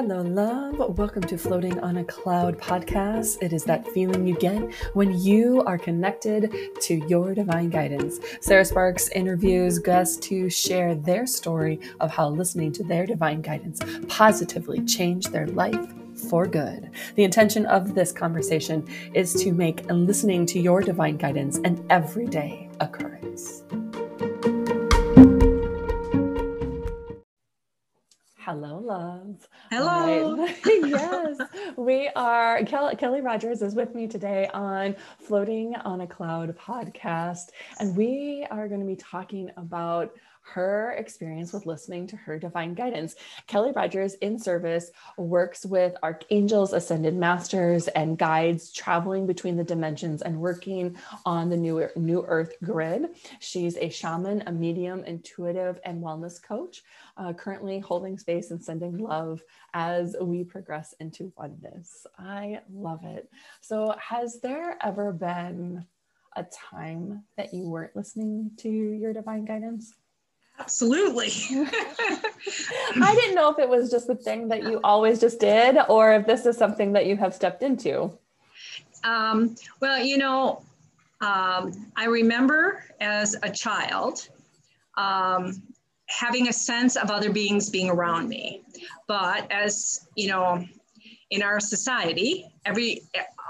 Hello, 0.00 0.22
love. 0.22 0.96
Welcome 0.96 1.22
to 1.22 1.36
Floating 1.36 1.80
on 1.80 1.96
a 1.96 2.04
Cloud 2.04 2.56
podcast. 2.56 3.42
It 3.42 3.52
is 3.52 3.64
that 3.64 3.84
feeling 3.88 4.28
you 4.28 4.36
get 4.36 4.72
when 4.94 5.18
you 5.18 5.64
are 5.64 5.76
connected 5.76 6.54
to 6.82 6.94
your 7.08 7.34
divine 7.34 7.68
guidance. 7.68 8.20
Sarah 8.40 8.64
Sparks 8.64 9.08
interviews 9.08 9.80
guests 9.80 10.16
to 10.28 10.48
share 10.48 10.94
their 10.94 11.26
story 11.26 11.80
of 11.98 12.12
how 12.12 12.28
listening 12.28 12.70
to 12.74 12.84
their 12.84 13.06
divine 13.06 13.42
guidance 13.42 13.80
positively 14.06 14.84
changed 14.84 15.32
their 15.32 15.48
life 15.48 15.92
for 16.30 16.46
good. 16.46 16.90
The 17.16 17.24
intention 17.24 17.66
of 17.66 17.96
this 17.96 18.12
conversation 18.12 18.86
is 19.14 19.34
to 19.42 19.50
make 19.50 19.84
listening 19.90 20.46
to 20.46 20.60
your 20.60 20.80
divine 20.80 21.16
guidance 21.16 21.58
an 21.64 21.84
everyday 21.90 22.68
occurrence. 22.78 23.17
Hello. 29.70 30.36
Right. 30.36 30.54
yes, 30.66 31.36
we 31.76 32.08
are. 32.16 32.64
Kelly, 32.64 32.96
Kelly 32.96 33.20
Rogers 33.20 33.62
is 33.62 33.74
with 33.74 33.94
me 33.94 34.06
today 34.06 34.48
on 34.54 34.96
Floating 35.18 35.74
on 35.76 36.00
a 36.00 36.06
Cloud 36.06 36.56
podcast, 36.56 37.50
and 37.78 37.96
we 37.96 38.46
are 38.50 38.68
going 38.68 38.80
to 38.80 38.86
be 38.86 38.96
talking 38.96 39.50
about 39.56 40.12
her 40.52 40.92
experience 40.92 41.52
with 41.52 41.66
listening 41.66 42.06
to 42.08 42.16
her 42.16 42.38
divine 42.38 42.74
guidance. 42.74 43.16
Kelly 43.46 43.72
Rogers 43.72 44.14
in 44.14 44.38
service 44.38 44.90
works 45.16 45.64
with 45.66 45.96
archangels, 46.02 46.72
ascended 46.72 47.14
masters, 47.14 47.88
and 47.88 48.18
guides 48.18 48.72
traveling 48.72 49.26
between 49.26 49.56
the 49.56 49.64
dimensions 49.64 50.22
and 50.22 50.40
working 50.40 50.96
on 51.24 51.48
the 51.48 51.56
new, 51.56 51.88
new 51.96 52.24
earth 52.26 52.54
grid. 52.62 53.08
She's 53.40 53.76
a 53.76 53.88
shaman, 53.88 54.42
a 54.46 54.52
medium, 54.52 55.04
intuitive, 55.04 55.80
and 55.84 56.02
wellness 56.02 56.42
coach, 56.42 56.82
uh, 57.16 57.32
currently 57.32 57.78
holding 57.78 58.18
space 58.18 58.50
and 58.50 58.62
sending 58.62 58.98
love 58.98 59.42
as 59.74 60.16
we 60.20 60.44
progress 60.44 60.94
into 61.00 61.32
oneness. 61.36 62.06
I 62.18 62.60
love 62.72 63.04
it. 63.04 63.30
So, 63.60 63.94
has 63.98 64.40
there 64.40 64.78
ever 64.82 65.12
been 65.12 65.84
a 66.36 66.44
time 66.44 67.24
that 67.36 67.52
you 67.52 67.68
weren't 67.68 67.96
listening 67.96 68.52
to 68.58 68.68
your 68.68 69.12
divine 69.12 69.44
guidance? 69.44 69.94
Absolutely. 70.58 71.32
I 71.50 73.14
didn't 73.14 73.34
know 73.34 73.50
if 73.50 73.58
it 73.58 73.68
was 73.68 73.90
just 73.90 74.06
the 74.06 74.14
thing 74.14 74.48
that 74.48 74.62
you 74.64 74.80
always 74.82 75.20
just 75.20 75.40
did 75.40 75.78
or 75.88 76.12
if 76.12 76.26
this 76.26 76.46
is 76.46 76.56
something 76.56 76.92
that 76.92 77.06
you 77.06 77.16
have 77.16 77.34
stepped 77.34 77.62
into. 77.62 78.12
Um, 79.04 79.54
well, 79.80 80.02
you 80.02 80.18
know, 80.18 80.62
um, 81.20 81.90
I 81.96 82.06
remember 82.06 82.84
as 83.00 83.36
a 83.42 83.50
child 83.50 84.28
um, 84.96 85.62
having 86.06 86.48
a 86.48 86.52
sense 86.52 86.96
of 86.96 87.10
other 87.10 87.30
beings 87.30 87.70
being 87.70 87.90
around 87.90 88.28
me. 88.28 88.62
But 89.06 89.50
as 89.50 90.06
you 90.16 90.28
know, 90.28 90.64
in 91.30 91.42
our 91.42 91.60
society, 91.60 92.46
every 92.64 93.02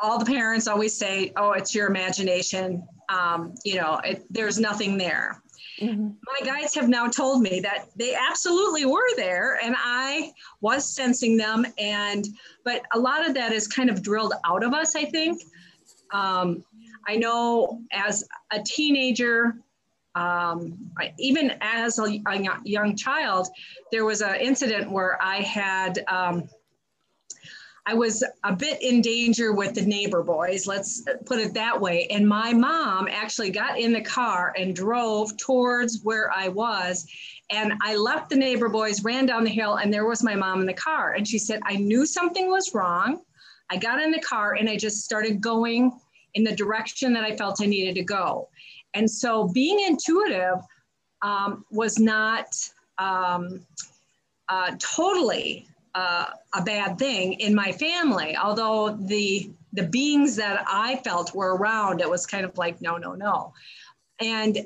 all 0.02 0.18
the 0.18 0.24
parents 0.24 0.66
always 0.66 0.96
say, 0.96 1.32
"Oh, 1.36 1.52
it's 1.52 1.74
your 1.74 1.88
imagination." 1.88 2.86
Um, 3.08 3.54
you 3.64 3.76
know, 3.76 4.00
it, 4.04 4.24
there's 4.30 4.58
nothing 4.58 4.98
there. 4.98 5.42
Mm-hmm. 5.80 6.08
My 6.08 6.46
guides 6.46 6.74
have 6.74 6.88
now 6.88 7.06
told 7.06 7.42
me 7.42 7.60
that 7.60 7.86
they 7.96 8.14
absolutely 8.14 8.84
were 8.84 9.14
there 9.16 9.58
and 9.62 9.74
I 9.78 10.32
was 10.60 10.88
sensing 10.92 11.36
them. 11.36 11.66
And, 11.78 12.26
but 12.64 12.82
a 12.94 12.98
lot 12.98 13.26
of 13.26 13.34
that 13.34 13.52
is 13.52 13.68
kind 13.68 13.88
of 13.88 14.02
drilled 14.02 14.34
out 14.44 14.64
of 14.64 14.74
us, 14.74 14.96
I 14.96 15.04
think. 15.04 15.42
Um, 16.12 16.64
I 17.06 17.16
know 17.16 17.82
as 17.92 18.24
a 18.52 18.60
teenager, 18.62 19.56
um, 20.14 20.76
even 21.18 21.54
as 21.60 21.98
a, 21.98 22.20
a, 22.26 22.60
young 22.64 22.96
child, 22.96 23.48
there 23.92 24.04
was 24.04 24.20
an 24.20 24.34
incident 24.36 24.90
where 24.90 25.22
I 25.22 25.36
had 25.42 26.04
um, 26.08 26.48
I 27.88 27.94
was 27.94 28.22
a 28.44 28.54
bit 28.54 28.82
in 28.82 29.00
danger 29.00 29.54
with 29.54 29.74
the 29.74 29.80
neighbor 29.80 30.22
boys, 30.22 30.66
let's 30.66 31.02
put 31.24 31.38
it 31.38 31.54
that 31.54 31.80
way. 31.80 32.06
And 32.10 32.28
my 32.28 32.52
mom 32.52 33.08
actually 33.10 33.48
got 33.48 33.80
in 33.80 33.94
the 33.94 34.02
car 34.02 34.52
and 34.58 34.76
drove 34.76 35.34
towards 35.38 36.02
where 36.02 36.30
I 36.30 36.48
was. 36.48 37.06
And 37.48 37.72
I 37.80 37.96
left 37.96 38.28
the 38.28 38.36
neighbor 38.36 38.68
boys, 38.68 39.02
ran 39.02 39.24
down 39.24 39.42
the 39.42 39.50
hill, 39.50 39.76
and 39.76 39.90
there 39.90 40.04
was 40.04 40.22
my 40.22 40.34
mom 40.34 40.60
in 40.60 40.66
the 40.66 40.74
car. 40.74 41.14
And 41.14 41.26
she 41.26 41.38
said, 41.38 41.60
I 41.64 41.76
knew 41.76 42.04
something 42.04 42.50
was 42.50 42.74
wrong. 42.74 43.22
I 43.70 43.78
got 43.78 44.02
in 44.02 44.10
the 44.10 44.20
car 44.20 44.52
and 44.52 44.68
I 44.68 44.76
just 44.76 45.02
started 45.02 45.40
going 45.40 45.98
in 46.34 46.44
the 46.44 46.54
direction 46.54 47.14
that 47.14 47.24
I 47.24 47.36
felt 47.36 47.62
I 47.62 47.66
needed 47.66 47.94
to 47.94 48.04
go. 48.04 48.50
And 48.92 49.10
so 49.10 49.48
being 49.48 49.80
intuitive 49.80 50.58
um, 51.22 51.64
was 51.70 51.98
not 51.98 52.54
um, 52.98 53.66
uh, 54.50 54.72
totally 54.78 55.66
uh, 55.98 56.26
a 56.54 56.62
bad 56.62 56.96
thing 56.98 57.32
in 57.34 57.54
my 57.54 57.72
family. 57.72 58.36
Although 58.36 58.96
the 59.14 59.50
the 59.72 59.82
beings 59.82 60.36
that 60.36 60.64
I 60.66 61.00
felt 61.04 61.34
were 61.34 61.56
around, 61.56 62.00
it 62.00 62.08
was 62.08 62.24
kind 62.24 62.44
of 62.44 62.56
like 62.56 62.80
no, 62.80 62.96
no, 62.98 63.14
no. 63.14 63.52
And 64.20 64.58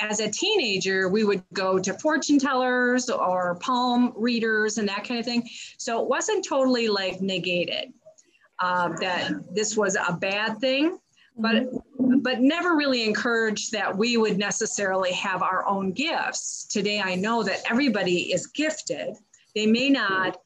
as 0.00 0.20
a 0.20 0.30
teenager, 0.30 1.08
we 1.08 1.22
would 1.24 1.42
go 1.52 1.78
to 1.78 1.92
fortune 1.98 2.38
tellers 2.38 3.08
or 3.10 3.56
palm 3.56 4.12
readers 4.16 4.78
and 4.78 4.88
that 4.88 5.04
kind 5.06 5.20
of 5.20 5.26
thing. 5.26 5.48
So 5.76 6.02
it 6.02 6.08
wasn't 6.08 6.44
totally 6.44 6.88
like 6.88 7.20
negated 7.20 7.92
uh, 8.58 8.88
that 9.00 9.32
this 9.54 9.76
was 9.76 9.96
a 9.96 10.14
bad 10.14 10.58
thing, 10.60 10.98
but 11.36 11.56
mm-hmm. 11.56 12.18
but 12.20 12.40
never 12.40 12.74
really 12.74 13.04
encouraged 13.04 13.72
that 13.72 13.96
we 13.96 14.16
would 14.16 14.38
necessarily 14.38 15.12
have 15.12 15.42
our 15.42 15.66
own 15.66 15.92
gifts. 15.92 16.64
Today, 16.64 17.00
I 17.00 17.14
know 17.16 17.42
that 17.42 17.60
everybody 17.70 18.32
is 18.32 18.46
gifted. 18.46 19.14
They 19.54 19.66
may 19.66 19.90
not 19.90 20.40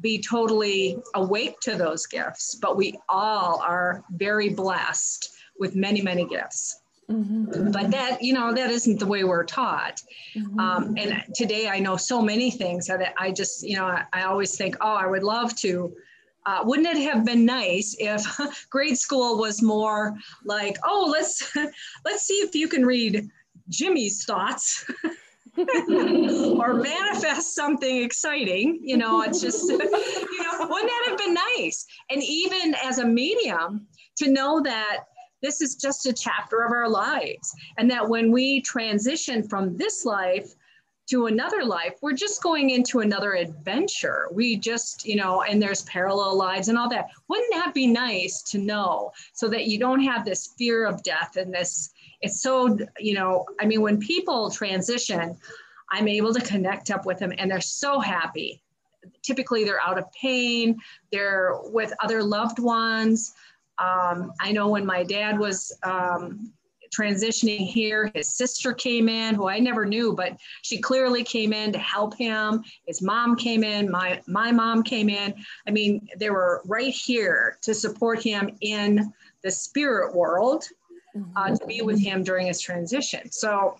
be 0.00 0.20
totally 0.20 0.98
awake 1.14 1.60
to 1.60 1.76
those 1.76 2.06
gifts, 2.06 2.56
but 2.56 2.76
we 2.76 2.98
all 3.08 3.60
are 3.60 4.04
very 4.10 4.48
blessed 4.48 5.30
with 5.58 5.76
many, 5.76 6.02
many 6.02 6.26
gifts. 6.26 6.80
Mm-hmm. 7.10 7.70
But 7.70 7.90
that, 7.90 8.22
you 8.22 8.32
know, 8.32 8.52
that 8.54 8.70
isn't 8.70 8.98
the 8.98 9.06
way 9.06 9.24
we're 9.24 9.44
taught. 9.44 10.00
Mm-hmm. 10.36 10.58
Um, 10.58 10.94
and 10.96 11.22
today 11.34 11.68
I 11.68 11.78
know 11.78 11.96
so 11.96 12.22
many 12.22 12.50
things 12.50 12.86
that 12.86 13.14
I 13.18 13.30
just, 13.30 13.62
you 13.62 13.76
know, 13.76 13.84
I, 13.84 14.04
I 14.12 14.22
always 14.22 14.56
think, 14.56 14.76
oh, 14.80 14.94
I 14.94 15.06
would 15.06 15.22
love 15.22 15.54
to. 15.56 15.94
Uh, 16.46 16.60
wouldn't 16.64 16.86
it 16.86 16.98
have 16.98 17.24
been 17.24 17.46
nice 17.46 17.96
if 17.98 18.66
grade 18.70 18.98
school 18.98 19.38
was 19.38 19.62
more 19.62 20.14
like, 20.44 20.76
oh, 20.84 21.08
let's 21.10 21.54
let's 22.04 22.22
see 22.26 22.34
if 22.34 22.54
you 22.54 22.68
can 22.68 22.84
read 22.84 23.28
Jimmy's 23.68 24.24
thoughts 24.24 24.84
or 26.58 26.74
manifest 26.74 27.54
something 27.54 28.02
exciting. 28.02 28.80
You 28.82 28.96
know, 28.96 29.22
it's 29.22 29.40
just, 29.40 29.62
you 29.68 29.78
know, 29.78 30.66
wouldn't 30.68 30.90
that 30.90 31.06
have 31.08 31.18
been 31.18 31.34
nice? 31.34 31.86
And 32.10 32.22
even 32.22 32.74
as 32.82 32.98
a 32.98 33.06
medium, 33.06 33.86
to 34.16 34.30
know 34.30 34.60
that 34.62 35.04
this 35.42 35.60
is 35.60 35.76
just 35.76 36.06
a 36.06 36.12
chapter 36.12 36.62
of 36.62 36.72
our 36.72 36.88
lives, 36.88 37.54
and 37.76 37.90
that 37.90 38.08
when 38.08 38.32
we 38.32 38.62
transition 38.62 39.46
from 39.46 39.76
this 39.76 40.04
life 40.04 40.54
to 41.06 41.26
another 41.26 41.64
life, 41.64 41.94
we're 42.00 42.14
just 42.14 42.42
going 42.42 42.70
into 42.70 43.00
another 43.00 43.34
adventure. 43.34 44.28
We 44.32 44.56
just, 44.56 45.04
you 45.04 45.16
know, 45.16 45.42
and 45.42 45.60
there's 45.60 45.82
parallel 45.82 46.36
lives 46.36 46.68
and 46.68 46.78
all 46.78 46.88
that. 46.88 47.08
Wouldn't 47.28 47.52
that 47.52 47.74
be 47.74 47.86
nice 47.86 48.42
to 48.44 48.58
know 48.58 49.12
so 49.34 49.48
that 49.48 49.66
you 49.66 49.78
don't 49.78 50.02
have 50.02 50.24
this 50.24 50.54
fear 50.56 50.86
of 50.86 51.02
death 51.02 51.36
and 51.36 51.52
this 51.52 51.90
it's 52.24 52.40
so 52.40 52.76
you 52.98 53.14
know 53.14 53.44
i 53.60 53.66
mean 53.66 53.82
when 53.82 54.00
people 54.00 54.50
transition 54.50 55.36
i'm 55.90 56.08
able 56.08 56.32
to 56.32 56.40
connect 56.40 56.90
up 56.90 57.04
with 57.04 57.18
them 57.18 57.32
and 57.38 57.50
they're 57.50 57.60
so 57.60 58.00
happy. 58.00 58.60
Typically 59.22 59.64
they're 59.64 59.82
out 59.82 59.98
of 59.98 60.10
pain 60.12 60.78
they're 61.12 61.52
with 61.64 61.92
other 62.02 62.22
loved 62.22 62.58
ones. 62.58 63.34
Um, 63.78 64.32
i 64.40 64.50
know 64.50 64.68
when 64.68 64.86
my 64.86 65.04
dad 65.04 65.38
was 65.38 65.76
um, 65.82 66.52
transitioning 66.96 67.66
here 67.66 68.10
his 68.14 68.34
sister 68.36 68.72
came 68.72 69.08
in 69.08 69.34
who 69.34 69.48
i 69.48 69.58
never 69.58 69.84
knew 69.84 70.14
but 70.14 70.38
she 70.62 70.78
clearly 70.78 71.24
came 71.24 71.52
in 71.52 71.72
to 71.72 71.78
help 71.78 72.16
him. 72.16 72.62
His 72.86 73.02
mom 73.02 73.36
came 73.36 73.64
in 73.64 73.90
my 73.90 74.22
my 74.26 74.50
mom 74.52 74.82
came 74.82 75.10
in. 75.10 75.34
I 75.68 75.70
mean 75.70 76.08
they 76.16 76.30
were 76.30 76.62
right 76.64 76.94
here 76.94 77.58
to 77.62 77.74
support 77.74 78.22
him 78.22 78.56
in 78.60 79.12
the 79.42 79.50
spirit 79.50 80.14
world 80.14 80.64
uh, 81.36 81.54
to 81.56 81.66
be 81.66 81.82
with 81.82 82.00
him 82.00 82.22
during 82.22 82.46
his 82.46 82.60
transition. 82.60 83.30
So 83.30 83.76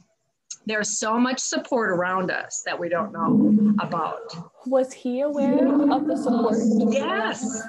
there's 0.67 0.99
so 0.99 1.19
much 1.19 1.39
support 1.39 1.91
around 1.91 2.31
us 2.31 2.63
that 2.65 2.79
we 2.79 2.89
don't 2.89 3.13
know 3.13 3.75
about. 3.81 4.35
Was 4.67 4.93
he 4.93 5.21
aware 5.21 5.69
of 5.93 6.07
the 6.07 6.17
support? 6.17 6.57
Yes. 6.93 7.63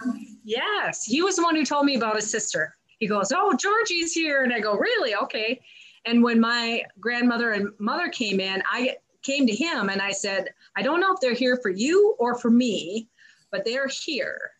Yes. 0.43 1.03
He 1.03 1.21
was 1.21 1.35
the 1.35 1.43
one 1.43 1.55
who 1.55 1.65
told 1.65 1.85
me 1.85 1.95
about 1.95 2.15
his 2.15 2.29
sister. 2.29 2.75
He 2.99 3.07
goes, 3.07 3.33
Oh, 3.35 3.55
Georgie's 3.57 4.13
here. 4.13 4.43
And 4.43 4.53
I 4.53 4.59
go, 4.59 4.75
Really? 4.77 5.15
Okay. 5.15 5.59
And 6.05 6.23
when 6.23 6.39
my 6.39 6.83
grandmother 6.99 7.51
and 7.51 7.69
mother 7.79 8.07
came 8.09 8.39
in, 8.39 8.61
I 8.71 8.97
came 9.23 9.47
to 9.47 9.55
him 9.55 9.89
and 9.89 10.01
I 10.01 10.11
said, 10.11 10.49
I 10.77 10.83
don't 10.83 10.99
know 10.99 11.11
if 11.13 11.19
they're 11.19 11.33
here 11.33 11.57
for 11.61 11.69
you 11.69 12.15
or 12.19 12.35
for 12.37 12.51
me, 12.51 13.09
but 13.51 13.65
they're 13.65 13.87
here. 13.87 14.51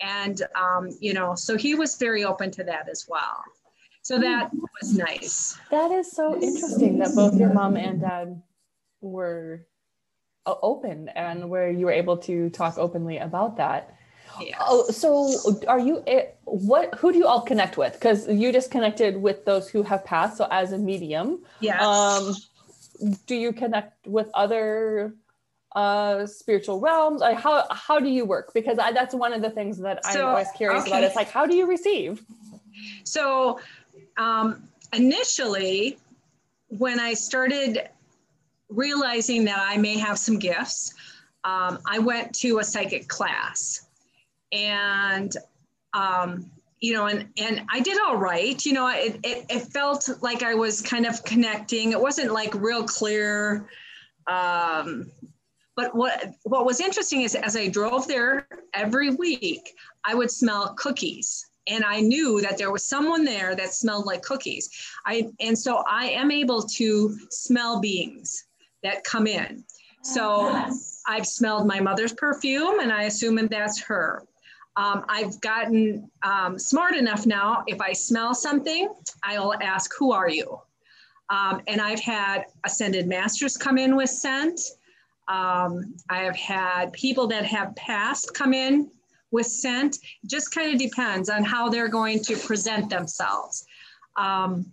And, 0.00 0.42
um, 0.54 0.90
you 1.00 1.14
know, 1.14 1.34
so 1.34 1.56
he 1.56 1.74
was 1.74 1.96
very 1.96 2.24
open 2.24 2.50
to 2.52 2.64
that 2.64 2.88
as 2.88 3.06
well. 3.08 3.42
So 4.08 4.18
that 4.18 4.50
was 4.54 4.96
nice. 4.96 5.58
That 5.70 5.90
is 5.90 6.10
so 6.10 6.34
interesting 6.40 6.98
that 7.00 7.14
both 7.14 7.38
your 7.38 7.52
mom 7.52 7.76
and 7.76 8.00
dad 8.00 8.40
were 9.02 9.66
open 10.46 11.10
and 11.10 11.50
where 11.50 11.70
you 11.70 11.84
were 11.84 11.92
able 11.92 12.16
to 12.16 12.48
talk 12.48 12.78
openly 12.78 13.18
about 13.18 13.58
that. 13.58 13.94
Yes. 14.40 14.56
Oh, 14.62 14.90
so 14.90 15.60
are 15.68 15.78
you 15.78 16.02
what 16.44 16.94
who 16.94 17.12
do 17.12 17.18
you 17.18 17.26
all 17.26 17.42
connect 17.42 17.76
with? 17.76 17.92
Because 17.92 18.26
you 18.26 18.50
just 18.50 18.70
connected 18.70 19.20
with 19.20 19.44
those 19.44 19.68
who 19.68 19.82
have 19.82 20.06
passed. 20.06 20.38
So 20.38 20.48
as 20.50 20.72
a 20.72 20.78
medium, 20.78 21.44
yes. 21.60 21.82
Um, 21.82 22.34
do 23.26 23.34
you 23.34 23.52
connect 23.52 24.06
with 24.06 24.28
other 24.32 25.12
uh 25.76 26.24
spiritual 26.24 26.80
realms 26.80 27.20
like 27.20 27.38
how 27.38 27.62
how 27.70 28.00
do 28.00 28.08
you 28.08 28.24
work 28.24 28.54
because 28.54 28.78
I, 28.78 28.90
that's 28.90 29.14
one 29.14 29.34
of 29.34 29.42
the 29.42 29.50
things 29.50 29.76
that 29.80 30.00
i'm 30.06 30.24
always 30.24 30.48
curious 30.56 30.84
okay. 30.84 30.92
about 30.92 31.04
it's 31.04 31.14
like 31.14 31.30
how 31.30 31.44
do 31.44 31.54
you 31.54 31.66
receive 31.66 32.24
so 33.04 33.60
um 34.18 34.62
initially 34.92 35.98
when 36.68 37.00
i 37.00 37.14
started 37.14 37.88
realizing 38.68 39.44
that 39.44 39.58
i 39.60 39.76
may 39.76 39.96
have 39.96 40.18
some 40.18 40.38
gifts 40.38 40.94
um, 41.44 41.78
i 41.86 41.98
went 41.98 42.34
to 42.34 42.58
a 42.58 42.64
psychic 42.64 43.08
class 43.08 43.86
and 44.52 45.36
um 45.94 46.50
you 46.80 46.94
know, 46.94 47.06
and 47.06 47.28
and 47.38 47.62
I 47.72 47.80
did 47.80 47.98
all 48.06 48.16
right. 48.16 48.64
You 48.64 48.72
know, 48.72 48.88
it, 48.88 49.18
it, 49.24 49.46
it 49.48 49.60
felt 49.60 50.08
like 50.20 50.42
I 50.42 50.54
was 50.54 50.80
kind 50.80 51.06
of 51.06 51.24
connecting. 51.24 51.92
It 51.92 52.00
wasn't 52.00 52.32
like 52.32 52.54
real 52.54 52.84
clear. 52.84 53.68
Um, 54.26 55.10
but 55.76 55.94
what 55.94 56.34
what 56.44 56.64
was 56.64 56.80
interesting 56.80 57.22
is 57.22 57.34
as 57.34 57.56
I 57.56 57.68
drove 57.68 58.06
there 58.06 58.46
every 58.74 59.10
week, 59.10 59.74
I 60.04 60.14
would 60.14 60.30
smell 60.30 60.74
cookies. 60.74 61.47
And 61.68 61.84
I 61.84 62.00
knew 62.00 62.40
that 62.40 62.58
there 62.58 62.70
was 62.70 62.84
someone 62.84 63.24
there 63.24 63.54
that 63.54 63.74
smelled 63.74 64.06
like 64.06 64.22
cookies. 64.22 64.70
I 65.06 65.28
and 65.40 65.58
so 65.58 65.84
I 65.88 66.08
am 66.10 66.30
able 66.30 66.62
to 66.62 67.18
smell 67.30 67.80
beings 67.80 68.44
that 68.82 69.04
come 69.04 69.26
in. 69.26 69.64
So 70.02 70.64
I've 71.06 71.26
smelled 71.26 71.66
my 71.66 71.80
mother's 71.80 72.12
perfume 72.12 72.80
and 72.80 72.92
I 72.92 73.04
assume 73.04 73.36
that's 73.48 73.80
her. 73.82 74.24
Um, 74.76 75.04
I've 75.08 75.40
gotten 75.40 76.08
um, 76.22 76.56
smart 76.56 76.94
enough 76.94 77.26
now, 77.26 77.64
if 77.66 77.80
I 77.80 77.92
smell 77.92 78.32
something, 78.32 78.88
I'll 79.24 79.54
ask, 79.60 79.90
Who 79.98 80.12
are 80.12 80.30
you? 80.30 80.60
Um, 81.30 81.60
and 81.66 81.80
I've 81.80 82.00
had 82.00 82.44
ascended 82.64 83.06
masters 83.06 83.56
come 83.56 83.76
in 83.76 83.96
with 83.96 84.08
scent. 84.08 84.60
Um, 85.26 85.94
I 86.08 86.20
have 86.20 86.36
had 86.36 86.92
people 86.92 87.26
that 87.26 87.44
have 87.44 87.74
passed 87.74 88.32
come 88.34 88.54
in 88.54 88.88
with 89.30 89.46
scent. 89.46 89.98
Just 90.26 90.54
kind 90.54 90.72
of 90.72 90.78
depends 90.78 91.28
on 91.28 91.44
how 91.44 91.68
they're 91.68 91.88
going 91.88 92.22
to 92.24 92.36
present 92.36 92.90
themselves. 92.90 93.64
Um, 94.16 94.72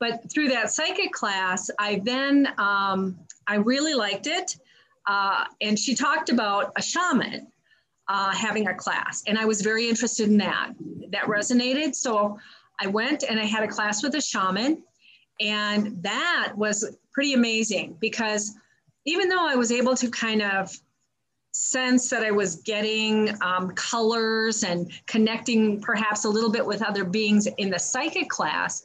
but 0.00 0.30
through 0.32 0.48
that 0.48 0.70
psychic 0.70 1.12
class, 1.12 1.70
I 1.78 2.00
then, 2.04 2.48
um, 2.58 3.18
I 3.46 3.56
really 3.56 3.94
liked 3.94 4.26
it. 4.26 4.56
Uh, 5.06 5.44
and 5.60 5.78
she 5.78 5.94
talked 5.94 6.28
about 6.28 6.72
a 6.76 6.82
shaman 6.82 7.46
uh, 8.08 8.32
having 8.32 8.66
a 8.68 8.74
class. 8.74 9.22
And 9.26 9.38
I 9.38 9.44
was 9.44 9.62
very 9.62 9.88
interested 9.88 10.28
in 10.28 10.38
that. 10.38 10.72
That 11.10 11.24
resonated. 11.24 11.94
So 11.94 12.38
I 12.80 12.88
went 12.88 13.22
and 13.22 13.38
I 13.38 13.44
had 13.44 13.62
a 13.62 13.68
class 13.68 14.02
with 14.02 14.14
a 14.14 14.20
shaman. 14.20 14.82
And 15.40 16.02
that 16.02 16.52
was 16.56 16.96
pretty 17.12 17.34
amazing 17.34 17.96
because 18.00 18.54
even 19.04 19.28
though 19.28 19.46
I 19.46 19.54
was 19.54 19.72
able 19.72 19.96
to 19.96 20.10
kind 20.10 20.42
of 20.42 20.70
sense 21.62 22.10
that 22.10 22.24
I 22.24 22.32
was 22.32 22.56
getting 22.56 23.40
um, 23.40 23.70
colors 23.70 24.64
and 24.64 24.90
connecting 25.06 25.80
perhaps 25.80 26.24
a 26.24 26.28
little 26.28 26.50
bit 26.50 26.66
with 26.66 26.82
other 26.82 27.04
beings 27.04 27.46
in 27.58 27.70
the 27.70 27.78
psychic 27.78 28.28
class, 28.28 28.84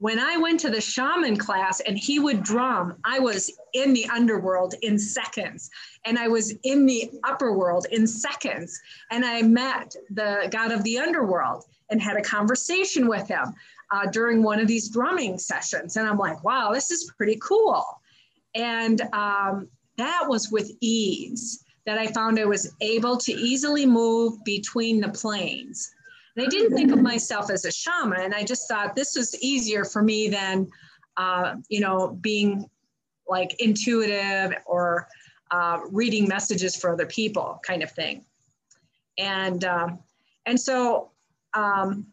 when 0.00 0.18
I 0.18 0.36
went 0.36 0.60
to 0.60 0.70
the 0.70 0.82
shaman 0.82 1.36
class 1.38 1.80
and 1.80 1.98
he 1.98 2.18
would 2.18 2.42
drum, 2.42 2.96
I 3.04 3.18
was 3.18 3.50
in 3.72 3.94
the 3.94 4.06
underworld 4.06 4.74
in 4.82 4.98
seconds 4.98 5.70
and 6.04 6.18
I 6.18 6.28
was 6.28 6.54
in 6.62 6.84
the 6.84 7.10
upper 7.24 7.52
world 7.52 7.86
in 7.90 8.06
seconds. 8.06 8.78
And 9.10 9.24
I 9.24 9.40
met 9.40 9.94
the 10.10 10.48
god 10.50 10.72
of 10.72 10.84
the 10.84 10.98
underworld 10.98 11.64
and 11.88 12.02
had 12.02 12.16
a 12.16 12.22
conversation 12.22 13.08
with 13.08 13.28
him 13.28 13.54
uh, 13.90 14.06
during 14.10 14.42
one 14.42 14.60
of 14.60 14.68
these 14.68 14.90
drumming 14.90 15.38
sessions. 15.38 15.96
And 15.96 16.06
I'm 16.06 16.18
like, 16.18 16.44
wow, 16.44 16.70
this 16.72 16.90
is 16.90 17.12
pretty 17.16 17.38
cool. 17.42 17.84
And 18.54 19.00
um, 19.12 19.68
that 19.96 20.24
was 20.26 20.50
with 20.50 20.70
ease 20.80 21.64
that 21.86 21.98
I 21.98 22.06
found 22.08 22.38
I 22.38 22.44
was 22.44 22.74
able 22.80 23.16
to 23.18 23.32
easily 23.32 23.86
move 23.86 24.42
between 24.44 25.00
the 25.00 25.08
planes. 25.08 25.90
And 26.36 26.46
I 26.46 26.48
didn't 26.48 26.76
think 26.76 26.92
of 26.92 27.00
myself 27.00 27.50
as 27.50 27.64
a 27.64 27.72
shaman. 27.72 28.32
I 28.32 28.44
just 28.44 28.68
thought 28.68 28.94
this 28.94 29.16
was 29.16 29.36
easier 29.42 29.84
for 29.84 30.02
me 30.02 30.28
than, 30.28 30.68
uh, 31.16 31.56
you 31.68 31.80
know, 31.80 32.18
being 32.20 32.68
like 33.28 33.60
intuitive 33.60 34.54
or 34.66 35.08
uh, 35.50 35.80
reading 35.90 36.28
messages 36.28 36.76
for 36.76 36.92
other 36.92 37.06
people 37.06 37.60
kind 37.66 37.82
of 37.82 37.90
thing. 37.92 38.24
And, 39.18 39.64
um, 39.64 39.98
and 40.46 40.58
so, 40.58 41.10
um, 41.54 42.06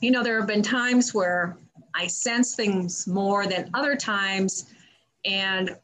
you 0.00 0.10
know, 0.10 0.22
there 0.22 0.38
have 0.38 0.48
been 0.48 0.62
times 0.62 1.12
where 1.14 1.56
I 1.94 2.06
sense 2.06 2.54
things 2.54 3.06
more 3.06 3.46
than 3.46 3.70
other 3.74 3.94
times. 3.94 4.66
And 5.24 5.76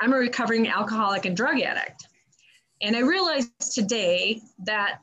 I'm 0.00 0.12
a 0.12 0.16
recovering 0.16 0.68
alcoholic 0.68 1.26
and 1.26 1.36
drug 1.36 1.60
addict. 1.60 2.06
And 2.82 2.96
I 2.96 3.00
realized 3.00 3.50
today 3.74 4.40
that 4.64 5.00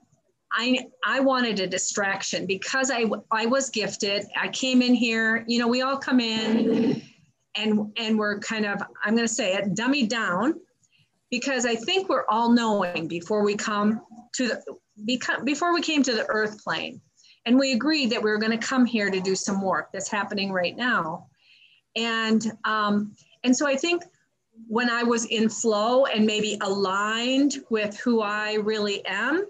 I, 0.51 0.87
I 1.05 1.19
wanted 1.19 1.59
a 1.59 1.67
distraction 1.67 2.45
because 2.45 2.89
I, 2.89 3.05
I 3.31 3.45
was 3.45 3.69
gifted. 3.69 4.25
I 4.35 4.47
came 4.47 4.81
in 4.81 4.93
here, 4.93 5.43
you 5.47 5.59
know, 5.59 5.67
we 5.67 5.81
all 5.81 5.97
come 5.97 6.19
in 6.19 7.01
and, 7.55 7.91
and 7.97 8.17
we're 8.17 8.39
kind 8.39 8.65
of, 8.65 8.81
I'm 9.03 9.15
going 9.15 9.27
to 9.27 9.33
say 9.33 9.53
it, 9.53 9.75
dummy 9.75 10.07
down 10.07 10.55
because 11.29 11.65
I 11.65 11.75
think 11.75 12.09
we're 12.09 12.25
all 12.29 12.51
knowing 12.51 13.07
before 13.07 13.43
we 13.43 13.55
come 13.55 14.01
to 14.35 14.47
the, 14.47 14.63
before 15.43 15.73
we 15.73 15.81
came 15.81 16.01
to 16.03 16.13
the 16.13 16.25
earth 16.29 16.63
plane. 16.63 17.01
And 17.45 17.57
we 17.59 17.73
agreed 17.73 18.09
that 18.09 18.21
we 18.21 18.29
were 18.29 18.39
going 18.39 18.57
to 18.57 18.65
come 18.65 18.85
here 18.85 19.09
to 19.09 19.19
do 19.19 19.35
some 19.35 19.61
work 19.61 19.89
that's 19.93 20.09
happening 20.09 20.51
right 20.51 20.75
now. 20.75 21.27
And, 21.95 22.45
um, 22.65 23.15
and 23.43 23.55
so 23.55 23.67
I 23.67 23.75
think 23.75 24.03
when 24.67 24.89
I 24.89 25.03
was 25.03 25.25
in 25.25 25.49
flow 25.49 26.05
and 26.05 26.25
maybe 26.25 26.57
aligned 26.61 27.57
with 27.69 27.97
who 27.99 28.21
I 28.21 28.55
really 28.55 29.05
am, 29.05 29.45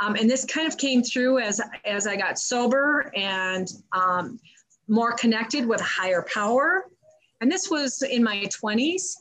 um, 0.00 0.14
and 0.16 0.28
this 0.28 0.44
kind 0.44 0.66
of 0.66 0.78
came 0.78 1.02
through 1.02 1.38
as, 1.38 1.60
as 1.84 2.06
I 2.06 2.16
got 2.16 2.38
sober 2.38 3.12
and 3.14 3.68
um, 3.92 4.40
more 4.88 5.12
connected 5.12 5.66
with 5.66 5.80
a 5.80 5.84
higher 5.84 6.26
power. 6.32 6.86
And 7.40 7.52
this 7.52 7.70
was 7.70 8.02
in 8.02 8.24
my 8.24 8.46
20s. 8.46 9.16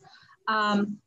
Um, 0.48 0.98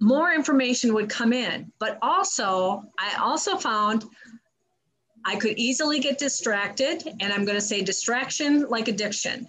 more 0.00 0.32
information 0.32 0.94
would 0.94 1.10
come 1.10 1.34
in, 1.34 1.70
but 1.78 1.98
also, 2.00 2.82
I 2.98 3.16
also 3.20 3.58
found 3.58 4.06
I 5.26 5.36
could 5.36 5.58
easily 5.58 6.00
get 6.00 6.16
distracted, 6.16 7.06
and 7.20 7.32
I'm 7.32 7.44
going 7.44 7.56
to 7.56 7.60
say 7.60 7.82
distraction 7.82 8.66
like 8.68 8.88
addiction, 8.88 9.46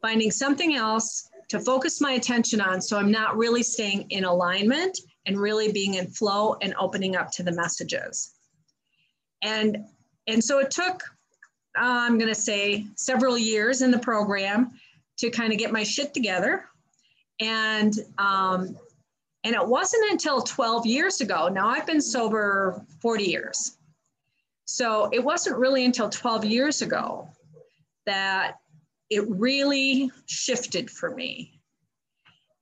finding 0.00 0.30
something 0.30 0.74
else 0.74 1.28
to 1.54 1.60
focus 1.60 2.00
my 2.00 2.12
attention 2.12 2.60
on 2.60 2.82
so 2.82 2.98
I'm 2.98 3.12
not 3.12 3.36
really 3.36 3.62
staying 3.62 4.06
in 4.10 4.24
alignment 4.24 4.98
and 5.24 5.38
really 5.38 5.70
being 5.70 5.94
in 5.94 6.08
flow 6.08 6.56
and 6.60 6.74
opening 6.80 7.14
up 7.14 7.30
to 7.32 7.44
the 7.44 7.52
messages. 7.52 8.32
And, 9.40 9.84
and 10.26 10.42
so 10.42 10.58
it 10.58 10.72
took, 10.72 11.04
uh, 11.78 12.06
I'm 12.06 12.18
going 12.18 12.28
to 12.28 12.34
say, 12.34 12.86
several 12.96 13.38
years 13.38 13.82
in 13.82 13.92
the 13.92 14.00
program 14.00 14.72
to 15.18 15.30
kind 15.30 15.52
of 15.52 15.58
get 15.60 15.70
my 15.70 15.84
shit 15.84 16.12
together. 16.12 16.64
And, 17.38 17.94
um, 18.18 18.76
and 19.44 19.54
it 19.54 19.64
wasn't 19.64 20.10
until 20.10 20.40
12 20.40 20.86
years 20.86 21.20
ago, 21.20 21.46
now 21.46 21.68
I've 21.68 21.86
been 21.86 22.00
sober 22.00 22.84
40 23.00 23.24
years. 23.24 23.76
So 24.64 25.08
it 25.12 25.22
wasn't 25.22 25.58
really 25.58 25.84
until 25.84 26.08
12 26.08 26.46
years 26.46 26.82
ago 26.82 27.28
that 28.06 28.56
it 29.10 29.28
really 29.28 30.10
shifted 30.26 30.90
for 30.90 31.10
me. 31.10 31.60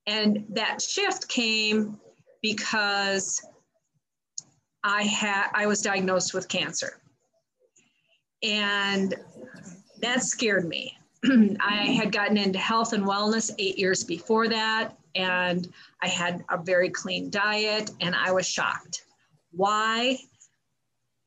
And 0.06 0.44
that 0.50 0.82
shift 0.82 1.28
came 1.28 2.00
because 2.42 3.40
I 4.82 5.02
had 5.02 5.48
I 5.54 5.66
was 5.66 5.80
diagnosed 5.80 6.34
with 6.34 6.48
cancer. 6.48 7.00
And 8.42 9.14
that 10.00 10.24
scared 10.24 10.68
me. 10.68 10.98
I 11.24 11.92
had 11.96 12.10
gotten 12.10 12.36
into 12.36 12.58
health 12.58 12.92
and 12.92 13.04
wellness 13.04 13.52
8 13.58 13.78
years 13.78 14.02
before 14.02 14.48
that 14.48 14.96
and 15.14 15.68
I 16.00 16.08
had 16.08 16.44
a 16.50 16.60
very 16.60 16.90
clean 16.90 17.30
diet 17.30 17.90
and 18.00 18.14
I 18.14 18.32
was 18.32 18.46
shocked. 18.46 19.04
Why 19.52 20.18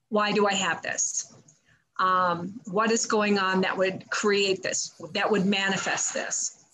why 0.09 0.31
do 0.31 0.47
I 0.47 0.53
have 0.53 0.81
this? 0.81 1.33
Um, 1.99 2.59
what 2.65 2.91
is 2.91 3.05
going 3.05 3.39
on 3.39 3.61
that 3.61 3.75
would 3.77 4.09
create 4.09 4.61
this, 4.61 4.93
that 5.13 5.29
would 5.29 5.45
manifest 5.45 6.13
this? 6.13 6.65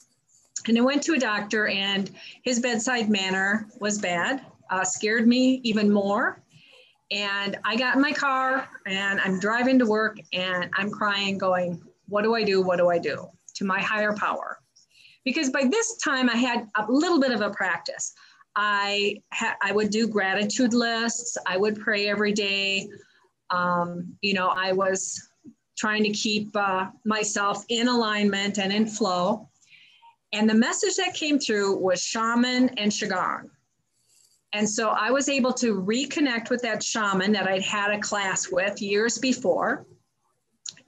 And 0.67 0.77
I 0.77 0.81
went 0.81 1.03
to 1.03 1.13
a 1.13 1.19
doctor, 1.19 1.67
and 1.67 2.11
his 2.43 2.59
bedside 2.59 3.09
manner 3.09 3.67
was 3.79 3.99
bad, 3.99 4.45
uh, 4.69 4.83
scared 4.83 5.27
me 5.27 5.59
even 5.63 5.91
more. 5.91 6.41
And 7.11 7.57
I 7.65 7.75
got 7.75 7.95
in 7.95 8.01
my 8.01 8.13
car 8.13 8.69
and 8.85 9.19
I'm 9.19 9.39
driving 9.39 9.77
to 9.79 9.85
work 9.85 10.17
and 10.31 10.69
I'm 10.75 10.89
crying, 10.89 11.37
going, 11.37 11.81
What 12.07 12.21
do 12.23 12.35
I 12.35 12.43
do? 12.43 12.61
What 12.61 12.77
do 12.77 12.89
I 12.89 12.99
do? 12.99 13.27
To 13.55 13.65
my 13.65 13.81
higher 13.81 14.13
power. 14.15 14.59
because 15.25 15.49
by 15.49 15.63
this 15.69 15.97
time 15.97 16.29
I 16.29 16.35
had 16.35 16.67
a 16.75 16.85
little 16.89 17.19
bit 17.19 17.31
of 17.31 17.41
a 17.41 17.49
practice. 17.51 18.13
I 18.55 19.21
ha- 19.33 19.55
I 19.61 19.71
would 19.71 19.89
do 19.91 20.07
gratitude 20.07 20.73
lists. 20.73 21.37
I 21.45 21.57
would 21.57 21.79
pray 21.79 22.07
every 22.09 22.33
day. 22.33 22.89
Um, 23.51 24.17
you 24.21 24.33
know, 24.33 24.47
I 24.47 24.71
was 24.71 25.29
trying 25.77 26.03
to 26.03 26.11
keep 26.11 26.55
uh, 26.55 26.87
myself 27.05 27.65
in 27.69 27.87
alignment 27.87 28.57
and 28.57 28.71
in 28.71 28.87
flow. 28.87 29.49
And 30.33 30.49
the 30.49 30.55
message 30.55 30.95
that 30.95 31.13
came 31.13 31.39
through 31.39 31.77
was 31.77 32.01
shaman 32.01 32.69
and 32.77 32.91
qigong. 32.91 33.49
And 34.53 34.69
so 34.69 34.89
I 34.89 35.11
was 35.11 35.29
able 35.29 35.53
to 35.53 35.81
reconnect 35.81 36.49
with 36.49 36.61
that 36.63 36.83
shaman 36.83 37.31
that 37.31 37.47
I'd 37.47 37.61
had 37.61 37.91
a 37.91 37.99
class 37.99 38.51
with 38.51 38.81
years 38.81 39.17
before. 39.17 39.85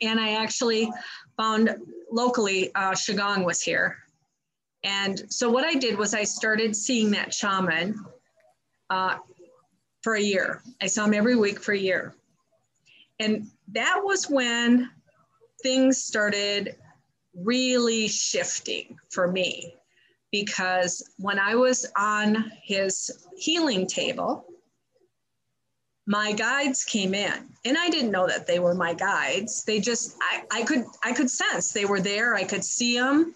And 0.01 0.19
I 0.19 0.33
actually 0.33 0.91
found 1.37 1.75
locally 2.11 2.73
uh, 2.75 2.91
Qigong 2.91 3.45
was 3.45 3.61
here. 3.61 3.97
And 4.83 5.23
so 5.31 5.49
what 5.49 5.63
I 5.63 5.75
did 5.75 5.97
was 5.97 6.13
I 6.13 6.23
started 6.23 6.75
seeing 6.75 7.09
that 7.11 7.33
shaman 7.33 8.03
uh, 8.89 9.17
for 10.01 10.15
a 10.15 10.21
year. 10.21 10.61
I 10.81 10.87
saw 10.87 11.05
him 11.05 11.13
every 11.13 11.37
week 11.37 11.61
for 11.61 11.71
a 11.71 11.77
year. 11.77 12.13
And 13.19 13.47
that 13.71 14.01
was 14.03 14.29
when 14.29 14.89
things 15.61 16.03
started 16.03 16.75
really 17.35 18.07
shifting 18.07 18.97
for 19.11 19.31
me 19.31 19.75
because 20.31 21.13
when 21.17 21.39
I 21.39 21.55
was 21.55 21.85
on 21.95 22.51
his 22.63 23.25
healing 23.37 23.87
table, 23.87 24.45
my 26.05 26.33
guides 26.33 26.83
came 26.83 27.13
in 27.13 27.49
and 27.65 27.77
I 27.77 27.89
didn't 27.89 28.11
know 28.11 28.27
that 28.27 28.45
they 28.45 28.59
were 28.59 28.75
my 28.75 28.93
guides. 28.93 29.63
They 29.63 29.79
just, 29.79 30.17
I, 30.21 30.43
I 30.51 30.63
could, 30.63 30.83
I 31.03 31.13
could 31.13 31.29
sense 31.29 31.71
they 31.71 31.85
were 31.85 32.01
there. 32.01 32.35
I 32.35 32.43
could 32.43 32.65
see 32.65 32.97
them. 32.97 33.33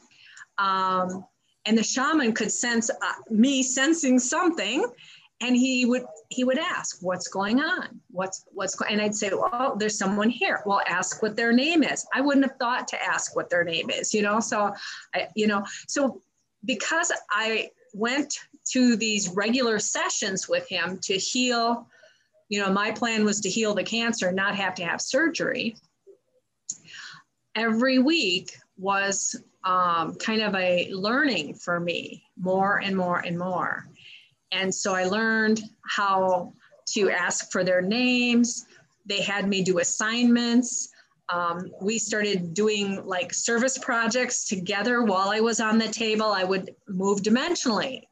Um, 0.57 1.25
and 1.65 1.77
the 1.77 1.83
shaman 1.83 2.33
could 2.33 2.51
sense 2.51 2.89
uh, 2.89 3.13
me 3.29 3.61
sensing 3.63 4.19
something 4.19 4.85
and 5.41 5.55
he 5.55 5.85
would 5.85 6.05
he 6.29 6.43
would 6.43 6.57
ask 6.57 6.97
what's 7.01 7.27
going 7.27 7.59
on? 7.59 8.01
What's 8.09 8.45
what's 8.51 8.75
going 8.75 8.93
and 8.93 9.01
i'd 9.01 9.15
say 9.15 9.29
oh 9.33 9.75
there's 9.77 9.97
someone 9.97 10.29
here. 10.29 10.61
Well 10.65 10.81
ask 10.87 11.21
what 11.21 11.35
their 11.35 11.53
name 11.53 11.83
is. 11.83 12.05
I 12.13 12.21
wouldn't 12.21 12.45
have 12.45 12.57
thought 12.57 12.87
to 12.89 13.03
ask 13.03 13.35
what 13.35 13.49
their 13.49 13.63
name 13.63 13.89
is 13.89 14.13
you 14.13 14.21
know? 14.21 14.39
So 14.39 14.73
i 15.13 15.27
you 15.35 15.47
know 15.47 15.63
so 15.87 16.21
because 16.65 17.11
i 17.31 17.69
went 17.93 18.33
to 18.71 18.95
these 18.95 19.29
regular 19.29 19.79
sessions 19.79 20.49
with 20.49 20.67
him 20.67 20.99
to 21.03 21.13
heal 21.13 21.87
you 22.49 22.59
know 22.59 22.71
my 22.71 22.91
plan 22.91 23.23
was 23.23 23.41
to 23.41 23.49
heal 23.49 23.73
the 23.75 23.83
cancer 23.83 24.31
not 24.31 24.55
have 24.55 24.75
to 24.75 24.85
have 24.85 25.01
surgery. 25.01 25.75
Every 27.55 27.97
week 27.97 28.55
was 28.77 29.35
um, 29.63 30.15
kind 30.15 30.41
of 30.41 30.53
a 30.55 30.91
learning 30.93 31.55
for 31.55 31.79
me 31.79 32.23
more 32.39 32.77
and 32.77 32.95
more 32.95 33.19
and 33.19 33.37
more 33.37 33.89
and 34.51 34.73
so 34.73 34.93
I 34.93 35.05
learned 35.05 35.61
how 35.85 36.53
to 36.93 37.09
ask 37.09 37.51
for 37.51 37.63
their 37.63 37.81
names. 37.81 38.65
They 39.05 39.21
had 39.21 39.47
me 39.47 39.63
do 39.63 39.79
assignments. 39.79 40.89
Um, 41.29 41.71
we 41.81 41.99
started 41.99 42.53
doing 42.53 43.05
like 43.05 43.33
service 43.33 43.77
projects 43.77 44.45
together 44.45 45.03
while 45.03 45.29
I 45.29 45.41
was 45.41 45.59
on 45.59 45.77
the 45.77 45.89
table. 45.89 46.27
I 46.27 46.45
would 46.45 46.73
move 46.87 47.21
dimensionally 47.21 48.03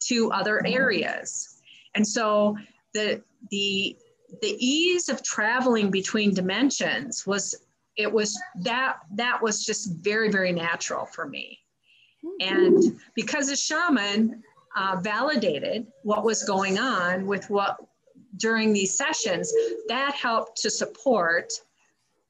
to 0.00 0.30
other 0.32 0.64
areas. 0.66 1.60
And 1.94 2.06
so 2.06 2.56
the, 2.92 3.22
the, 3.50 3.96
the 4.42 4.56
ease 4.58 5.08
of 5.08 5.22
traveling 5.22 5.90
between 5.90 6.34
dimensions 6.34 7.26
was, 7.26 7.54
it 7.96 8.12
was 8.12 8.38
that, 8.60 8.96
that 9.14 9.40
was 9.40 9.64
just 9.64 9.94
very, 10.00 10.30
very 10.30 10.52
natural 10.52 11.06
for 11.06 11.26
me. 11.26 11.58
And 12.40 13.00
because 13.14 13.50
a 13.50 13.56
shaman, 13.56 14.42
uh, 14.76 14.96
validated 15.00 15.86
what 16.02 16.24
was 16.24 16.42
going 16.44 16.78
on 16.78 17.26
with 17.26 17.48
what 17.50 17.76
during 18.36 18.72
these 18.72 18.96
sessions, 18.96 19.52
that 19.88 20.14
helped 20.14 20.60
to 20.62 20.70
support 20.70 21.52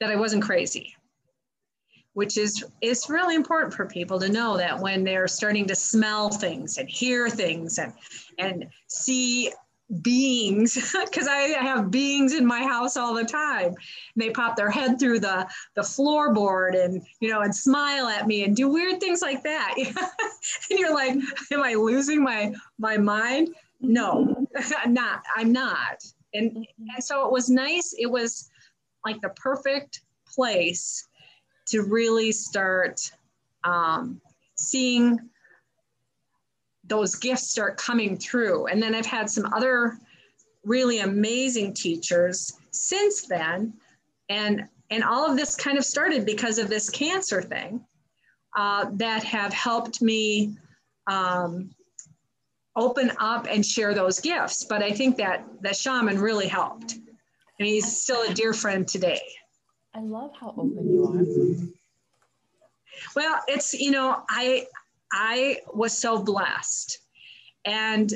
that 0.00 0.10
I 0.10 0.16
wasn't 0.16 0.42
crazy, 0.42 0.94
which 2.12 2.36
is, 2.36 2.64
it's 2.82 3.08
really 3.08 3.34
important 3.34 3.72
for 3.72 3.86
people 3.86 4.20
to 4.20 4.28
know 4.28 4.56
that 4.56 4.78
when 4.78 5.04
they're 5.04 5.28
starting 5.28 5.66
to 5.66 5.74
smell 5.74 6.28
things 6.28 6.78
and 6.78 6.88
hear 6.88 7.30
things 7.30 7.78
and, 7.78 7.92
and 8.38 8.66
see 8.88 9.52
beings 10.02 10.74
because 11.04 11.28
I 11.28 11.40
have 11.62 11.90
beings 11.90 12.34
in 12.34 12.46
my 12.46 12.62
house 12.62 12.96
all 12.96 13.14
the 13.14 13.24
time. 13.24 13.74
They 14.16 14.30
pop 14.30 14.56
their 14.56 14.70
head 14.70 14.98
through 14.98 15.20
the 15.20 15.46
the 15.74 15.82
floorboard 15.82 16.82
and 16.82 17.02
you 17.20 17.30
know 17.30 17.42
and 17.42 17.54
smile 17.54 18.06
at 18.06 18.26
me 18.26 18.44
and 18.44 18.56
do 18.56 18.68
weird 18.68 19.00
things 19.00 19.22
like 19.22 19.42
that. 19.42 19.74
and 20.70 20.78
you're 20.78 20.94
like, 20.94 21.16
am 21.52 21.62
I 21.62 21.74
losing 21.74 22.22
my 22.22 22.54
my 22.78 22.96
mind? 22.96 23.54
No, 23.80 24.46
I'm 24.82 24.94
not. 24.94 25.22
I'm 25.36 25.52
not. 25.52 26.02
And 26.32 26.66
and 26.78 27.04
so 27.04 27.26
it 27.26 27.32
was 27.32 27.50
nice. 27.50 27.94
It 27.98 28.10
was 28.10 28.48
like 29.04 29.20
the 29.20 29.30
perfect 29.30 30.00
place 30.26 31.06
to 31.66 31.82
really 31.82 32.32
start 32.32 33.00
um, 33.64 34.20
seeing 34.56 35.18
those 36.86 37.14
gifts 37.14 37.50
start 37.50 37.76
coming 37.76 38.16
through. 38.16 38.66
And 38.66 38.82
then 38.82 38.94
I've 38.94 39.06
had 39.06 39.30
some 39.30 39.46
other 39.54 39.98
really 40.64 41.00
amazing 41.00 41.74
teachers 41.74 42.52
since 42.70 43.26
then. 43.26 43.74
And, 44.28 44.68
and 44.90 45.04
all 45.04 45.30
of 45.30 45.36
this 45.36 45.56
kind 45.56 45.78
of 45.78 45.84
started 45.84 46.24
because 46.26 46.58
of 46.58 46.68
this 46.68 46.90
cancer 46.90 47.42
thing 47.42 47.84
uh, 48.56 48.86
that 48.92 49.24
have 49.24 49.52
helped 49.52 50.00
me 50.02 50.56
um, 51.06 51.70
open 52.76 53.12
up 53.18 53.46
and 53.48 53.64
share 53.64 53.94
those 53.94 54.20
gifts. 54.20 54.64
But 54.64 54.82
I 54.82 54.92
think 54.92 55.16
that 55.16 55.44
the 55.60 55.74
shaman 55.74 56.18
really 56.18 56.48
helped. 56.48 56.94
And 57.58 57.68
he's 57.68 58.00
still 58.02 58.22
a 58.28 58.34
dear 58.34 58.52
friend 58.52 58.86
today. 58.86 59.20
I 59.94 60.00
love 60.00 60.32
how 60.40 60.50
open 60.50 60.88
you 60.92 61.04
are. 61.06 61.24
Well, 63.14 63.40
it's, 63.46 63.74
you 63.74 63.90
know, 63.90 64.22
I, 64.28 64.66
I 65.14 65.60
was 65.72 65.96
so 65.96 66.22
blessed. 66.22 66.98
And 67.64 68.12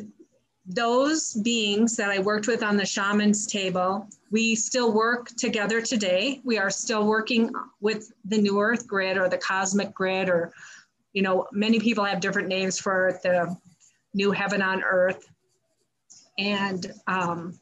those 0.67 1.33
beings 1.35 1.97
that 1.97 2.11
I 2.11 2.19
worked 2.19 2.49
with 2.49 2.63
on 2.63 2.77
the 2.77 2.85
shaman's 2.85 3.47
table, 3.47 4.07
we 4.31 4.55
still 4.55 4.93
work 4.93 5.29
together 5.29 5.81
today. 5.81 6.41
We 6.45 6.59
are 6.59 6.71
still 6.71 7.07
working 7.07 7.51
with 7.81 8.13
the 8.25 8.39
New 8.39 8.61
Earth 8.61 8.87
grid 8.87 9.17
or 9.17 9.29
the 9.29 9.39
cosmic 9.39 9.95
grid, 9.95 10.29
or, 10.29 10.53
you 11.13 11.23
know, 11.23 11.47
many 11.53 11.79
people 11.79 12.05
have 12.05 12.21
different 12.21 12.49
names 12.49 12.79
for 12.79 13.19
the 13.23 13.57
new 14.13 14.33
heaven 14.33 14.61
on 14.61 14.83
earth. 14.83 15.31
And, 16.37 16.93
um, 17.07 17.59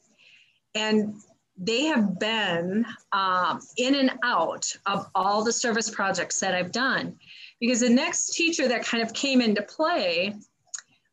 and 0.75 1.15
they 1.59 1.85
have 1.85 2.19
been 2.19 2.87
um, 3.13 3.61
in 3.77 3.95
and 3.95 4.13
out 4.25 4.75
of 4.87 5.07
all 5.15 5.45
the 5.45 5.53
service 5.53 5.91
projects 5.91 6.41
that 6.41 6.55
I've 6.55 6.73
done 6.73 7.19
because 7.61 7.81
the 7.81 7.91
next 7.91 8.35
teacher 8.35 8.69
that 8.69 8.85
kind 8.85 9.03
of 9.03 9.13
came 9.13 9.41
into 9.41 9.63
play 9.63 10.35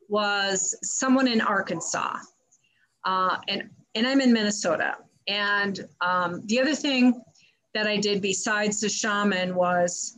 was 0.09 0.77
someone 0.83 1.27
in 1.27 1.41
Arkansas. 1.41 2.17
Uh, 3.05 3.37
and, 3.47 3.69
and 3.95 4.07
I'm 4.07 4.21
in 4.21 4.33
Minnesota. 4.33 4.95
And 5.27 5.87
um, 6.01 6.41
the 6.45 6.59
other 6.59 6.75
thing 6.75 7.21
that 7.73 7.87
I 7.87 7.97
did 7.97 8.21
besides 8.21 8.79
the 8.79 8.89
shaman 8.89 9.55
was 9.55 10.17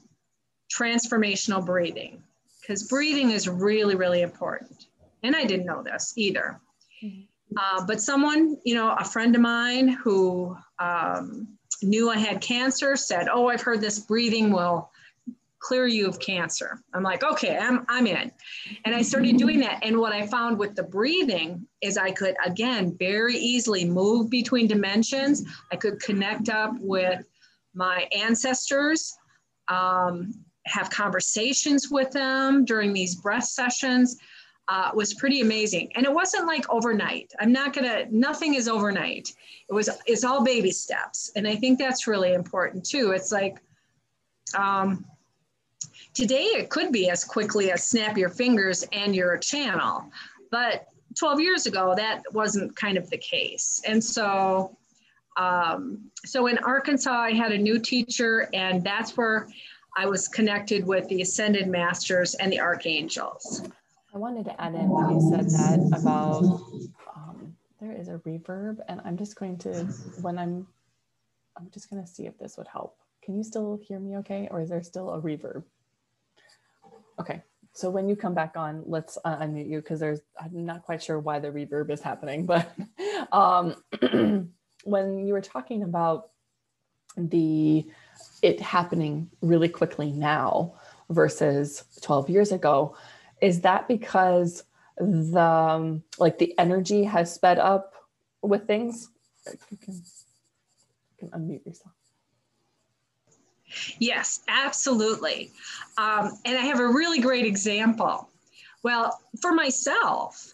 transformational 0.76 1.66
breathing, 1.66 2.22
because 2.62 2.84
breathing 2.84 3.32
is 3.32 3.48
really, 3.48 3.96
really 3.96 4.22
important. 4.22 4.88
And 5.24 5.36
I 5.36 5.46
didn't 5.46 5.66
know 5.66 5.84
this 5.84 6.14
either. 6.18 6.60
Mm-hmm. 7.04 7.58
Uh, 7.58 7.86
but 7.86 8.02
someone, 8.02 8.58
you 8.66 8.76
know, 8.76 8.96
a 9.00 9.06
friend 9.06 9.36
of 9.36 9.42
mine 9.42 9.88
who 9.88 10.58
um, 10.80 11.48
knew 11.82 12.10
I 12.10 12.18
had 12.18 12.42
cancer 12.42 12.96
said, 12.96 13.28
Oh, 13.32 13.48
I've 13.48 13.62
heard 13.62 13.82
this 13.82 14.00
breathing 14.00 14.52
will 14.52 14.90
clear 15.66 15.88
you 15.88 16.08
of 16.08 16.20
cancer. 16.20 16.80
I'm 16.94 17.02
like, 17.02 17.24
okay, 17.24 17.58
I'm, 17.58 17.86
I'm 17.90 18.06
in. 18.06 18.32
And 18.86 18.94
I 18.94 19.02
started 19.02 19.38
doing 19.38 19.60
that. 19.62 19.80
And 19.82 19.98
what 19.98 20.14
I 20.14 20.28
found 20.28 20.60
with 20.60 20.76
the 20.76 20.84
breathing 20.84 21.66
is 21.82 21.98
I 21.98 22.12
could, 22.12 22.36
again, 22.46 22.96
very 23.00 23.36
easily 23.36 23.84
move 23.84 24.30
between 24.30 24.68
dimensions. 24.68 25.44
I 25.72 25.76
could 25.76 26.00
connect 26.00 26.50
up 26.50 26.74
with 26.80 27.26
my 27.74 28.08
ancestors, 28.16 29.18
um, 29.68 30.34
have 30.68 30.92
conversations 30.92 31.90
with 31.90 32.12
them 32.12 32.64
during 32.64 32.94
these 32.94 33.16
breath 33.16 33.46
sessions. 33.46 34.18
Uh, 34.68 34.90
was 34.96 35.14
pretty 35.14 35.42
amazing. 35.42 35.92
And 35.96 36.06
it 36.06 36.12
wasn't 36.12 36.48
like 36.48 36.66
overnight. 36.70 37.32
I'm 37.40 37.52
not 37.52 37.72
gonna, 37.72 38.06
nothing 38.10 38.56
is 38.56 38.68
overnight. 38.68 39.32
It 39.70 39.74
was, 39.74 39.90
it's 40.08 40.24
all 40.24 40.44
baby 40.44 40.72
steps. 40.72 41.32
And 41.36 41.48
I 41.48 41.56
think 41.56 41.78
that's 41.78 42.08
really 42.08 42.34
important 42.34 42.84
too. 42.84 43.12
It's 43.12 43.32
like, 43.32 43.58
um, 44.58 45.06
Today, 46.16 46.46
it 46.56 46.70
could 46.70 46.94
be 46.94 47.10
as 47.10 47.26
quickly 47.26 47.72
as 47.72 47.84
snap 47.84 48.18
your 48.18 48.30
fingers 48.30 48.86
and 48.94 49.14
you're 49.14 49.34
a 49.34 49.40
channel. 49.40 50.10
But 50.50 50.88
12 51.20 51.42
years 51.42 51.66
ago, 51.66 51.94
that 51.94 52.24
wasn't 52.32 52.74
kind 52.78 52.98
of 52.98 53.10
the 53.10 53.18
case. 53.18 53.82
And 53.86 54.02
so, 54.02 54.78
um, 55.36 56.10
so 56.26 56.48
in 56.48 56.58
Arkansas, 56.60 57.12
I 57.12 57.34
had 57.34 57.52
a 57.52 57.58
new 57.58 57.80
teacher, 57.80 58.50
and 58.54 58.82
that's 58.82 59.18
where 59.18 59.50
I 59.98 60.06
was 60.06 60.30
connected 60.30 60.88
with 60.88 61.06
the 61.10 61.22
ascended 61.22 61.68
masters 61.68 62.34
and 62.36 62.50
the 62.50 62.62
archangels. 62.62 63.62
I 64.14 64.18
wanted 64.18 64.46
to 64.46 64.62
add 64.62 64.74
in 64.74 64.88
when 64.88 65.10
you 65.10 65.30
said 65.30 65.50
that 65.50 66.00
about 66.00 66.44
um, 67.14 67.54
there 67.82 67.92
is 67.92 68.08
a 68.08 68.20
reverb, 68.20 68.80
and 68.88 69.02
I'm 69.04 69.18
just 69.18 69.36
going 69.36 69.58
to 69.60 69.84
when 70.22 70.38
I'm 70.38 70.66
I'm 71.58 71.70
just 71.72 71.90
going 71.90 72.02
to 72.02 72.08
see 72.08 72.26
if 72.26 72.38
this 72.38 72.56
would 72.58 72.68
help. 72.68 72.98
Can 73.22 73.36
you 73.36 73.44
still 73.44 73.78
hear 73.82 74.00
me 74.00 74.16
okay, 74.18 74.48
or 74.52 74.62
is 74.62 74.70
there 74.70 74.84
still 74.84 75.12
a 75.12 75.22
reverb? 75.22 75.64
Okay, 77.20 77.42
so 77.74 77.90
when 77.90 78.08
you 78.08 78.16
come 78.16 78.34
back 78.34 78.56
on, 78.56 78.84
let's 78.86 79.18
uh, 79.26 79.38
unmute 79.38 79.70
you 79.70 79.80
because 79.80 80.00
there's 80.00 80.22
I'm 80.40 80.66
not 80.66 80.84
quite 80.84 81.04
sure 81.04 81.20
why 81.20 81.40
the 81.40 81.50
reverb 81.50 81.90
is 81.90 82.02
happening, 82.02 82.46
but 82.54 82.74
um, 83.32 83.76
when 84.84 85.26
you 85.26 85.34
were 85.34 85.42
talking 85.42 85.84
about 85.84 86.30
the 87.18 87.86
it 88.42 88.62
happening 88.62 89.30
really 89.42 89.70
quickly 89.70 90.12
now 90.12 90.74
versus 91.10 91.84
12 92.02 92.30
years 92.30 92.52
ago, 92.52 92.96
is 93.42 93.62
that 93.62 93.88
because 93.88 94.64
the 94.98 95.42
um, 95.42 96.04
like 96.18 96.38
the 96.40 96.58
energy 96.58 97.04
has 97.04 97.34
sped 97.34 97.60
up 97.60 97.94
with 98.42 98.68
things? 98.68 99.10
You 99.70 99.78
can, 99.78 99.94
you 99.94 101.30
can 101.30 101.30
unmute 101.30 101.66
yourself. 101.66 101.94
Yes, 104.00 104.42
absolutely. 104.48 105.52
Um, 105.98 106.38
and 106.46 106.58
I 106.58 106.62
have 106.62 106.80
a 106.80 106.88
really 106.88 107.20
great 107.20 107.46
example. 107.46 108.30
Well, 108.84 109.20
for 109.42 109.54
myself, 109.54 110.54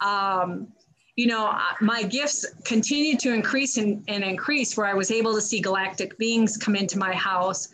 um, 0.00 0.68
you 1.16 1.26
know, 1.26 1.48
uh, 1.48 1.60
my 1.80 2.02
gifts 2.02 2.46
continued 2.64 3.18
to 3.20 3.34
increase 3.34 3.76
and, 3.76 4.02
and, 4.08 4.24
increase 4.24 4.76
where 4.76 4.86
I 4.86 4.94
was 4.94 5.10
able 5.10 5.34
to 5.34 5.40
see 5.40 5.60
galactic 5.60 6.16
beings 6.16 6.56
come 6.56 6.74
into 6.74 6.98
my 6.98 7.12
house. 7.12 7.68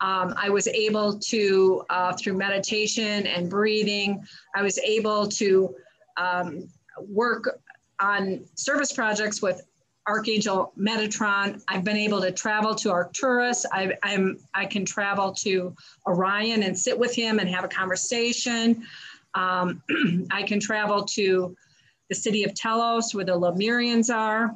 Um, 0.00 0.34
I 0.36 0.50
was 0.50 0.68
able 0.68 1.18
to, 1.18 1.84
uh, 1.88 2.12
through 2.14 2.34
meditation 2.34 3.26
and 3.26 3.48
breathing, 3.48 4.22
I 4.54 4.62
was 4.62 4.78
able 4.78 5.26
to 5.28 5.74
um, 6.16 6.68
work 7.00 7.60
on 8.00 8.44
service 8.56 8.92
projects 8.92 9.40
with 9.40 9.62
Archangel 10.06 10.72
Metatron. 10.78 11.62
I've 11.68 11.84
been 11.84 11.96
able 11.96 12.20
to 12.20 12.32
travel 12.32 12.74
to 12.76 12.90
Arcturus. 12.90 13.64
I, 13.72 13.92
I'm, 14.02 14.38
I 14.54 14.66
can 14.66 14.84
travel 14.84 15.32
to 15.34 15.74
Orion 16.06 16.62
and 16.64 16.78
sit 16.78 16.98
with 16.98 17.14
him 17.14 17.38
and 17.38 17.48
have 17.48 17.64
a 17.64 17.68
conversation. 17.68 18.84
Um, 19.34 19.82
I 20.30 20.42
can 20.42 20.60
travel 20.60 21.04
to 21.04 21.56
the 22.08 22.14
city 22.14 22.44
of 22.44 22.54
Telos 22.54 23.14
where 23.14 23.24
the 23.24 23.32
Lemurians 23.38 24.14
are. 24.14 24.54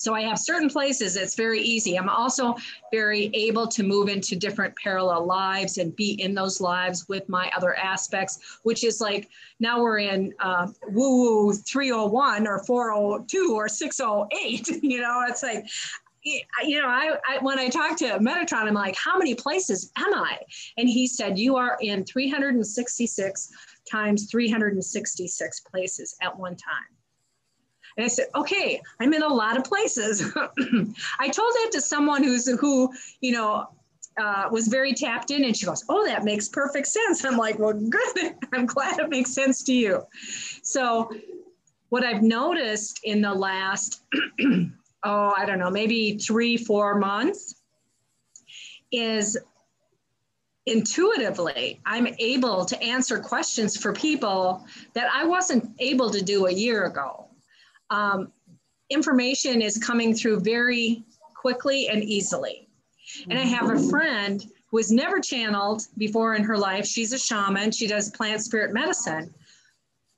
So 0.00 0.14
I 0.14 0.22
have 0.22 0.38
certain 0.38 0.70
places 0.70 1.14
it's 1.14 1.34
very 1.34 1.60
easy. 1.60 1.98
I'm 1.98 2.08
also 2.08 2.56
very 2.90 3.30
able 3.34 3.66
to 3.68 3.82
move 3.82 4.08
into 4.08 4.34
different 4.34 4.74
parallel 4.76 5.26
lives 5.26 5.76
and 5.76 5.94
be 5.94 6.12
in 6.12 6.34
those 6.34 6.58
lives 6.58 7.06
with 7.06 7.28
my 7.28 7.52
other 7.54 7.74
aspects, 7.76 8.58
which 8.62 8.82
is 8.82 9.02
like 9.02 9.28
now 9.60 9.82
we're 9.82 9.98
in 9.98 10.32
uh, 10.40 10.68
woo 10.88 11.48
woo 11.48 11.52
301 11.52 12.48
or 12.48 12.64
402 12.64 13.54
or 13.54 13.68
608. 13.68 14.82
You 14.90 15.02
know, 15.02 15.24
it's 15.28 15.42
like 15.42 15.66
you 16.22 16.80
know, 16.80 16.88
I, 16.88 17.16
I, 17.28 17.38
when 17.42 17.58
I 17.58 17.68
talked 17.68 17.98
to 17.98 18.18
Metatron, 18.18 18.66
I'm 18.66 18.74
like, 18.74 18.96
how 18.96 19.16
many 19.16 19.34
places 19.34 19.90
am 19.96 20.14
I? 20.14 20.38
And 20.76 20.88
he 20.88 21.06
said, 21.06 21.38
you 21.38 21.56
are 21.56 21.78
in 21.80 22.04
366 22.04 23.50
times 23.90 24.30
366 24.30 25.60
places 25.60 26.16
at 26.20 26.38
one 26.38 26.56
time. 26.56 26.99
And 28.00 28.06
I 28.06 28.08
said, 28.08 28.28
okay, 28.34 28.80
I'm 28.98 29.12
in 29.12 29.22
a 29.22 29.28
lot 29.28 29.58
of 29.58 29.64
places. 29.64 30.22
I 31.18 31.28
told 31.28 31.52
that 31.52 31.68
to 31.72 31.82
someone 31.82 32.24
who's 32.24 32.48
who, 32.48 32.90
you 33.20 33.32
know, 33.32 33.68
uh, 34.18 34.48
was 34.50 34.68
very 34.68 34.94
tapped 34.94 35.30
in 35.30 35.44
and 35.44 35.54
she 35.54 35.66
goes, 35.66 35.84
oh, 35.90 36.06
that 36.06 36.24
makes 36.24 36.48
perfect 36.48 36.86
sense. 36.86 37.26
I'm 37.26 37.36
like, 37.36 37.58
well, 37.58 37.74
good. 37.74 38.36
I'm 38.54 38.64
glad 38.64 39.00
it 39.00 39.10
makes 39.10 39.34
sense 39.34 39.62
to 39.64 39.74
you. 39.74 40.02
So 40.62 41.12
what 41.90 42.02
I've 42.02 42.22
noticed 42.22 43.00
in 43.04 43.20
the 43.20 43.34
last, 43.34 44.00
oh, 45.04 45.34
I 45.36 45.44
don't 45.44 45.58
know, 45.58 45.70
maybe 45.70 46.16
three, 46.16 46.56
four 46.56 46.98
months 46.98 47.56
is 48.92 49.36
intuitively, 50.64 51.82
I'm 51.84 52.08
able 52.18 52.64
to 52.64 52.82
answer 52.82 53.18
questions 53.18 53.76
for 53.76 53.92
people 53.92 54.64
that 54.94 55.10
I 55.12 55.26
wasn't 55.26 55.70
able 55.80 56.08
to 56.08 56.22
do 56.22 56.46
a 56.46 56.50
year 56.50 56.86
ago 56.86 57.26
um, 57.90 58.32
information 58.90 59.62
is 59.62 59.78
coming 59.78 60.14
through 60.14 60.40
very 60.40 61.04
quickly 61.34 61.88
and 61.88 62.02
easily. 62.02 62.68
And 63.28 63.38
I 63.38 63.42
have 63.42 63.70
a 63.70 63.88
friend 63.88 64.44
who 64.70 64.76
has 64.76 64.92
never 64.92 65.20
channeled 65.20 65.82
before 65.98 66.34
in 66.34 66.44
her 66.44 66.56
life. 66.56 66.86
She's 66.86 67.12
a 67.12 67.18
shaman, 67.18 67.72
she 67.72 67.86
does 67.86 68.10
plant 68.10 68.42
spirit 68.42 68.72
medicine. 68.72 69.34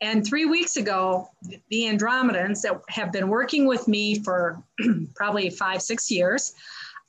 And 0.02 0.26
three 0.26 0.46
weeks 0.46 0.76
ago, 0.76 1.30
the 1.70 1.82
Andromedans 1.84 2.60
that 2.62 2.80
have 2.88 3.12
been 3.12 3.28
working 3.28 3.66
with 3.66 3.86
me 3.86 4.18
for 4.18 4.60
probably 5.14 5.48
five, 5.48 5.80
six 5.80 6.10
years 6.10 6.54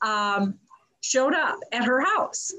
um, 0.04 0.60
showed 1.02 1.34
up 1.34 1.58
at 1.71 1.84
her 1.86 2.02
house. 2.02 2.54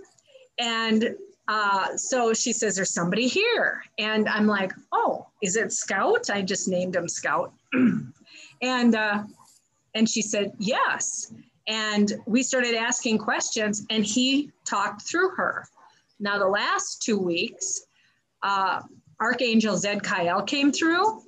And 0.58 1.14
uh, 1.46 1.96
so 1.96 2.34
she 2.34 2.52
says, 2.52 2.74
There's 2.74 2.90
somebody 2.90 3.28
here. 3.28 3.84
And 3.98 4.28
I'm 4.28 4.46
like, 4.46 4.72
Oh, 4.92 5.28
is 5.40 5.56
it 5.56 5.72
Scout? 5.72 6.28
I 6.30 6.42
just 6.42 6.68
named 6.68 6.96
him 6.96 7.08
Scout. 7.08 7.52
And 8.62 8.94
uh, 8.94 9.24
and 9.94 10.08
she 10.08 10.22
said 10.22 10.52
yes. 10.58 11.32
And 11.66 12.12
we 12.26 12.42
started 12.42 12.74
asking 12.74 13.18
questions, 13.18 13.86
and 13.88 14.04
he 14.04 14.50
talked 14.66 15.02
through 15.02 15.30
her. 15.30 15.66
Now, 16.20 16.38
the 16.38 16.48
last 16.48 17.02
two 17.02 17.18
weeks, 17.18 17.86
uh, 18.42 18.82
Archangel 19.20 19.76
Zadkiel 19.76 20.46
came 20.46 20.70
through, 20.72 21.22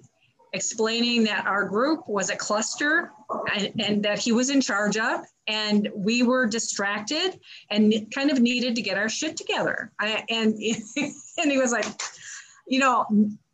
explaining 0.53 1.25
that 1.25 1.47
our 1.47 1.65
group 1.65 2.07
was 2.07 2.31
a 2.31 2.37
cluster 2.37 3.13
and, 3.55 3.73
and, 3.79 4.03
that 4.03 4.19
he 4.19 4.33
was 4.33 4.51
in 4.51 4.61
charge 4.61 4.97
of, 4.97 5.21
and 5.49 5.89
we 5.95 6.23
were 6.23 6.47
distracted 6.47 7.41
and 7.71 8.13
kind 8.15 8.31
of 8.31 8.41
needed 8.41 8.77
to 8.77 8.83
get 8.83 8.99
our 8.99 9.09
shit 9.09 9.37
together. 9.37 9.91
I, 9.99 10.25
and 10.29 10.55
and 11.39 11.51
he 11.51 11.59
was 11.59 11.73
like, 11.73 11.87
you 12.67 12.79
know, 12.79 13.07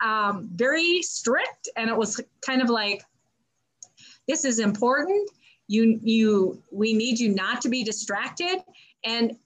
um, 0.02 0.48
very 0.54 1.02
strict. 1.02 1.68
And 1.76 1.90
it 1.90 1.96
was 1.96 2.20
kind 2.44 2.62
of 2.62 2.70
like, 2.70 3.02
this 4.26 4.44
is 4.44 4.58
important. 4.58 5.30
You, 5.68 5.98
you, 6.02 6.62
we 6.70 6.92
need 6.92 7.18
you 7.18 7.34
not 7.34 7.60
to 7.62 7.68
be 7.68 7.84
distracted. 7.84 8.58
And, 9.04 9.36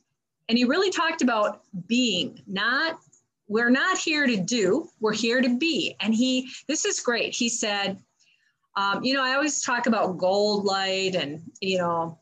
and 0.49 0.59
he 0.59 0.65
really 0.65 0.91
talked 0.91 1.23
about 1.23 1.63
being, 1.87 2.41
not, 2.47 2.99
we're 3.49 3.71
not 3.71 3.99
here 3.99 4.27
to 4.27 4.37
do, 4.37 4.89
we're 5.01 5.13
here 5.13 5.41
to 5.41 5.57
be. 5.57 5.97
And 6.01 6.15
he, 6.15 6.51
this 6.69 6.85
is 6.85 7.01
great. 7.01 7.35
He 7.35 7.49
said, 7.49 7.99
um, 8.77 9.03
you 9.03 9.15
know, 9.15 9.23
I 9.23 9.35
always 9.35 9.63
talk 9.63 9.87
about 9.87 10.19
gold 10.19 10.65
light 10.65 11.15
and, 11.15 11.43
you 11.61 11.79
know, 11.79 12.19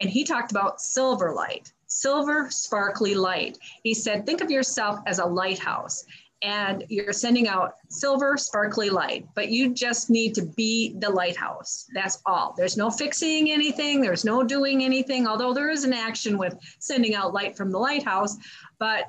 and 0.00 0.08
he 0.08 0.24
talked 0.24 0.50
about 0.50 0.80
silver 0.80 1.34
light 1.34 1.72
silver 1.88 2.50
sparkly 2.50 3.14
light. 3.14 3.58
He 3.82 3.94
said, 3.94 4.24
think 4.24 4.40
of 4.40 4.50
yourself 4.50 5.00
as 5.06 5.18
a 5.18 5.24
lighthouse 5.24 6.04
and 6.42 6.84
you're 6.88 7.12
sending 7.12 7.48
out 7.48 7.74
silver 7.88 8.36
sparkly 8.36 8.90
light, 8.90 9.26
but 9.34 9.48
you 9.48 9.74
just 9.74 10.08
need 10.08 10.34
to 10.34 10.42
be 10.42 10.94
the 10.98 11.10
lighthouse. 11.10 11.86
That's 11.94 12.20
all. 12.26 12.54
There's 12.56 12.76
no 12.76 12.90
fixing 12.90 13.50
anything, 13.50 14.00
there's 14.00 14.24
no 14.24 14.44
doing 14.44 14.84
anything, 14.84 15.26
although 15.26 15.52
there 15.52 15.70
is 15.70 15.84
an 15.84 15.92
action 15.92 16.38
with 16.38 16.56
sending 16.78 17.14
out 17.14 17.32
light 17.32 17.56
from 17.56 17.72
the 17.72 17.78
lighthouse. 17.78 18.36
But, 18.78 19.04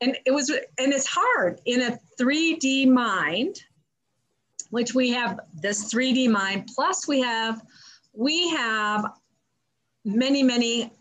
and 0.00 0.18
it 0.26 0.32
was, 0.32 0.50
and 0.50 0.92
it's 0.92 1.06
hard 1.08 1.60
in 1.66 1.82
a 1.82 1.98
3D 2.20 2.88
mind, 2.88 3.62
which 4.70 4.94
we 4.94 5.10
have 5.10 5.40
this 5.62 5.92
3D 5.92 6.28
mind, 6.28 6.68
plus 6.74 7.06
we 7.06 7.20
have, 7.20 7.62
we 8.12 8.50
have 8.50 9.06
many, 10.04 10.42
many 10.42 10.92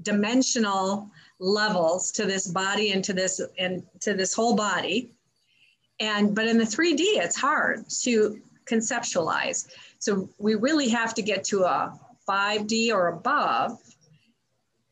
dimensional 0.00 1.10
levels 1.42 2.12
to 2.12 2.24
this 2.24 2.46
body 2.46 2.92
and 2.92 3.02
to 3.04 3.12
this 3.12 3.40
and 3.58 3.82
to 4.00 4.14
this 4.14 4.32
whole 4.32 4.54
body. 4.54 5.12
And 6.00 6.34
but 6.34 6.46
in 6.46 6.56
the 6.56 6.64
3d 6.64 7.00
it's 7.00 7.36
hard 7.36 7.84
to 8.02 8.40
conceptualize. 8.64 9.68
So 9.98 10.28
we 10.38 10.54
really 10.54 10.88
have 10.90 11.14
to 11.14 11.22
get 11.22 11.44
to 11.44 11.64
a 11.64 11.98
5d 12.28 12.92
or 12.92 13.08
above 13.08 13.78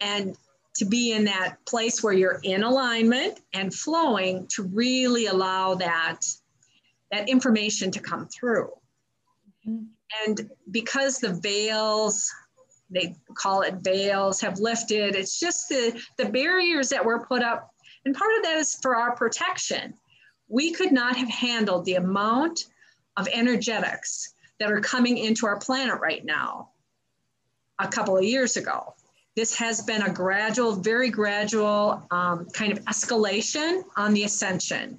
and 0.01 0.37
to 0.77 0.85
be 0.85 1.13
in 1.13 1.25
that 1.25 1.65
place 1.67 2.03
where 2.03 2.13
you're 2.13 2.41
in 2.43 2.63
alignment 2.63 3.41
and 3.53 3.73
flowing 3.73 4.47
to 4.55 4.65
really 4.65 5.27
allow 5.27 5.75
that 5.77 6.21
that 7.13 7.29
information 7.29 7.91
to 7.93 8.01
come 8.01 8.29
through. 8.29 8.71
Mm-hmm. 9.67 9.85
and 10.27 10.51
because 10.71 11.19
the 11.19 11.35
veils 11.35 12.33
they 12.91 13.15
call 13.35 13.63
it 13.63 13.75
veils 13.77 14.41
have 14.41 14.59
lifted. 14.59 15.15
It's 15.15 15.39
just 15.39 15.69
the, 15.69 16.01
the 16.19 16.27
barriers 16.27 16.89
that 16.89 17.05
were 17.05 17.25
put 17.25 17.43
up. 17.43 17.71
And 18.05 18.15
part 18.15 18.31
of 18.37 18.43
that 18.45 18.57
is 18.57 18.75
for 18.83 18.97
our 18.97 19.15
protection. 19.15 19.95
We 20.49 20.73
could 20.73 20.93
not 20.93 21.17
have 21.17 21.29
handled 21.29 21.85
the 21.85 21.95
amount 21.95 22.65
of 23.17 23.29
energetics 23.33 24.35
that 24.59 24.71
are 24.71 24.81
coming 24.81 25.19
into 25.19 25.47
our 25.47 25.59
planet 25.59 26.01
right 26.01 26.25
now 26.25 26.71
a 27.79 27.89
couple 27.89 28.17
of 28.17 28.25
years 28.25 28.57
ago. 28.57 28.95
this 29.37 29.55
has 29.55 29.81
been 29.83 30.03
a 30.03 30.13
gradual, 30.13 30.73
very 30.77 31.09
gradual 31.09 32.07
um, 32.11 32.47
kind 32.53 32.73
of 32.73 32.81
escalation 32.85 33.83
on 33.97 34.13
the 34.13 34.25
ascension. 34.25 34.99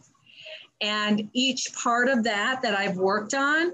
And 0.82 1.30
each 1.34 1.74
part 1.76 2.10
of 2.10 2.24
that 2.24 2.62
that 2.64 2.76
I've 2.76 2.98
worked 2.98 3.34
on, 3.34 3.74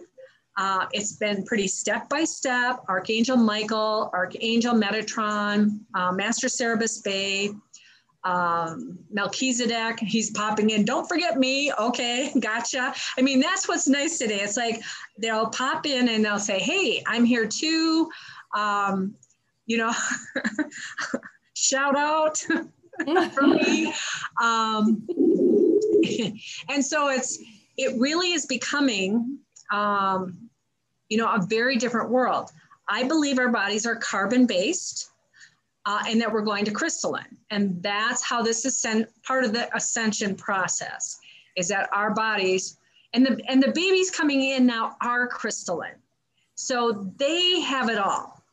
uh, 0.57 0.87
it's 0.91 1.13
been 1.13 1.43
pretty 1.43 1.67
step 1.67 2.09
by 2.09 2.23
step. 2.23 2.83
Archangel 2.89 3.37
Michael, 3.37 4.09
Archangel 4.13 4.73
Metatron, 4.73 5.79
uh, 5.93 6.11
Master 6.11 6.49
Serapis 6.49 7.01
Bey, 7.01 7.51
um, 8.23 8.97
Melchizedek, 9.11 9.99
he's 9.99 10.31
popping 10.31 10.71
in. 10.71 10.83
Don't 10.83 11.07
forget 11.07 11.37
me. 11.37 11.71
Okay, 11.73 12.31
gotcha. 12.39 12.93
I 13.17 13.21
mean, 13.21 13.39
that's 13.39 13.67
what's 13.67 13.87
nice 13.87 14.17
today. 14.17 14.39
It's 14.41 14.57
like 14.57 14.81
they'll 15.19 15.47
pop 15.47 15.85
in 15.85 16.09
and 16.09 16.25
they'll 16.25 16.39
say, 16.39 16.59
Hey, 16.59 17.03
I'm 17.07 17.23
here 17.23 17.47
too. 17.47 18.09
Um, 18.55 19.15
you 19.65 19.77
know, 19.77 19.93
shout 21.53 21.95
out 21.95 22.37
for 23.33 23.47
me. 23.47 23.93
Um, 24.41 25.05
and 26.69 26.83
so 26.83 27.09
it's, 27.09 27.37
it 27.77 27.99
really 27.99 28.31
is 28.31 28.45
becoming, 28.45 29.39
um, 29.71 30.46
you 31.09 31.17
know, 31.17 31.27
a 31.27 31.45
very 31.47 31.77
different 31.77 32.09
world. 32.09 32.51
I 32.89 33.03
believe 33.03 33.39
our 33.39 33.49
bodies 33.49 33.85
are 33.85 33.95
carbon 33.95 34.45
based 34.45 35.09
uh, 35.85 36.03
and 36.07 36.19
that 36.21 36.31
we're 36.31 36.41
going 36.41 36.65
to 36.65 36.71
crystalline. 36.71 37.37
And 37.49 37.81
that's 37.81 38.21
how 38.21 38.41
this 38.41 38.65
is 38.65 38.85
part 39.25 39.45
of 39.45 39.53
the 39.53 39.73
ascension 39.75 40.35
process 40.35 41.19
is 41.55 41.69
that 41.69 41.89
our 41.93 42.13
bodies 42.13 42.77
and 43.13 43.25
the, 43.25 43.41
and 43.47 43.63
the 43.63 43.71
babies 43.71 44.11
coming 44.11 44.41
in 44.41 44.65
now 44.65 44.95
are 45.01 45.27
crystalline. 45.27 45.95
So 46.55 47.11
they 47.17 47.61
have 47.61 47.89
it 47.89 47.97
all. 47.97 48.43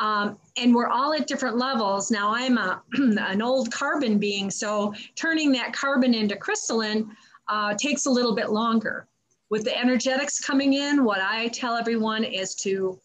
Um, 0.00 0.38
and 0.56 0.74
we're 0.74 0.88
all 0.88 1.14
at 1.14 1.28
different 1.28 1.56
levels. 1.56 2.10
Now 2.10 2.34
I'm 2.34 2.58
a, 2.58 2.82
an 2.94 3.40
old 3.40 3.70
carbon 3.72 4.18
being, 4.18 4.50
so 4.50 4.92
turning 5.14 5.52
that 5.52 5.72
carbon 5.72 6.12
into 6.14 6.36
crystalline 6.36 7.16
uh, 7.48 7.74
takes 7.74 8.06
a 8.06 8.10
little 8.10 8.34
bit 8.34 8.50
longer. 8.50 9.06
With 9.54 9.62
the 9.62 9.78
energetics 9.78 10.40
coming 10.40 10.72
in, 10.72 11.04
what 11.04 11.20
I 11.20 11.46
tell 11.46 11.76
everyone 11.76 12.24
is 12.24 12.56
to, 12.56 12.98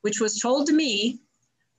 which 0.00 0.18
was 0.18 0.40
told 0.40 0.66
to 0.68 0.72
me 0.72 1.18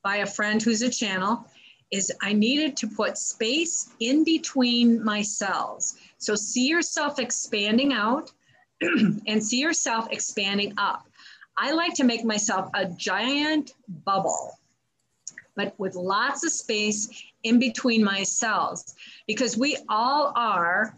by 0.04 0.18
a 0.18 0.28
friend 0.28 0.62
who's 0.62 0.84
a 0.84 0.92
channel 0.92 1.48
is 1.90 2.14
I 2.22 2.32
needed 2.32 2.78
to 2.78 2.88
put 2.88 3.18
space 3.18 3.90
in 4.00 4.24
between 4.24 5.04
my 5.04 5.24
cells. 5.24 5.96
So 6.20 6.36
see 6.36 6.68
yourself 6.68 7.18
expanding 7.18 7.94
out 7.94 8.32
and 8.82 9.44
see 9.44 9.60
yourself 9.60 10.08
expanding 10.12 10.76
up. 10.78 11.08
I 11.58 11.72
like 11.72 11.96
to 11.96 12.04
make 12.04 12.24
myself 12.24 12.70
a 12.76 12.86
giant 12.86 13.74
bubble, 14.06 14.52
but 15.56 15.74
with 15.80 15.96
lots 15.96 16.46
of 16.46 16.52
space 16.52 17.10
in 17.42 17.58
between 17.58 18.04
my 18.04 18.22
cells 18.22 18.94
because 19.26 19.58
we 19.58 19.78
all 19.90 20.32
are 20.36 20.96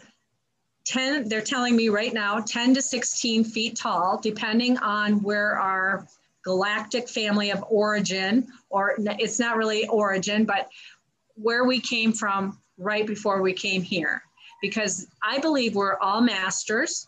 10, 0.86 1.30
they're 1.30 1.42
telling 1.42 1.76
me 1.76 1.90
right 1.90 2.14
now, 2.14 2.40
10 2.40 2.74
to 2.76 2.82
16 2.82 3.44
feet 3.44 3.76
tall, 3.76 4.20
depending 4.22 4.78
on 4.80 5.22
where 5.22 5.58
our 5.60 6.08
galactic 6.44 7.08
family 7.08 7.52
of 7.52 7.64
origin, 7.70 8.48
or 8.70 8.96
it's 9.00 9.40
not 9.40 9.58
really 9.58 9.88
origin, 9.88 10.44
but 10.46 10.70
where 11.36 11.64
we 11.64 11.80
came 11.80 12.12
from 12.12 12.60
right 12.78 13.08
before 13.08 13.42
we 13.42 13.54
came 13.54 13.82
here. 13.82 14.22
Because 14.62 15.08
I 15.22 15.40
believe 15.40 15.76
we're 15.76 15.98
all 16.00 16.22
masters 16.22 17.08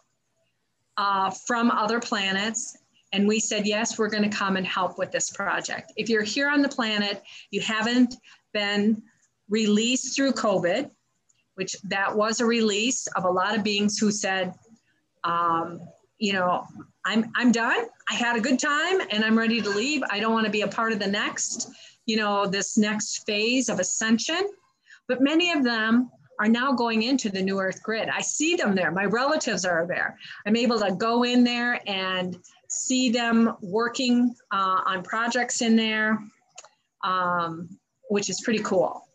uh, 0.97 1.29
from 1.29 1.71
other 1.71 1.99
planets. 1.99 2.77
And 3.13 3.27
we 3.27 3.39
said, 3.39 3.65
yes, 3.65 3.97
we're 3.97 4.09
going 4.09 4.29
to 4.29 4.35
come 4.35 4.57
and 4.57 4.65
help 4.65 4.97
with 4.97 5.11
this 5.11 5.29
project. 5.29 5.93
If 5.95 6.09
you're 6.09 6.23
here 6.23 6.49
on 6.49 6.61
the 6.61 6.69
planet, 6.69 7.21
you 7.49 7.61
haven't 7.61 8.15
been 8.53 9.01
released 9.49 10.15
through 10.15 10.33
COVID, 10.33 10.89
which 11.55 11.75
that 11.83 12.15
was 12.15 12.39
a 12.39 12.45
release 12.45 13.07
of 13.15 13.25
a 13.25 13.29
lot 13.29 13.57
of 13.57 13.63
beings 13.63 13.97
who 13.97 14.11
said, 14.11 14.53
um, 15.23 15.81
you 16.17 16.33
know, 16.33 16.65
I'm, 17.05 17.31
I'm 17.35 17.51
done. 17.51 17.85
I 18.09 18.13
had 18.13 18.35
a 18.35 18.41
good 18.41 18.59
time 18.59 19.01
and 19.09 19.23
I'm 19.23 19.37
ready 19.37 19.61
to 19.61 19.69
leave. 19.69 20.01
I 20.09 20.19
don't 20.19 20.33
want 20.33 20.45
to 20.45 20.51
be 20.51 20.61
a 20.61 20.67
part 20.67 20.91
of 20.91 20.99
the 20.99 21.07
next, 21.07 21.69
you 22.05 22.17
know, 22.17 22.45
this 22.45 22.77
next 22.77 23.25
phase 23.25 23.69
of 23.69 23.79
ascension. 23.79 24.49
But 25.07 25.21
many 25.21 25.51
of 25.51 25.63
them 25.63 26.09
are 26.39 26.47
now 26.47 26.73
going 26.73 27.03
into 27.03 27.29
the 27.29 27.41
New 27.41 27.59
Earth 27.59 27.81
grid. 27.81 28.09
I 28.09 28.21
see 28.21 28.55
them 28.55 28.75
there. 28.75 28.91
My 28.91 29.05
relatives 29.05 29.65
are 29.65 29.85
there. 29.87 30.17
I'm 30.45 30.55
able 30.55 30.79
to 30.79 30.93
go 30.95 31.23
in 31.23 31.43
there 31.43 31.81
and 31.87 32.37
see 32.69 33.09
them 33.09 33.55
working 33.61 34.35
uh, 34.51 34.81
on 34.85 35.03
projects 35.03 35.61
in 35.61 35.75
there, 35.75 36.19
um, 37.03 37.69
which 38.09 38.29
is 38.29 38.41
pretty 38.41 38.63
cool. 38.63 39.07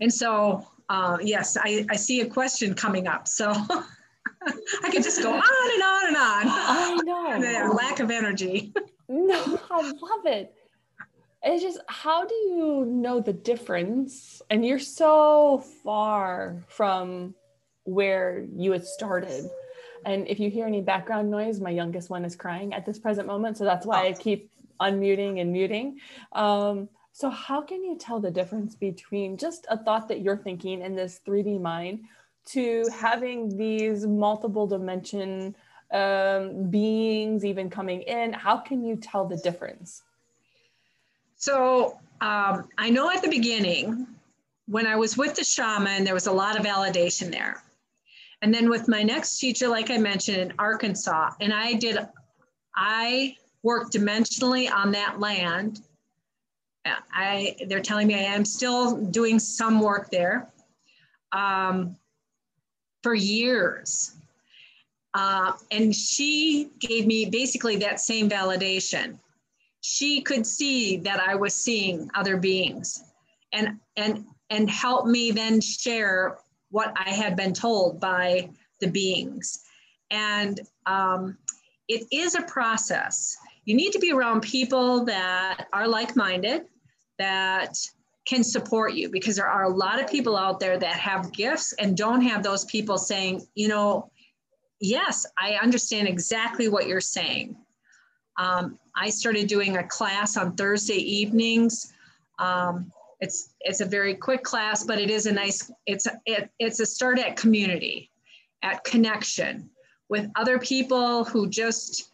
And 0.00 0.12
so, 0.12 0.66
uh, 0.92 1.16
yes, 1.22 1.56
I, 1.58 1.86
I 1.88 1.96
see 1.96 2.20
a 2.20 2.26
question 2.26 2.74
coming 2.74 3.06
up. 3.06 3.26
So 3.26 3.50
I 3.50 4.90
could 4.90 5.02
just 5.02 5.22
go 5.22 5.32
on 5.32 5.72
and 5.72 5.82
on 5.82 6.06
and 6.08 6.16
on. 6.16 6.42
I 6.46 7.38
know. 7.38 7.72
lack 7.72 8.00
of 8.00 8.10
energy. 8.10 8.74
no, 9.08 9.58
I 9.70 9.80
love 9.80 10.26
it. 10.26 10.54
It's 11.42 11.62
just 11.62 11.80
how 11.88 12.26
do 12.26 12.34
you 12.34 12.84
know 12.84 13.20
the 13.20 13.32
difference? 13.32 14.42
And 14.50 14.66
you're 14.66 14.78
so 14.78 15.64
far 15.82 16.62
from 16.68 17.34
where 17.84 18.46
you 18.54 18.72
had 18.72 18.84
started. 18.84 19.48
And 20.04 20.28
if 20.28 20.38
you 20.38 20.50
hear 20.50 20.66
any 20.66 20.82
background 20.82 21.30
noise, 21.30 21.58
my 21.58 21.70
youngest 21.70 22.10
one 22.10 22.26
is 22.26 22.36
crying 22.36 22.74
at 22.74 22.84
this 22.84 22.98
present 22.98 23.26
moment. 23.26 23.56
So 23.56 23.64
that's 23.64 23.86
why 23.86 24.08
I 24.08 24.12
keep 24.12 24.50
unmuting 24.78 25.40
and 25.40 25.52
muting. 25.52 26.00
Um, 26.32 26.90
so, 27.12 27.28
how 27.28 27.60
can 27.60 27.84
you 27.84 27.96
tell 27.98 28.20
the 28.20 28.30
difference 28.30 28.74
between 28.74 29.36
just 29.36 29.66
a 29.68 29.76
thought 29.76 30.08
that 30.08 30.22
you're 30.22 30.36
thinking 30.36 30.80
in 30.80 30.96
this 30.96 31.20
3D 31.26 31.60
mind 31.60 32.00
to 32.46 32.86
having 32.92 33.56
these 33.56 34.06
multiple 34.06 34.66
dimension 34.66 35.54
um, 35.92 36.70
beings 36.70 37.44
even 37.44 37.68
coming 37.68 38.00
in? 38.02 38.32
How 38.32 38.56
can 38.56 38.82
you 38.82 38.96
tell 38.96 39.26
the 39.26 39.36
difference? 39.36 40.02
So 41.36 41.98
um, 42.22 42.68
I 42.78 42.88
know 42.88 43.10
at 43.10 43.20
the 43.20 43.28
beginning, 43.28 44.06
when 44.66 44.86
I 44.86 44.96
was 44.96 45.18
with 45.18 45.34
the 45.34 45.44
shaman, 45.44 46.04
there 46.04 46.14
was 46.14 46.28
a 46.28 46.32
lot 46.32 46.58
of 46.58 46.64
validation 46.64 47.30
there. 47.30 47.62
And 48.40 48.54
then 48.54 48.70
with 48.70 48.88
my 48.88 49.02
next 49.02 49.38
teacher, 49.38 49.68
like 49.68 49.90
I 49.90 49.98
mentioned 49.98 50.38
in 50.38 50.52
Arkansas, 50.58 51.32
and 51.40 51.52
I 51.52 51.74
did, 51.74 51.98
I 52.74 53.36
worked 53.62 53.92
dimensionally 53.92 54.72
on 54.72 54.92
that 54.92 55.20
land. 55.20 55.82
I, 56.84 57.56
they're 57.68 57.80
telling 57.80 58.06
me 58.08 58.14
I 58.14 58.34
am 58.34 58.44
still 58.44 58.96
doing 58.96 59.38
some 59.38 59.80
work 59.80 60.10
there. 60.10 60.48
Um, 61.32 61.96
for 63.02 63.14
years. 63.14 64.14
Uh, 65.14 65.52
and 65.70 65.94
she 65.94 66.70
gave 66.78 67.06
me 67.06 67.26
basically 67.26 67.76
that 67.76 68.00
same 68.00 68.30
validation. 68.30 69.18
She 69.82 70.22
could 70.22 70.46
see 70.46 70.96
that 70.98 71.20
I 71.20 71.34
was 71.34 71.54
seeing 71.54 72.10
other 72.14 72.36
beings 72.36 73.02
and, 73.52 73.78
and, 73.96 74.24
and 74.48 74.70
help 74.70 75.06
me 75.06 75.32
then 75.32 75.60
share 75.60 76.38
what 76.70 76.94
I 76.96 77.10
had 77.10 77.36
been 77.36 77.52
told 77.52 78.00
by 78.00 78.50
the 78.80 78.86
beings. 78.86 79.64
And 80.10 80.60
um, 80.86 81.36
it 81.88 82.06
is 82.10 82.34
a 82.34 82.42
process. 82.42 83.36
You 83.64 83.74
need 83.74 83.92
to 83.92 83.98
be 83.98 84.12
around 84.12 84.40
people 84.40 85.04
that 85.04 85.66
are 85.72 85.88
like 85.88 86.16
minded, 86.16 86.62
that 87.22 87.76
can 88.26 88.42
support 88.44 88.94
you 88.94 89.08
because 89.10 89.36
there 89.36 89.48
are 89.48 89.64
a 89.64 89.68
lot 89.68 90.00
of 90.00 90.10
people 90.10 90.36
out 90.36 90.60
there 90.60 90.78
that 90.78 90.96
have 90.96 91.32
gifts 91.32 91.72
and 91.78 91.96
don't 91.96 92.20
have 92.20 92.42
those 92.42 92.64
people 92.66 92.98
saying, 92.98 93.42
you 93.54 93.68
know, 93.68 94.10
yes, 94.80 95.26
I 95.38 95.54
understand 95.54 96.08
exactly 96.08 96.68
what 96.68 96.86
you're 96.86 97.00
saying. 97.00 97.56
Um, 98.38 98.78
I 98.96 99.10
started 99.10 99.46
doing 99.46 99.76
a 99.76 99.86
class 99.86 100.36
on 100.36 100.56
Thursday 100.56 100.94
evenings. 101.20 101.92
Um, 102.38 102.92
it's 103.20 103.54
it's 103.60 103.80
a 103.80 103.86
very 103.86 104.14
quick 104.14 104.42
class, 104.42 104.84
but 104.84 104.98
it 104.98 105.10
is 105.10 105.26
a 105.26 105.32
nice. 105.32 105.70
It's 105.86 106.06
a, 106.06 106.20
it, 106.26 106.50
it's 106.58 106.80
a 106.80 106.86
start 106.86 107.18
at 107.20 107.36
community, 107.36 108.10
at 108.62 108.82
connection 108.82 109.70
with 110.08 110.28
other 110.34 110.58
people 110.58 111.24
who 111.24 111.48
just, 111.48 112.10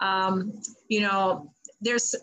um, 0.00 0.52
you 0.88 1.00
know, 1.00 1.52
there's 1.80 2.14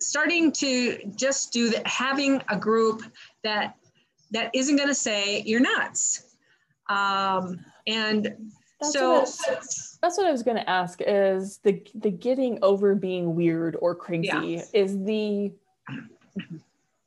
starting 0.00 0.52
to 0.52 0.98
just 1.16 1.52
do 1.52 1.70
that, 1.70 1.86
having 1.86 2.42
a 2.48 2.56
group 2.56 3.02
that 3.44 3.76
that 4.32 4.50
isn't 4.54 4.76
going 4.76 4.88
to 4.88 4.94
say 4.94 5.42
you're 5.44 5.60
nuts. 5.60 6.36
Um, 6.88 7.64
and 7.86 8.52
that's 8.80 8.92
so 8.92 9.20
what 9.20 9.28
that's 10.02 10.18
what 10.18 10.26
I 10.26 10.32
was 10.32 10.42
going 10.42 10.56
to 10.56 10.68
ask 10.68 11.00
is 11.06 11.58
the 11.58 11.82
the 11.94 12.10
getting 12.10 12.58
over 12.62 12.94
being 12.94 13.34
weird 13.34 13.76
or 13.80 13.94
crazy 13.94 14.28
yeah. 14.32 14.62
is 14.72 14.98
the 15.04 15.52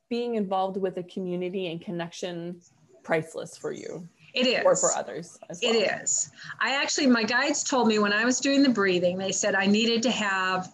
being 0.08 0.36
involved 0.36 0.76
with 0.76 0.96
a 0.98 1.02
community 1.02 1.70
and 1.70 1.80
connection 1.80 2.60
priceless 3.02 3.56
for 3.56 3.72
you. 3.72 4.08
It 4.34 4.46
is. 4.46 4.62
Or 4.64 4.74
for 4.74 4.92
others 4.92 5.38
well. 5.48 5.58
It 5.62 5.76
is. 6.02 6.30
I 6.60 6.80
actually, 6.82 7.06
my 7.06 7.22
guides 7.22 7.62
told 7.62 7.86
me 7.86 8.00
when 8.00 8.12
I 8.12 8.24
was 8.24 8.40
doing 8.40 8.62
the 8.62 8.68
breathing, 8.68 9.16
they 9.16 9.30
said 9.30 9.54
I 9.54 9.66
needed 9.66 10.02
to 10.04 10.10
have 10.10 10.72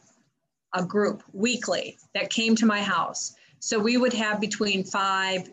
a 0.74 0.84
group 0.84 1.22
weekly 1.32 1.98
that 2.14 2.30
came 2.30 2.54
to 2.56 2.66
my 2.66 2.80
house. 2.80 3.34
So 3.58 3.78
we 3.78 3.96
would 3.96 4.12
have 4.14 4.40
between 4.40 4.84
five 4.84 5.50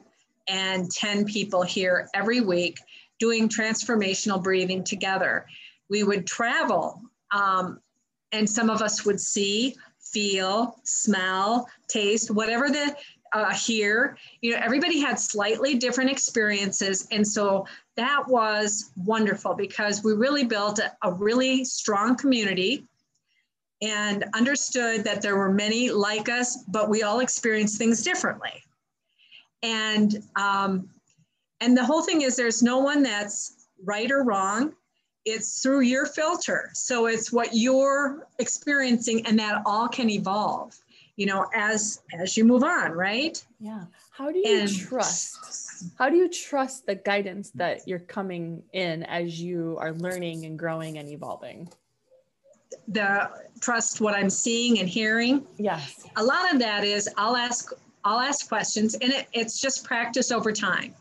and 0.47 0.89
10 0.89 1.25
people 1.25 1.61
here 1.61 2.09
every 2.13 2.41
week 2.41 2.79
doing 3.19 3.49
transformational 3.49 4.41
breathing 4.41 4.83
together. 4.83 5.45
We 5.89 6.03
would 6.03 6.27
travel, 6.27 7.01
um, 7.31 7.79
and 8.31 8.49
some 8.49 8.69
of 8.69 8.81
us 8.81 9.05
would 9.05 9.19
see, 9.19 9.75
feel, 9.99 10.79
smell, 10.83 11.67
taste, 11.87 12.31
whatever 12.31 12.69
the 12.69 12.95
uh, 13.33 13.53
hear. 13.53 14.17
You 14.41 14.51
know, 14.51 14.59
everybody 14.63 14.99
had 14.99 15.19
slightly 15.19 15.75
different 15.75 16.09
experiences. 16.09 17.07
And 17.11 17.27
so 17.27 17.65
that 17.95 18.23
was 18.27 18.91
wonderful 18.95 19.53
because 19.53 20.03
we 20.03 20.13
really 20.13 20.45
built 20.45 20.79
a, 20.79 20.93
a 21.03 21.11
really 21.11 21.65
strong 21.65 22.15
community 22.15 22.85
and 23.81 24.25
understood 24.33 25.03
that 25.03 25.21
there 25.21 25.37
were 25.37 25.51
many 25.51 25.89
like 25.89 26.29
us, 26.29 26.63
but 26.67 26.89
we 26.89 27.03
all 27.03 27.19
experienced 27.19 27.77
things 27.77 28.01
differently. 28.01 28.63
And 29.63 30.23
um, 30.35 30.89
and 31.61 31.75
the 31.75 31.85
whole 31.85 32.03
thing 32.03 32.21
is 32.21 32.35
there's 32.35 32.61
no 32.61 32.79
one 32.79 33.03
that's 33.03 33.67
right 33.83 34.11
or 34.11 34.23
wrong. 34.23 34.73
It's 35.25 35.61
through 35.61 35.81
your 35.81 36.05
filter. 36.05 36.69
So 36.73 37.07
it's 37.07 37.31
what 37.31 37.49
you're 37.53 38.27
experiencing, 38.39 39.25
and 39.25 39.37
that 39.39 39.61
all 39.65 39.87
can 39.87 40.09
evolve, 40.09 40.77
you 41.15 41.25
know, 41.25 41.47
as 41.53 42.01
as 42.19 42.37
you 42.37 42.45
move 42.45 42.63
on, 42.63 42.91
right? 42.91 43.43
Yeah. 43.59 43.85
How 44.11 44.31
do 44.31 44.39
you 44.39 44.61
and, 44.61 44.75
trust? 44.75 45.37
How 45.99 46.09
do 46.09 46.15
you 46.15 46.29
trust 46.29 46.85
the 46.85 46.95
guidance 46.95 47.51
that 47.51 47.87
you're 47.87 47.99
coming 47.99 48.63
in 48.73 49.03
as 49.03 49.39
you 49.39 49.77
are 49.79 49.93
learning 49.93 50.45
and 50.45 50.57
growing 50.57 50.97
and 50.97 51.09
evolving? 51.09 51.69
The 52.87 53.29
trust 53.59 54.01
what 54.01 54.13
I'm 54.13 54.29
seeing 54.29 54.79
and 54.79 54.87
hearing. 54.87 55.45
Yes. 55.57 56.05
A 56.15 56.23
lot 56.23 56.53
of 56.53 56.59
that 56.59 56.83
is 56.83 57.09
I'll 57.17 57.35
ask 57.35 57.71
I'll 58.03 58.19
ask 58.19 58.47
questions, 58.47 58.95
and 58.95 59.11
it, 59.11 59.27
it's 59.33 59.59
just 59.59 59.83
practice 59.83 60.31
over 60.31 60.51
time. 60.51 60.95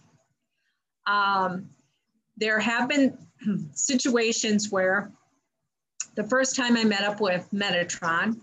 Um, 1.06 1.70
there 2.36 2.58
have 2.58 2.88
been 2.88 3.16
situations 3.72 4.70
where 4.70 5.12
the 6.16 6.24
first 6.24 6.56
time 6.56 6.76
I 6.76 6.84
met 6.84 7.02
up 7.02 7.20
with 7.20 7.48
Metatron, 7.52 8.40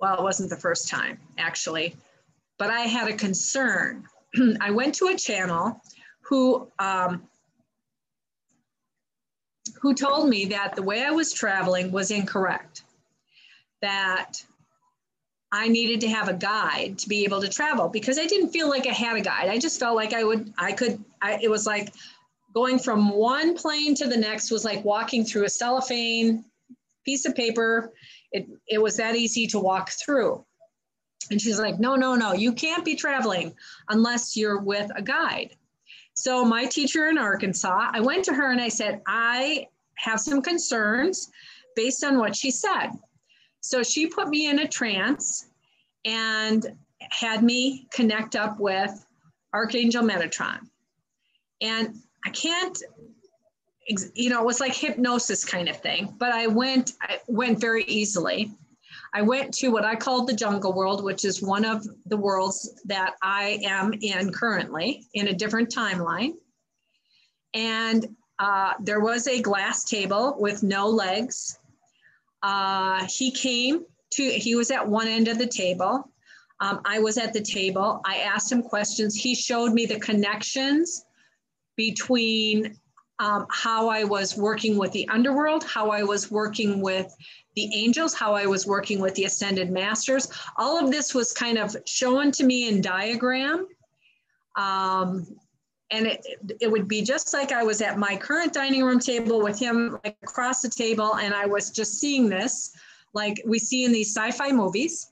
well, 0.00 0.18
it 0.18 0.22
wasn't 0.22 0.50
the 0.50 0.56
first 0.56 0.88
time 0.88 1.18
actually, 1.38 1.96
but 2.58 2.70
I 2.70 2.80
had 2.80 3.08
a 3.08 3.14
concern. 3.14 4.04
I 4.60 4.70
went 4.70 4.94
to 4.96 5.06
a 5.06 5.16
channel 5.16 5.80
who 6.20 6.70
um, 6.78 7.22
who 9.80 9.94
told 9.94 10.28
me 10.28 10.46
that 10.46 10.74
the 10.74 10.82
way 10.82 11.04
I 11.04 11.10
was 11.10 11.32
traveling 11.32 11.92
was 11.92 12.10
incorrect. 12.10 12.82
That 13.80 14.42
I 15.50 15.68
needed 15.68 16.00
to 16.00 16.08
have 16.08 16.28
a 16.28 16.34
guide 16.34 16.98
to 16.98 17.08
be 17.08 17.24
able 17.24 17.40
to 17.42 17.48
travel 17.48 17.88
because 17.88 18.18
I 18.18 18.26
didn't 18.26 18.50
feel 18.50 18.68
like 18.68 18.86
I 18.86 18.92
had 18.92 19.16
a 19.16 19.20
guide. 19.20 19.48
I 19.48 19.58
just 19.58 19.78
felt 19.78 19.96
like 19.96 20.14
I 20.14 20.24
would, 20.24 20.52
I 20.56 20.72
could, 20.72 21.04
I, 21.20 21.38
it 21.42 21.50
was 21.50 21.66
like 21.66 21.92
going 22.54 22.78
from 22.78 23.10
one 23.10 23.54
plane 23.54 23.94
to 23.96 24.06
the 24.06 24.16
next 24.16 24.50
was 24.50 24.64
like 24.64 24.84
walking 24.84 25.24
through 25.24 25.44
a 25.44 25.50
cellophane 25.50 26.44
piece 27.04 27.26
of 27.26 27.34
paper. 27.34 27.92
It, 28.32 28.46
it 28.66 28.80
was 28.80 28.96
that 28.96 29.14
easy 29.14 29.46
to 29.48 29.58
walk 29.58 29.90
through. 29.90 30.44
And 31.30 31.40
she's 31.40 31.58
like, 31.58 31.78
no, 31.78 31.96
no, 31.96 32.14
no, 32.14 32.32
you 32.32 32.52
can't 32.52 32.84
be 32.84 32.94
traveling 32.94 33.54
unless 33.88 34.36
you're 34.36 34.60
with 34.60 34.90
a 34.94 35.02
guide. 35.02 35.54
So 36.14 36.44
my 36.44 36.66
teacher 36.66 37.08
in 37.08 37.18
Arkansas, 37.18 37.90
I 37.92 38.00
went 38.00 38.24
to 38.26 38.34
her 38.34 38.50
and 38.50 38.60
I 38.60 38.68
said, 38.68 39.00
I 39.06 39.68
have 39.96 40.20
some 40.20 40.42
concerns 40.42 41.30
based 41.74 42.04
on 42.04 42.18
what 42.18 42.36
she 42.36 42.50
said. 42.50 42.90
So 43.60 43.82
she 43.82 44.06
put 44.06 44.28
me 44.28 44.48
in 44.48 44.58
a 44.60 44.68
trance 44.68 45.48
and 46.04 46.76
had 47.10 47.42
me 47.42 47.86
connect 47.92 48.36
up 48.36 48.58
with 48.58 49.06
Archangel 49.54 50.02
Metatron. 50.02 50.60
And 51.60 51.96
I 52.26 52.30
can't, 52.30 52.76
you 54.14 54.30
know, 54.30 54.40
it 54.40 54.46
was 54.46 54.60
like 54.60 54.74
hypnosis 54.74 55.44
kind 55.44 55.68
of 55.68 55.76
thing, 55.76 56.14
but 56.18 56.32
I 56.32 56.46
went, 56.46 56.92
I 57.00 57.18
went 57.28 57.60
very 57.60 57.84
easily. 57.84 58.52
I 59.14 59.22
went 59.22 59.52
to 59.54 59.68
what 59.68 59.84
I 59.84 59.94
called 59.94 60.26
the 60.26 60.34
jungle 60.34 60.72
world, 60.72 61.04
which 61.04 61.24
is 61.24 61.42
one 61.42 61.64
of 61.64 61.86
the 62.06 62.16
worlds 62.16 62.80
that 62.86 63.14
I 63.22 63.60
am 63.64 63.92
in 64.00 64.32
currently 64.32 65.06
in 65.14 65.28
a 65.28 65.34
different 65.34 65.70
timeline. 65.74 66.32
And 67.52 68.16
uh, 68.38 68.72
there 68.80 69.00
was 69.00 69.26
a 69.26 69.42
glass 69.42 69.84
table 69.84 70.36
with 70.38 70.62
no 70.62 70.88
legs 70.88 71.58
uh, 72.42 73.06
he 73.06 73.30
came 73.30 73.84
to, 74.12 74.22
he 74.22 74.54
was 74.54 74.70
at 74.70 74.86
one 74.86 75.08
end 75.08 75.28
of 75.28 75.38
the 75.38 75.46
table. 75.46 76.10
Um, 76.60 76.80
I 76.84 76.98
was 76.98 77.18
at 77.18 77.32
the 77.32 77.40
table. 77.40 78.00
I 78.04 78.18
asked 78.18 78.50
him 78.50 78.62
questions. 78.62 79.14
He 79.14 79.34
showed 79.34 79.72
me 79.72 79.86
the 79.86 80.00
connections 80.00 81.04
between 81.76 82.76
um, 83.22 83.46
how 83.50 83.88
I 83.88 84.02
was 84.02 84.36
working 84.36 84.76
with 84.76 84.90
the 84.90 85.08
underworld, 85.08 85.62
how 85.62 85.90
I 85.90 86.02
was 86.02 86.28
working 86.32 86.80
with 86.80 87.14
the 87.54 87.72
angels, 87.72 88.14
how 88.14 88.34
I 88.34 88.46
was 88.46 88.66
working 88.66 89.00
with 89.00 89.14
the 89.14 89.26
ascended 89.26 89.70
masters. 89.70 90.26
All 90.56 90.76
of 90.82 90.90
this 90.90 91.14
was 91.14 91.32
kind 91.32 91.56
of 91.56 91.76
shown 91.86 92.32
to 92.32 92.42
me 92.42 92.68
in 92.68 92.80
diagram. 92.80 93.68
Um, 94.56 95.24
and 95.92 96.06
it, 96.08 96.26
it 96.60 96.68
would 96.68 96.88
be 96.88 97.02
just 97.02 97.32
like 97.32 97.52
I 97.52 97.62
was 97.62 97.80
at 97.80 97.96
my 97.96 98.16
current 98.16 98.52
dining 98.52 98.82
room 98.82 98.98
table 98.98 99.40
with 99.40 99.56
him 99.56 99.98
like 100.02 100.16
across 100.24 100.60
the 100.60 100.70
table, 100.70 101.16
and 101.16 101.32
I 101.32 101.46
was 101.46 101.70
just 101.70 102.00
seeing 102.00 102.28
this 102.28 102.74
like 103.14 103.40
we 103.46 103.60
see 103.60 103.84
in 103.84 103.92
these 103.92 104.12
sci-fi 104.16 104.50
movies. 104.50 105.10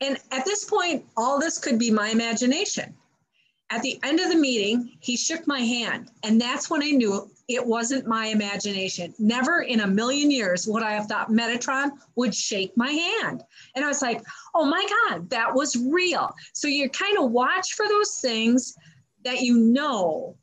And 0.00 0.16
at 0.30 0.44
this 0.44 0.64
point, 0.64 1.06
all 1.16 1.40
this 1.40 1.58
could 1.58 1.78
be 1.78 1.90
my 1.90 2.10
imagination. 2.10 2.94
At 3.72 3.80
the 3.80 3.98
end 4.02 4.20
of 4.20 4.28
the 4.28 4.36
meeting, 4.36 4.98
he 5.00 5.16
shook 5.16 5.46
my 5.46 5.60
hand, 5.60 6.10
and 6.24 6.38
that's 6.38 6.68
when 6.68 6.82
I 6.82 6.90
knew 6.90 7.30
it 7.48 7.66
wasn't 7.66 8.06
my 8.06 8.26
imagination. 8.26 9.14
Never 9.18 9.62
in 9.62 9.80
a 9.80 9.86
million 9.86 10.30
years 10.30 10.66
would 10.66 10.82
I 10.82 10.92
have 10.92 11.06
thought 11.06 11.30
Metatron 11.30 11.92
would 12.14 12.34
shake 12.34 12.76
my 12.76 12.90
hand. 12.90 13.42
And 13.74 13.82
I 13.82 13.88
was 13.88 14.02
like, 14.02 14.20
oh 14.54 14.66
my 14.66 14.86
God, 15.08 15.30
that 15.30 15.54
was 15.54 15.74
real. 15.76 16.30
So 16.52 16.68
you 16.68 16.90
kind 16.90 17.16
of 17.16 17.30
watch 17.30 17.72
for 17.72 17.88
those 17.88 18.18
things 18.20 18.74
that 19.24 19.40
you 19.40 19.56
know 19.56 20.36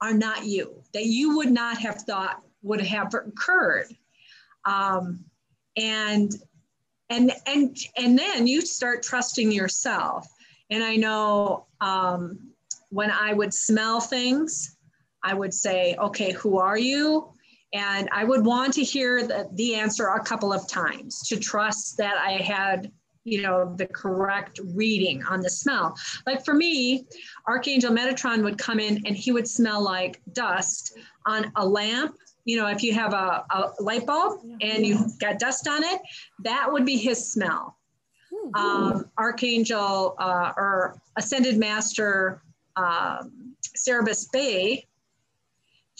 are 0.00 0.14
not 0.14 0.46
you, 0.46 0.80
that 0.94 1.06
you 1.06 1.36
would 1.38 1.50
not 1.50 1.76
have 1.78 2.02
thought 2.02 2.40
would 2.62 2.82
have 2.82 3.12
occurred. 3.14 3.88
Um, 4.64 5.24
and 5.76 6.32
and 7.08 7.32
and 7.46 7.76
and 7.96 8.16
then 8.16 8.46
you 8.46 8.60
start 8.60 9.02
trusting 9.02 9.50
yourself. 9.50 10.28
And 10.70 10.84
I 10.84 10.94
know 10.94 11.66
um, 11.80 12.49
when 12.90 13.10
I 13.10 13.32
would 13.32 13.54
smell 13.54 14.00
things, 14.00 14.76
I 15.22 15.34
would 15.34 15.54
say, 15.54 15.96
okay, 15.98 16.32
who 16.32 16.58
are 16.58 16.78
you? 16.78 17.32
And 17.72 18.08
I 18.12 18.24
would 18.24 18.44
want 18.44 18.74
to 18.74 18.82
hear 18.82 19.26
the, 19.26 19.48
the 19.54 19.76
answer 19.76 20.08
a 20.08 20.22
couple 20.22 20.52
of 20.52 20.68
times 20.68 21.22
to 21.28 21.38
trust 21.38 21.96
that 21.98 22.16
I 22.18 22.32
had 22.32 22.90
you 23.24 23.42
know 23.42 23.74
the 23.76 23.86
correct 23.86 24.60
reading 24.74 25.22
on 25.24 25.40
the 25.40 25.50
smell 25.50 25.94
like 26.26 26.42
for 26.42 26.54
me 26.54 27.04
archangel 27.46 27.92
metatron 27.92 28.42
would 28.42 28.56
come 28.56 28.80
in 28.80 28.96
and 29.06 29.14
he 29.14 29.30
would 29.30 29.46
smell 29.46 29.82
like 29.82 30.22
dust 30.32 30.96
on 31.26 31.52
a 31.56 31.66
lamp 31.66 32.14
you 32.46 32.56
know 32.56 32.66
if 32.66 32.82
you 32.82 32.94
have 32.94 33.12
a, 33.12 33.44
a 33.50 33.70
light 33.78 34.06
bulb 34.06 34.40
and 34.62 34.86
you've 34.86 35.18
got 35.18 35.38
dust 35.38 35.68
on 35.68 35.84
it 35.84 36.00
that 36.42 36.66
would 36.72 36.86
be 36.86 36.96
his 36.96 37.30
smell 37.30 37.76
hmm. 38.32 38.54
um, 38.54 39.10
archangel 39.18 40.14
uh, 40.18 40.52
or 40.56 40.98
ascended 41.18 41.58
master 41.58 42.42
um, 42.84 43.54
Serapis 43.74 44.26
Bey, 44.26 44.86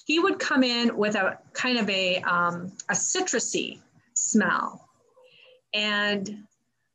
he 0.06 0.18
would 0.18 0.38
come 0.38 0.62
in 0.62 0.96
with 0.96 1.14
a 1.14 1.38
kind 1.52 1.78
of 1.78 1.88
a, 1.88 2.20
um, 2.22 2.72
a 2.88 2.94
citrusy 2.94 3.78
smell 4.14 4.90
and 5.74 6.44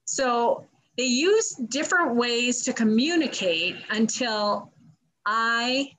so 0.05 0.65
they 0.97 1.03
used 1.03 1.69
different 1.69 2.15
ways 2.15 2.63
to 2.63 2.73
communicate 2.73 3.75
until 3.89 4.71
I 5.25 5.91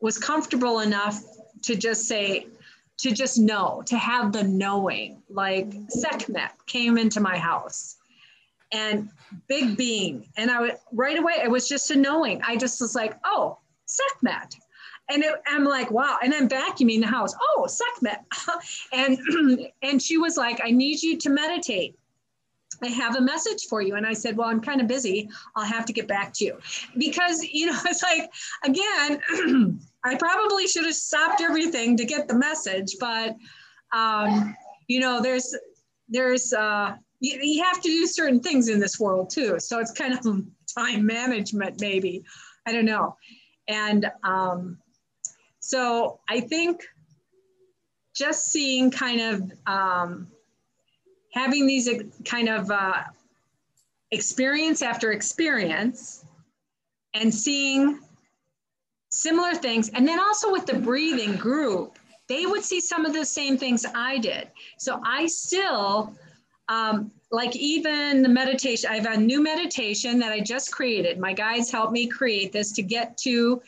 was 0.00 0.18
comfortable 0.18 0.80
enough 0.80 1.20
to 1.62 1.74
just 1.74 2.06
say, 2.06 2.46
to 2.98 3.12
just 3.12 3.38
know, 3.38 3.82
to 3.86 3.98
have 3.98 4.32
the 4.32 4.42
knowing. 4.42 5.22
Like 5.28 5.72
Sekhmet 5.88 6.52
came 6.66 6.96
into 6.96 7.20
my 7.20 7.36
house 7.36 7.96
and 8.76 9.08
big 9.48 9.76
being. 9.76 10.28
And 10.36 10.50
I 10.50 10.60
would, 10.60 10.76
right 10.92 11.18
away, 11.18 11.34
it 11.42 11.50
was 11.50 11.68
just 11.68 11.90
a 11.90 11.96
knowing. 11.96 12.42
I 12.46 12.56
just 12.56 12.80
was 12.80 12.94
like, 12.94 13.14
oh, 13.24 13.58
Sekhmet. 13.86 14.54
And 15.08 15.22
it, 15.22 15.34
I'm 15.46 15.64
like, 15.64 15.90
wow. 15.90 16.18
And 16.22 16.34
I'm 16.34 16.48
vacuuming 16.48 17.00
the 17.00 17.06
house. 17.06 17.34
Oh, 17.40 17.66
Sekhmet. 17.66 18.24
and, 18.92 19.18
and 19.82 20.02
she 20.02 20.18
was 20.18 20.36
like, 20.36 20.60
I 20.62 20.70
need 20.70 21.02
you 21.02 21.16
to 21.18 21.30
meditate. 21.30 21.96
I 22.82 22.88
have 22.88 23.16
a 23.16 23.22
message 23.22 23.64
for 23.70 23.80
you. 23.80 23.94
And 23.94 24.06
I 24.06 24.12
said, 24.12 24.36
Well, 24.36 24.48
I'm 24.48 24.60
kind 24.60 24.82
of 24.82 24.86
busy. 24.86 25.30
I'll 25.54 25.64
have 25.64 25.86
to 25.86 25.94
get 25.94 26.06
back 26.06 26.34
to 26.34 26.44
you. 26.44 26.58
Because, 26.98 27.42
you 27.42 27.66
know, 27.66 27.78
it's 27.86 28.02
like, 28.02 28.30
again, 28.64 29.80
I 30.04 30.16
probably 30.16 30.66
should 30.66 30.84
have 30.84 30.94
stopped 30.94 31.40
everything 31.40 31.96
to 31.96 32.04
get 32.04 32.28
the 32.28 32.34
message. 32.34 32.96
But, 33.00 33.36
um, 33.94 34.54
you 34.88 35.00
know, 35.00 35.22
there's, 35.22 35.56
there's 36.10 36.52
uh, 36.52 36.96
you, 37.20 37.38
you 37.40 37.62
have 37.64 37.80
to 37.82 37.88
do 37.88 38.06
certain 38.06 38.40
things 38.40 38.68
in 38.68 38.80
this 38.80 39.00
world 39.00 39.30
too. 39.30 39.58
So 39.58 39.78
it's 39.78 39.92
kind 39.92 40.14
of 40.14 40.24
time 40.78 41.06
management, 41.06 41.80
maybe. 41.80 42.24
I 42.66 42.72
don't 42.72 42.84
know. 42.84 43.16
And 43.68 44.10
um, 44.22 44.78
so 45.60 46.20
I 46.28 46.40
think 46.40 46.82
just 48.14 48.50
seeing 48.50 48.90
kind 48.90 49.20
of 49.20 49.52
um, 49.66 50.28
having 51.32 51.66
these 51.66 51.88
kind 52.24 52.48
of 52.48 52.70
uh, 52.70 53.02
experience 54.10 54.82
after 54.82 55.12
experience 55.12 56.24
and 57.14 57.32
seeing 57.34 58.00
similar 59.10 59.54
things. 59.54 59.88
And 59.90 60.06
then 60.06 60.18
also 60.18 60.50
with 60.50 60.66
the 60.66 60.78
breathing 60.78 61.36
group, 61.36 61.98
they 62.28 62.46
would 62.46 62.64
see 62.64 62.80
some 62.80 63.04
of 63.04 63.12
the 63.12 63.24
same 63.24 63.56
things 63.56 63.84
I 63.94 64.18
did. 64.18 64.48
So 64.78 65.00
I 65.04 65.26
still, 65.26 66.14
um, 66.68 67.10
like 67.30 67.54
even 67.56 68.22
the 68.22 68.28
meditation, 68.28 68.90
I 68.90 68.96
have 68.96 69.06
a 69.06 69.16
new 69.16 69.42
meditation 69.42 70.18
that 70.18 70.32
I 70.32 70.40
just 70.40 70.72
created. 70.72 71.18
My 71.18 71.32
guides 71.32 71.70
helped 71.70 71.92
me 71.92 72.06
create 72.06 72.52
this 72.52 72.72
to 72.72 72.82
get 72.82 73.16
to 73.18 73.60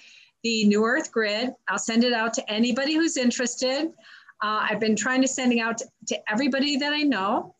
the 0.45 0.65
New 0.65 0.85
Earth 0.85 1.11
Grid. 1.11 1.55
I'll 1.69 1.79
send 1.79 2.05
it 2.05 2.13
out 2.13 2.35
to 2.35 2.51
anybody 2.51 2.95
who's 2.95 3.17
interested. 3.17 3.93
Uh, 4.41 4.67
I've 4.71 4.81
been 4.81 4.95
trying 4.95 5.21
to 5.23 5.29
send 5.29 5.53
it 5.53 5.59
out 5.59 5.79
to, 5.79 5.87
to 6.09 6.19
everybody 6.31 6.77
that 6.77 6.93
I 6.93 7.03
know. 7.03 7.55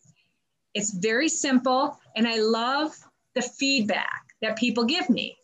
It's 0.73 0.93
very 0.93 1.27
simple, 1.27 1.99
and 2.15 2.27
I 2.27 2.39
love 2.39 2.95
the 3.35 3.41
feedback 3.41 4.21
that 4.41 4.57
people 4.57 4.85
give 4.85 5.09
me. 5.09 5.35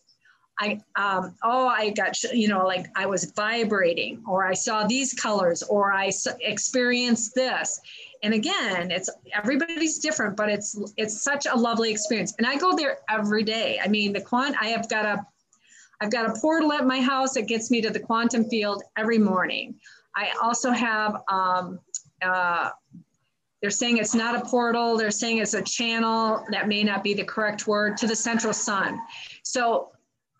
I, 0.60 0.80
um, 0.96 1.36
oh, 1.44 1.68
I 1.68 1.90
got, 1.90 2.22
you 2.24 2.48
know, 2.48 2.66
like 2.66 2.86
I 2.96 3.06
was 3.06 3.34
vibrating, 3.36 4.24
or 4.26 4.46
I 4.46 4.54
saw 4.54 4.88
these 4.88 5.14
colors, 5.14 5.62
or 5.64 5.92
I 5.92 6.12
experienced 6.40 7.36
this. 7.36 7.82
And 8.26 8.34
again, 8.34 8.90
it's 8.90 9.08
everybody's 9.36 10.00
different, 10.00 10.36
but 10.36 10.50
it's 10.50 10.76
it's 10.98 11.22
such 11.22 11.46
a 11.46 11.56
lovely 11.56 11.92
experience. 11.92 12.34
And 12.40 12.48
I 12.48 12.56
go 12.58 12.76
there 12.76 12.98
every 13.08 13.44
day. 13.44 13.80
I 13.84 13.88
mean, 13.88 14.14
the 14.14 14.22
quant, 14.22 14.56
I 14.60 14.70
have 14.70 14.90
got 14.90 15.06
a, 15.06 15.24
I've 16.02 16.10
got 16.10 16.26
a 16.32 16.34
portal 16.42 16.74
at 16.74 16.88
my 16.88 17.00
house 17.00 17.36
that 17.36 17.44
gets 17.44 17.70
me 17.70 17.82
to 17.82 17.92
the 17.92 18.00
quantum 18.00 18.44
field 18.50 18.82
every 18.98 19.20
morning. 19.20 19.76
I 20.16 20.32
also 20.42 20.72
have, 20.72 21.18
um, 21.30 21.80
uh, 22.24 22.72
they're 23.62 23.70
saying 23.70 23.98
it's 23.98 24.16
not 24.16 24.34
a 24.36 24.44
portal. 24.50 24.98
They're 24.98 25.12
saying 25.12 25.38
it's 25.38 25.54
a 25.54 25.62
channel. 25.62 26.44
That 26.50 26.68
may 26.68 26.84
not 26.84 27.04
be 27.04 27.14
the 27.14 27.26
correct 27.26 27.68
word 27.68 27.96
to 27.98 28.08
the 28.08 28.16
central 28.16 28.54
sun. 28.54 29.00
So 29.44 29.92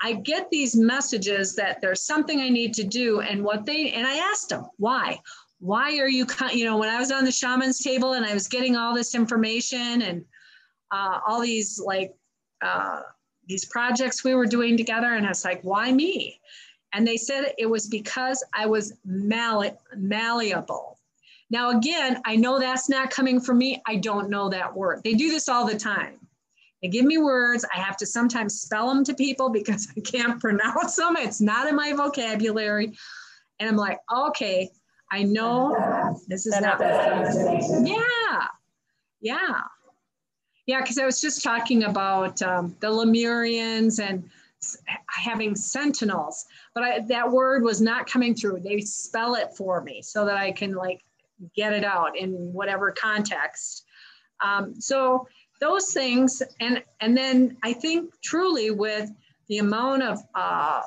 I 0.02 0.14
get 0.14 0.50
these 0.50 0.76
messages 0.76 1.56
that 1.56 1.82
there's 1.82 2.02
something 2.02 2.40
I 2.42 2.50
need 2.50 2.74
to 2.74 2.84
do, 2.84 3.22
and 3.22 3.44
what 3.44 3.68
they 3.68 3.92
and 3.92 4.08
I 4.08 4.18
asked 4.32 4.50
them 4.50 4.66
why. 4.78 5.20
Why 5.60 5.98
are 6.00 6.10
you, 6.10 6.26
you 6.54 6.66
know, 6.66 6.78
when 6.78 6.90
I 6.90 7.00
was 7.00 7.12
on 7.12 7.26
the 7.26 7.32
shaman's 7.32 7.80
table 7.80 8.14
and 8.14 8.26
I 8.26 8.34
was 8.34 8.48
getting 8.48 8.76
all 8.76 8.94
this 8.94 9.16
information 9.16 10.02
and 10.02 10.26
uh, 10.92 11.20
all 11.28 11.42
these 11.42 11.82
like 11.84 12.14
uh, 12.62 13.02
these 13.48 13.66
projects 13.66 14.24
we 14.24 14.34
were 14.34 14.46
doing 14.46 14.78
together, 14.78 15.14
and 15.14 15.26
I 15.26 15.30
was 15.30 15.46
like, 15.46 15.62
why 15.62 15.92
me? 15.92 16.40
And 16.94 17.06
they 17.06 17.18
said 17.18 17.54
it 17.58 17.70
was 17.70 17.88
because 17.88 18.44
I 18.54 18.66
was 18.66 18.94
malle- 19.06 19.78
malleable. 19.96 21.00
Now, 21.50 21.78
again, 21.78 22.22
I 22.26 22.36
know 22.36 22.60
that's 22.60 22.90
not 22.90 23.12
coming 23.12 23.40
from 23.40 23.58
me. 23.58 23.82
I 23.86 23.98
don't 23.98 24.30
know 24.30 24.50
that 24.50 24.76
word. 24.76 25.02
They 25.04 25.14
do 25.14 25.30
this 25.30 25.50
all 25.50 25.66
the 25.68 25.78
time. 25.78 26.16
They 26.82 26.88
give 26.88 27.06
me 27.06 27.18
words. 27.18 27.66
I 27.74 27.80
have 27.80 27.98
to 27.98 28.06
sometimes 28.06 28.62
spell 28.62 28.88
them 28.88 29.04
to 29.06 29.14
people 29.14 29.50
because 29.60 29.88
I 29.96 30.02
can't 30.02 30.40
pronounce 30.40 30.96
them. 30.96 31.16
It's 31.18 31.42
not 31.42 31.68
in 31.68 31.76
my 31.76 31.94
vocabulary. 31.94 32.98
And 33.60 33.70
I'm 33.70 33.78
like, 33.78 34.00
okay, 34.14 34.70
I 35.12 35.24
know 35.24 36.16
this 36.28 36.46
is 36.46 36.60
not. 36.60 36.80
Yeah. 36.80 38.48
Yeah. 39.22 39.62
Yeah. 40.66 40.82
Because 40.82 40.98
I 40.98 41.06
was 41.06 41.22
just 41.22 41.44
talking 41.44 41.84
about 41.84 42.42
um, 42.42 42.76
the 42.80 42.88
Lemurians 42.88 44.00
and 44.00 44.30
having 45.08 45.56
sentinels, 45.56 46.46
but 46.74 46.84
I, 46.84 47.00
that 47.02 47.30
word 47.30 47.64
was 47.64 47.82
not 47.82 48.08
coming 48.08 48.34
through. 48.34 48.62
They 48.62 48.80
spell 48.80 49.36
it 49.36 49.54
for 49.56 49.82
me 49.82 50.02
so 50.02 50.26
that 50.26 50.38
I 50.38 50.52
can 50.52 50.74
like 50.74 51.02
get 51.56 51.74
it 51.74 51.84
out 51.84 52.18
in 52.18 52.32
whatever 52.54 52.92
context. 52.92 53.86
Um, 54.44 54.80
so 54.80 55.28
those 55.62 55.92
things 55.94 56.42
and 56.60 56.84
and 57.02 57.18
then 57.18 57.58
i 57.64 57.72
think 57.72 58.14
truly 58.22 58.72
with 58.72 59.10
the 59.48 59.60
amount 59.60 60.04
of 60.04 60.20
uh, 60.34 60.82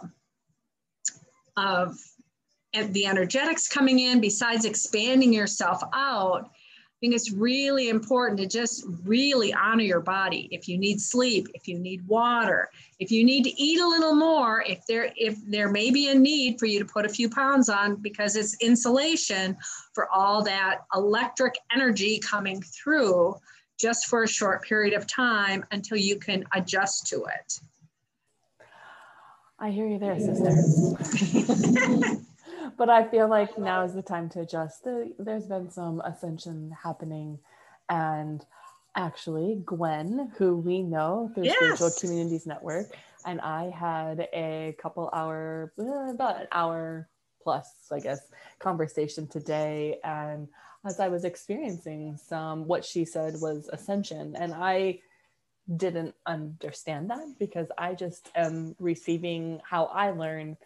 of 1.57 1.97
the 2.93 3.07
energetics 3.07 3.69
coming 3.69 3.99
in 3.99 4.21
besides 4.21 4.64
expanding 4.64 5.33
yourself 5.33 5.83
out 5.93 6.45
i 6.45 6.97
think 7.01 7.14
it's 7.14 7.33
really 7.33 7.88
important 7.88 8.38
to 8.38 8.47
just 8.47 8.85
really 9.05 9.53
honor 9.53 9.83
your 9.83 10.01
body 10.01 10.49
if 10.51 10.69
you 10.69 10.79
need 10.79 11.01
sleep 11.01 11.47
if 11.55 11.69
you 11.69 11.79
need 11.79 12.07
water 12.07 12.69
if 12.99 13.11
you 13.11 13.25
need 13.25 13.45
to 13.45 13.61
eat 13.61 13.81
a 13.81 13.87
little 13.87 14.14
more 14.14 14.64
if 14.67 14.85
there 14.87 15.12
if 15.17 15.37
there 15.47 15.71
may 15.71 15.91
be 15.91 16.09
a 16.09 16.14
need 16.14 16.59
for 16.59 16.67
you 16.67 16.79
to 16.79 16.85
put 16.85 17.05
a 17.05 17.09
few 17.09 17.29
pounds 17.29 17.69
on 17.69 17.97
because 17.97 18.37
it's 18.37 18.57
insulation 18.61 19.57
for 19.93 20.09
all 20.11 20.43
that 20.43 20.81
electric 20.95 21.55
energy 21.73 22.19
coming 22.19 22.62
through 22.62 23.35
just 23.79 24.07
for 24.07 24.25
a 24.25 24.29
short 24.29 24.62
period 24.64 24.93
of 24.93 25.07
time 25.07 25.64
until 25.71 25.97
you 25.97 26.19
can 26.19 26.45
adjust 26.53 27.07
to 27.09 27.25
it. 27.25 27.61
I 29.59 29.71
hear 29.71 29.87
you 29.88 29.99
there, 29.99 30.19
sister. 30.19 30.51
but 32.79 32.88
I 32.88 33.07
feel 33.09 33.29
like 33.29 33.59
now 33.59 33.83
is 33.83 33.95
the 33.95 34.03
time 34.03 34.29
to 34.31 34.41
adjust. 34.41 34.85
There's 34.85 35.47
been 35.47 35.71
some 35.71 36.01
ascension 36.01 36.75
happening, 36.83 37.38
and 37.88 38.45
actually, 38.97 39.61
Gwen, 39.64 40.33
who 40.38 40.57
we 40.57 40.83
know 40.83 41.31
through 41.35 41.45
yes. 41.45 41.57
Spiritual 41.57 41.91
Communities 42.01 42.47
Network, 42.47 42.87
and 43.27 43.41
I 43.41 43.71
had 43.71 44.29
a 44.33 44.77
couple 44.81 45.11
hour, 45.12 45.73
uh, 45.79 46.12
about 46.12 46.41
an 46.41 46.47
hour 46.53 47.09
plus, 47.43 47.69
I 47.93 48.01
guess, 48.01 48.21
conversation 48.59 49.27
today, 49.27 49.99
and 50.05 50.49
as 50.85 51.01
I 51.01 51.09
was 51.09 51.25
experiencing 51.25 52.17
some, 52.17 52.67
what 52.67 52.85
she 52.85 53.05
said 53.05 53.35
was 53.41 53.69
ascension. 53.73 54.37
And 54.37 54.55
I 54.55 55.01
didn't 55.77 56.14
understand 56.27 57.11
that 57.11 57.38
because 57.38 57.69
I 57.77 57.95
just 57.95 58.31
am 58.35 58.75
receiving 58.79 59.61
how 59.69 59.87
I 59.87 60.11
learn 60.12 60.57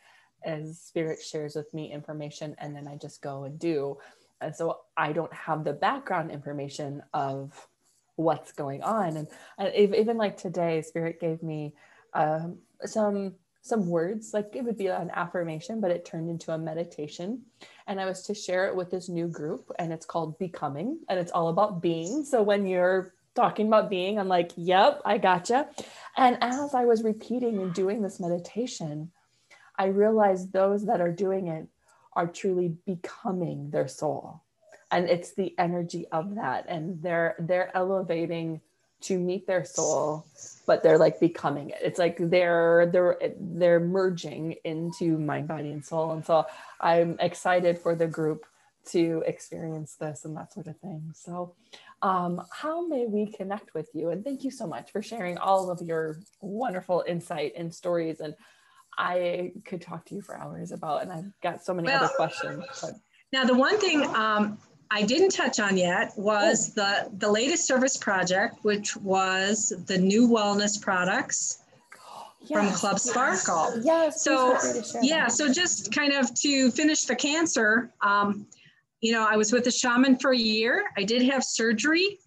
as 0.45 0.81
spirit 0.81 1.21
shares 1.23 1.55
with 1.55 1.73
me 1.75 1.93
information 1.93 2.55
and 2.59 2.75
then 2.75 2.89
I 2.89 2.97
just 2.97 3.23
go 3.23 3.45
and 3.45 3.59
do. 3.59 3.99
And 4.41 4.55
so 4.55 4.81
I 4.97 5.13
don't 5.13 5.33
have 5.33 5.65
the 5.65 5.73
background 5.73 6.31
information 6.31 7.03
of 7.15 7.69
what's 8.17 8.53
going 8.53 8.83
on. 8.83 9.17
And, 9.17 9.29
and 9.59 9.75
even 9.75 10.17
like 10.17 10.37
today, 10.37 10.83
spirit 10.83 11.21
gave 11.21 11.43
me 11.43 11.75
um, 12.15 12.59
some 12.85 13.35
some 13.63 13.87
words 13.87 14.35
like 14.35 14.55
it 14.55 14.65
would 14.65 14.77
be 14.77 14.89
an 14.89 15.11
affirmation 15.15 15.81
but 15.81 15.91
it 15.93 16.05
turned 16.05 16.29
into 16.29 16.53
a 16.53 16.59
meditation 16.59 17.41
and 17.87 18.01
i 18.01 18.05
was 18.05 18.23
to 18.23 18.35
share 18.35 18.67
it 18.67 18.75
with 18.75 18.91
this 18.91 19.09
new 19.09 19.29
group 19.29 19.71
and 19.79 19.93
it's 19.93 20.05
called 20.05 20.37
becoming 20.39 20.99
and 21.09 21.19
it's 21.19 21.31
all 21.31 21.49
about 21.49 21.81
being 21.81 22.25
so 22.25 22.43
when 22.43 22.67
you're 22.67 23.15
talking 23.37 23.69
about 23.69 23.89
being 23.89 24.19
i'm 24.19 24.27
like 24.27 24.51
yep 24.57 25.01
i 25.05 25.17
gotcha 25.17 25.69
and 26.17 26.37
as 26.41 26.75
i 26.75 26.85
was 26.85 27.05
repeating 27.05 27.61
and 27.61 27.73
doing 27.73 28.03
this 28.03 28.19
meditation 28.19 29.11
i 29.79 29.87
realize 29.87 30.49
those 30.49 30.87
that 30.87 31.01
are 31.01 31.13
doing 31.13 31.49
it 31.49 31.67
are 32.15 32.27
truly 32.27 32.77
becoming 32.87 33.71
their 33.71 33.89
soul. 33.89 34.43
And 34.91 35.09
it's 35.09 35.33
the 35.33 35.55
energy 35.59 36.07
of 36.13 36.35
that. 36.35 36.67
And 36.69 37.03
they're 37.03 37.35
they're 37.39 37.75
elevating 37.75 38.61
to 39.03 39.19
meet 39.19 39.47
their 39.47 39.65
soul 39.65 40.27
but 40.65 40.81
they're 40.83 40.99
like 40.99 41.19
becoming 41.19 41.71
it. 41.71 41.79
It's 41.83 41.99
like 41.99 42.19
they're 42.21 42.87
they're 42.87 43.19
they're 43.41 43.81
merging 43.81 44.55
into 44.65 45.19
mind 45.19 45.49
body 45.49 45.73
and 45.73 45.85
soul. 45.85 46.13
And 46.13 46.25
so 46.25 46.47
i'm 46.81 47.17
excited 47.19 47.79
for 47.79 47.95
the 47.97 48.07
group 48.07 48.47
to 48.85 49.23
experience 49.27 49.95
this 49.95 50.25
and 50.25 50.37
that 50.37 50.53
sort 50.53 50.69
of 50.69 50.77
thing. 50.79 51.11
So 51.15 51.55
um, 52.03 52.43
how 52.51 52.87
may 52.87 53.07
we 53.07 53.27
connect 53.27 53.75
with 53.75 53.89
you? 53.93 54.11
And 54.11 54.25
thank 54.25 54.45
you 54.45 54.51
so 54.51 54.67
much 54.67 54.91
for 54.93 55.03
sharing 55.03 55.39
all 55.39 55.71
of 55.71 55.81
your 55.83 56.19
wonderful 56.41 57.05
insight 57.07 57.55
and 57.57 57.73
stories 57.73 58.21
and 58.21 58.35
i 58.99 59.53
could 59.65 59.81
talk 59.81 60.05
to 60.05 60.15
you 60.15 60.23
for 60.23 60.37
hours 60.37 60.73
about 60.73 61.03
and 61.03 61.13
i've 61.13 61.33
got 61.43 61.65
so 61.65 61.73
many 61.75 61.87
well, 61.87 62.05
other 62.05 62.13
questions 62.15 62.65
but. 62.81 62.93
now 63.33 63.45
the 63.45 63.55
one 63.55 63.79
thing 63.79 64.03
um, 64.15 64.59
I 64.95 65.03
didn't 65.03 65.31
touch 65.31 65.59
on 65.59 65.79
yet 65.79 66.13
was 66.19 66.75
oh. 66.77 66.83
the, 66.83 67.17
the 67.17 67.33
latest 67.33 67.67
service 67.67 67.97
project, 67.97 68.57
which 68.61 68.95
was 68.99 69.73
the 69.87 69.97
new 69.97 70.29
wellness 70.29 70.79
products 70.79 71.63
yes, 72.43 72.53
from 72.53 72.69
Club 72.75 72.99
Sparkle. 72.99 73.81
Yes. 73.83 74.23
So 74.23 74.59
yeah, 75.01 75.29
so 75.29 75.51
just 75.51 75.95
kind 75.95 76.13
of 76.13 76.35
to 76.41 76.71
finish 76.71 77.05
the 77.05 77.17
cancer, 77.17 77.91
um, 78.03 78.47
you 79.01 79.13
know, 79.13 79.27
I 79.29 79.37
was 79.37 79.53
with 79.53 79.67
a 79.67 79.71
shaman 79.71 80.17
for 80.17 80.33
a 80.33 80.37
year. 80.37 80.85
I 80.97 81.05
did 81.05 81.23
have 81.23 81.43
surgery. 81.43 82.19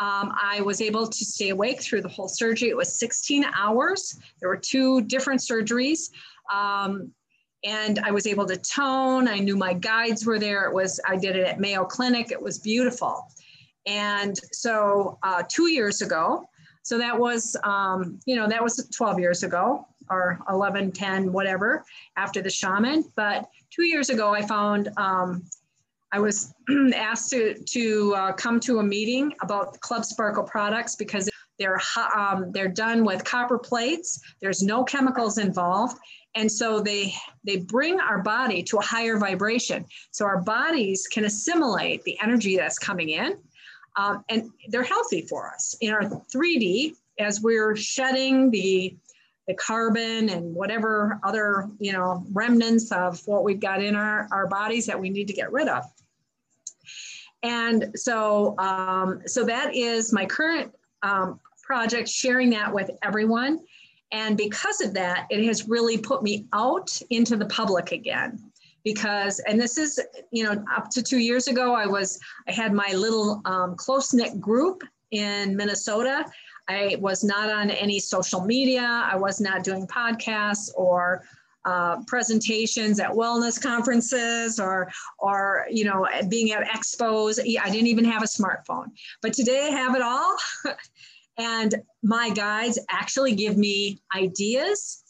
Um, 0.00 0.34
I 0.42 0.62
was 0.62 0.80
able 0.80 1.06
to 1.06 1.24
stay 1.24 1.50
awake 1.50 1.82
through 1.82 2.00
the 2.00 2.08
whole 2.08 2.28
surgery. 2.28 2.70
It 2.70 2.76
was 2.76 2.98
16 2.98 3.44
hours. 3.56 4.18
There 4.40 4.48
were 4.48 4.56
two 4.56 5.02
different 5.02 5.40
surgeries. 5.40 6.10
Um, 6.52 7.12
and 7.64 7.98
I 7.98 8.10
was 8.10 8.26
able 8.26 8.46
to 8.46 8.56
tone. 8.56 9.28
I 9.28 9.38
knew 9.38 9.56
my 9.56 9.74
guides 9.74 10.24
were 10.24 10.38
there. 10.38 10.64
It 10.64 10.74
was, 10.74 10.98
I 11.06 11.16
did 11.16 11.36
it 11.36 11.46
at 11.46 11.60
Mayo 11.60 11.84
Clinic. 11.84 12.32
It 12.32 12.40
was 12.40 12.58
beautiful. 12.58 13.26
And 13.86 14.38
so 14.52 15.18
uh, 15.22 15.42
two 15.48 15.70
years 15.70 16.00
ago, 16.00 16.46
so 16.82 16.96
that 16.96 17.18
was, 17.18 17.54
um, 17.62 18.18
you 18.24 18.36
know, 18.36 18.48
that 18.48 18.62
was 18.62 18.88
12 18.96 19.18
years 19.18 19.42
ago 19.42 19.86
or 20.08 20.40
11, 20.48 20.92
10, 20.92 21.32
whatever, 21.32 21.84
after 22.16 22.40
the 22.40 22.50
shaman. 22.50 23.04
But 23.16 23.46
two 23.70 23.84
years 23.84 24.08
ago, 24.08 24.32
I 24.32 24.42
found 24.42 24.88
um, 24.96 25.44
I 26.12 26.18
was 26.18 26.52
asked 26.94 27.30
to, 27.30 27.54
to 27.54 28.14
uh, 28.16 28.32
come 28.32 28.60
to 28.60 28.78
a 28.78 28.82
meeting 28.82 29.32
about 29.42 29.78
Club 29.80 30.04
Sparkle 30.04 30.44
products 30.44 30.96
because 30.96 31.28
they're, 31.58 31.80
um, 32.16 32.50
they're 32.52 32.68
done 32.68 33.04
with 33.04 33.24
copper 33.24 33.58
plates. 33.58 34.20
There's 34.40 34.62
no 34.62 34.82
chemicals 34.82 35.38
involved. 35.38 35.98
And 36.34 36.50
so 36.50 36.80
they, 36.80 37.14
they 37.44 37.58
bring 37.58 38.00
our 38.00 38.22
body 38.22 38.62
to 38.64 38.78
a 38.78 38.82
higher 38.82 39.18
vibration. 39.18 39.84
So 40.10 40.24
our 40.24 40.40
bodies 40.40 41.06
can 41.06 41.24
assimilate 41.24 42.02
the 42.04 42.18
energy 42.22 42.56
that's 42.56 42.78
coming 42.78 43.10
in. 43.10 43.36
Um, 43.96 44.24
and 44.28 44.50
they're 44.68 44.84
healthy 44.84 45.22
for 45.22 45.52
us. 45.52 45.76
In 45.80 45.92
our 45.92 46.02
3D, 46.02 46.94
as 47.18 47.40
we're 47.40 47.76
shedding 47.76 48.50
the 48.50 48.96
the 49.50 49.56
carbon 49.56 50.28
and 50.28 50.54
whatever 50.54 51.18
other 51.24 51.68
you 51.80 51.92
know 51.92 52.24
remnants 52.32 52.92
of 52.92 53.20
what 53.26 53.42
we've 53.42 53.58
got 53.58 53.82
in 53.82 53.96
our, 53.96 54.28
our 54.30 54.46
bodies 54.46 54.86
that 54.86 54.98
we 54.98 55.10
need 55.10 55.26
to 55.26 55.32
get 55.34 55.50
rid 55.50 55.66
of. 55.66 55.82
And 57.42 57.90
so 57.96 58.56
um, 58.58 59.22
so 59.26 59.44
that 59.44 59.74
is 59.74 60.12
my 60.12 60.24
current 60.24 60.72
um, 61.02 61.40
project 61.64 62.08
sharing 62.08 62.50
that 62.50 62.72
with 62.72 62.92
everyone. 63.02 63.58
And 64.12 64.36
because 64.36 64.80
of 64.80 64.94
that 64.94 65.26
it 65.30 65.44
has 65.46 65.68
really 65.68 65.98
put 65.98 66.22
me 66.22 66.46
out 66.52 66.96
into 67.10 67.36
the 67.36 67.46
public 67.46 67.90
again. 67.90 68.38
Because 68.84 69.40
and 69.40 69.60
this 69.60 69.78
is 69.78 70.00
you 70.30 70.44
know 70.44 70.64
up 70.76 70.90
to 70.90 71.02
two 71.02 71.18
years 71.18 71.48
ago 71.48 71.74
i 71.74 71.86
was 71.86 72.18
i 72.48 72.52
had 72.52 72.72
my 72.72 72.92
little 72.94 73.42
um, 73.44 73.74
close-knit 73.74 74.40
group 74.40 74.82
in 75.10 75.54
minnesota 75.54 76.24
I 76.70 76.96
was 77.00 77.24
not 77.24 77.50
on 77.50 77.70
any 77.70 77.98
social 77.98 78.42
media. 78.44 79.08
I 79.10 79.16
was 79.16 79.40
not 79.40 79.64
doing 79.64 79.88
podcasts 79.88 80.70
or 80.76 81.24
uh, 81.64 81.96
presentations 82.06 83.00
at 83.00 83.10
wellness 83.10 83.60
conferences 83.60 84.60
or, 84.60 84.90
or 85.18 85.66
you 85.68 85.84
know, 85.84 86.06
being 86.28 86.52
at 86.52 86.66
expos. 86.68 87.40
I 87.40 87.70
didn't 87.70 87.88
even 87.88 88.04
have 88.04 88.22
a 88.22 88.26
smartphone. 88.26 88.86
But 89.20 89.32
today 89.32 89.68
I 89.68 89.76
have 89.76 89.96
it 89.96 90.02
all. 90.02 90.36
and 91.38 91.74
my 92.04 92.30
guides 92.30 92.78
actually 92.88 93.34
give 93.34 93.56
me 93.56 94.00
ideas 94.16 95.02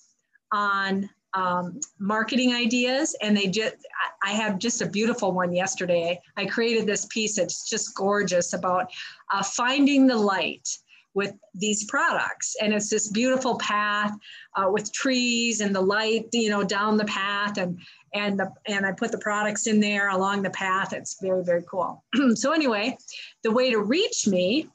on 0.53 1.11
um, 1.35 1.79
marketing 2.01 2.53
ideas 2.53 3.17
and 3.23 3.37
they 3.37 3.47
just 3.47 3.77
i 4.25 4.33
have 4.33 4.59
just 4.59 4.83
a 4.83 4.87
beautiful 4.87 5.31
one 5.31 5.53
yesterday 5.53 6.21
i 6.37 6.45
created 6.45 6.89
this 6.89 7.07
piece 7.07 7.39
it's 7.39 7.71
just 7.71 7.95
gorgeous 7.95 8.53
about 8.53 8.91
uh, 9.33 9.41
finding 9.41 10.09
the 10.09 10.17
light 10.17 10.69
with 11.15 11.35
these 11.55 11.85
products. 11.85 12.57
And 12.61 12.73
it's 12.73 12.89
this 12.89 13.09
beautiful 13.09 13.59
path 13.59 14.13
uh, 14.57 14.69
with 14.71 14.93
trees 14.93 15.61
and 15.61 15.75
the 15.75 15.81
light, 15.81 16.27
you 16.33 16.51
know, 16.51 16.63
down 16.63 16.97
the 16.97 17.05
path 17.05 17.59
and 17.59 17.79
and 18.13 18.39
the 18.39 18.53
and 18.67 18.85
I 18.85 18.93
put 18.93 19.13
the 19.13 19.19
products 19.19 19.67
in 19.67 19.81
there 19.81 20.11
along 20.11 20.43
the 20.43 20.51
path. 20.51 20.93
It's 20.93 21.19
very, 21.21 21.45
very 21.45 21.63
cool. 21.71 22.05
so 22.35 22.53
anyway, 22.53 22.97
the 23.43 23.51
way 23.51 23.71
to 23.71 23.81
reach 23.81 24.27
me 24.27 24.69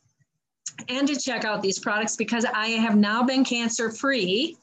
and 0.90 1.08
to 1.08 1.20
check 1.20 1.46
out 1.46 1.62
these 1.62 1.80
products 1.80 2.16
because 2.16 2.46
I 2.46 2.68
have 2.68 2.96
now 2.96 3.24
been 3.24 3.46
cancer 3.46 3.92
free 3.92 4.58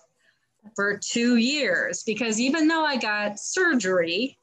for 0.77 0.99
two 0.99 1.37
years 1.37 2.03
because 2.05 2.41
even 2.41 2.68
though 2.68 2.85
I 2.85 2.97
got 2.97 3.39
surgery 3.39 4.37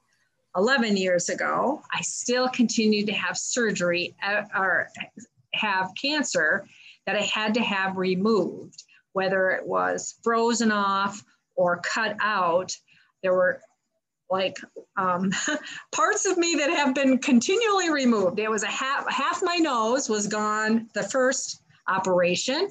11 0.55 0.97
years 0.97 1.29
ago, 1.29 1.81
I 1.93 2.01
still 2.01 2.49
continue 2.49 3.05
to 3.05 3.13
have 3.13 3.37
surgery 3.37 4.15
uh, 4.25 4.43
or 4.55 4.89
have 5.53 5.91
cancer 5.99 6.65
that 7.09 7.15
I 7.15 7.23
had 7.23 7.55
to 7.55 7.61
have 7.61 7.97
removed, 7.97 8.83
whether 9.13 9.49
it 9.49 9.65
was 9.65 10.19
frozen 10.21 10.71
off 10.71 11.23
or 11.55 11.81
cut 11.81 12.15
out. 12.21 12.71
There 13.23 13.33
were 13.33 13.61
like 14.29 14.57
um, 14.95 15.31
parts 15.91 16.27
of 16.27 16.37
me 16.37 16.53
that 16.59 16.69
have 16.69 16.93
been 16.93 17.17
continually 17.17 17.89
removed. 17.89 18.37
It 18.37 18.47
was 18.47 18.61
a 18.61 18.67
half, 18.67 19.11
half 19.11 19.41
my 19.41 19.55
nose 19.55 20.07
was 20.07 20.27
gone 20.27 20.87
the 20.93 21.01
first 21.01 21.63
operation. 21.87 22.69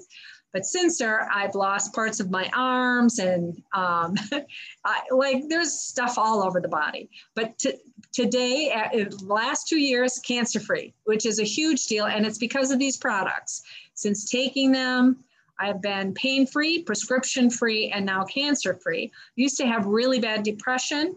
But 0.53 0.65
since 0.65 0.99
there, 0.99 1.29
I've 1.35 1.57
lost 1.57 1.93
parts 1.93 2.21
of 2.21 2.31
my 2.31 2.49
arms 2.55 3.19
and 3.19 3.61
um, 3.75 4.15
I, 4.85 5.01
like 5.11 5.49
there's 5.49 5.81
stuff 5.81 6.17
all 6.17 6.45
over 6.45 6.61
the 6.61 6.69
body. 6.69 7.11
But 7.35 7.59
to, 7.59 7.77
today, 8.13 8.73
uh, 8.73 9.05
last 9.21 9.67
two 9.67 9.79
years, 9.79 10.21
cancer 10.21 10.61
free, 10.61 10.95
which 11.05 11.27
is 11.27 11.41
a 11.41 11.45
huge 11.45 11.87
deal. 11.87 12.07
And 12.07 12.25
it's 12.25 12.39
because 12.39 12.71
of 12.71 12.79
these 12.79 12.97
products. 12.97 13.63
Since 13.99 14.31
taking 14.31 14.71
them, 14.71 15.25
I've 15.59 15.83
been 15.83 16.15
pain 16.15 16.47
free, 16.47 16.85
prescription 16.85 17.51
free, 17.51 17.91
and 17.91 18.07
now 18.07 18.23
cancer 18.23 18.79
free. 18.81 19.11
Used 19.35 19.57
to 19.57 19.67
have 19.67 19.87
really 19.87 20.21
bad 20.21 20.45
depression, 20.45 21.17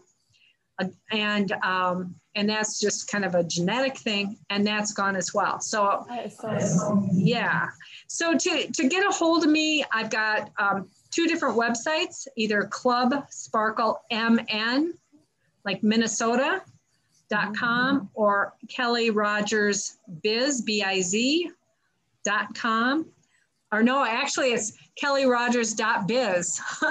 uh, 0.79 0.85
and 1.11 1.51
um, 1.63 2.15
and 2.33 2.49
that's 2.49 2.79
just 2.79 3.07
kind 3.07 3.23
of 3.23 3.35
a 3.35 3.43
genetic 3.43 3.99
thing, 3.99 4.35
and 4.49 4.65
that's 4.65 4.93
gone 4.93 5.15
as 5.15 5.31
well. 5.31 5.59
So, 5.59 6.07
so 6.59 7.07
yeah. 7.11 7.67
So 8.07 8.35
to 8.35 8.71
to 8.71 8.89
get 8.89 9.07
a 9.07 9.11
hold 9.11 9.43
of 9.43 9.51
me, 9.51 9.85
I've 9.93 10.09
got 10.09 10.49
um, 10.57 10.89
two 11.11 11.27
different 11.27 11.55
websites, 11.55 12.25
either 12.35 12.63
Club 12.63 13.27
Sparkle 13.29 14.01
MN, 14.11 14.93
like 15.65 15.83
Minnesota. 15.83 16.63
Dot 17.29 17.55
com 17.55 18.09
or 18.13 18.55
Kelly 18.67 19.09
Rogers 19.09 19.99
Biz 20.21 20.63
B 20.63 20.83
I 20.83 20.99
Z 20.99 21.49
com, 22.55 23.05
or 23.71 23.83
no, 23.83 24.03
actually 24.03 24.53
it's 24.53 24.73
kellyrogers.biz 25.01 26.61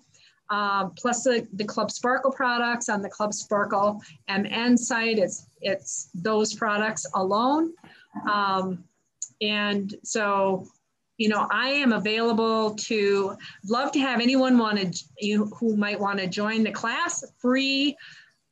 um, 0.51 0.93
plus 0.97 1.23
the, 1.23 1.47
the 1.53 1.65
Club 1.65 1.93
Sparkle 1.93 2.33
products 2.33 2.89
on 2.89 3.03
the 3.03 3.09
Club 3.09 3.33
Sparkle 3.33 4.03
MN 4.29 4.77
site. 4.77 5.19
It's 5.19 5.47
it's 5.61 6.11
those 6.15 6.55
products 6.55 7.07
alone. 7.15 7.73
Um, 8.29 8.83
and 9.41 9.95
so 10.03 10.67
you 11.21 11.29
know, 11.29 11.47
I 11.51 11.69
am 11.69 11.93
available 11.93 12.75
to 12.77 13.37
love 13.69 13.93
to 13.93 13.99
have 13.99 14.23
anyone 14.23 14.57
want 14.57 14.79
to 14.79 15.05
you 15.19 15.53
who 15.59 15.77
might 15.77 16.01
want 16.01 16.19
to 16.19 16.27
join 16.27 16.65
the 16.65 16.71
class 16.71 17.23
free 17.37 17.95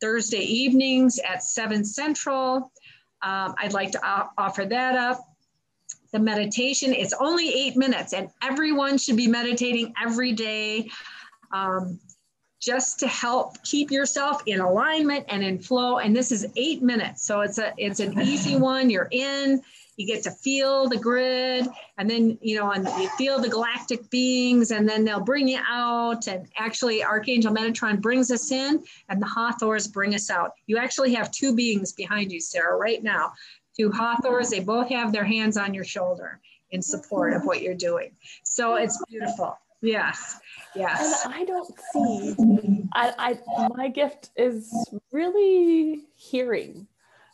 Thursday 0.02 0.42
evenings 0.42 1.18
at 1.26 1.42
7 1.42 1.82
Central. 1.82 2.70
Um, 3.22 3.54
I'd 3.56 3.72
like 3.72 3.90
to 3.92 4.30
offer 4.36 4.66
that 4.66 4.96
up. 4.96 5.18
The 6.12 6.18
meditation, 6.18 6.92
it's 6.92 7.14
only 7.18 7.48
eight 7.48 7.74
minutes, 7.74 8.12
and 8.12 8.28
everyone 8.42 8.98
should 8.98 9.16
be 9.16 9.28
meditating 9.28 9.94
every 10.02 10.32
day 10.32 10.90
um, 11.52 11.98
just 12.60 12.98
to 12.98 13.08
help 13.08 13.62
keep 13.64 13.90
yourself 13.90 14.42
in 14.44 14.60
alignment 14.60 15.24
and 15.28 15.42
in 15.42 15.58
flow. 15.58 15.98
And 15.98 16.14
this 16.14 16.30
is 16.30 16.46
eight 16.56 16.82
minutes, 16.82 17.22
so 17.22 17.40
it's 17.40 17.56
a 17.56 17.72
it's 17.78 18.00
an 18.00 18.20
easy 18.20 18.56
one. 18.74 18.90
You're 18.90 19.08
in 19.10 19.62
you 19.98 20.06
get 20.06 20.22
to 20.22 20.30
feel 20.30 20.88
the 20.88 20.96
grid 20.96 21.66
and 21.98 22.08
then 22.08 22.38
you 22.40 22.56
know 22.56 22.70
and 22.70 22.86
you 23.00 23.08
feel 23.18 23.40
the 23.40 23.48
galactic 23.48 24.08
beings 24.10 24.70
and 24.70 24.88
then 24.88 25.04
they'll 25.04 25.20
bring 25.20 25.48
you 25.48 25.58
out 25.68 26.28
and 26.28 26.46
actually 26.56 27.04
archangel 27.04 27.52
metatron 27.52 28.00
brings 28.00 28.30
us 28.30 28.50
in 28.52 28.82
and 29.08 29.20
the 29.20 29.26
hathors 29.26 29.88
bring 29.88 30.14
us 30.14 30.30
out. 30.30 30.52
You 30.66 30.78
actually 30.78 31.12
have 31.14 31.30
two 31.32 31.54
beings 31.54 31.92
behind 31.92 32.32
you 32.32 32.40
sarah 32.40 32.76
right 32.76 33.02
now. 33.02 33.32
Two 33.78 33.90
hathors 33.90 34.50
they 34.50 34.60
both 34.60 34.88
have 34.88 35.12
their 35.12 35.24
hands 35.24 35.56
on 35.56 35.74
your 35.74 35.84
shoulder 35.84 36.40
in 36.70 36.80
support 36.80 37.34
of 37.34 37.44
what 37.44 37.60
you're 37.60 37.74
doing. 37.74 38.12
So 38.44 38.76
it's 38.76 39.02
beautiful. 39.08 39.58
Yes 39.82 40.40
yes. 40.74 41.24
And 41.24 41.34
i 41.34 41.44
don't 41.44 41.68
see 41.92 42.34
i 42.94 43.12
i 43.18 43.68
my 43.74 43.88
gift 43.88 44.30
is 44.36 44.72
really 45.12 46.04
hearing. 46.14 46.86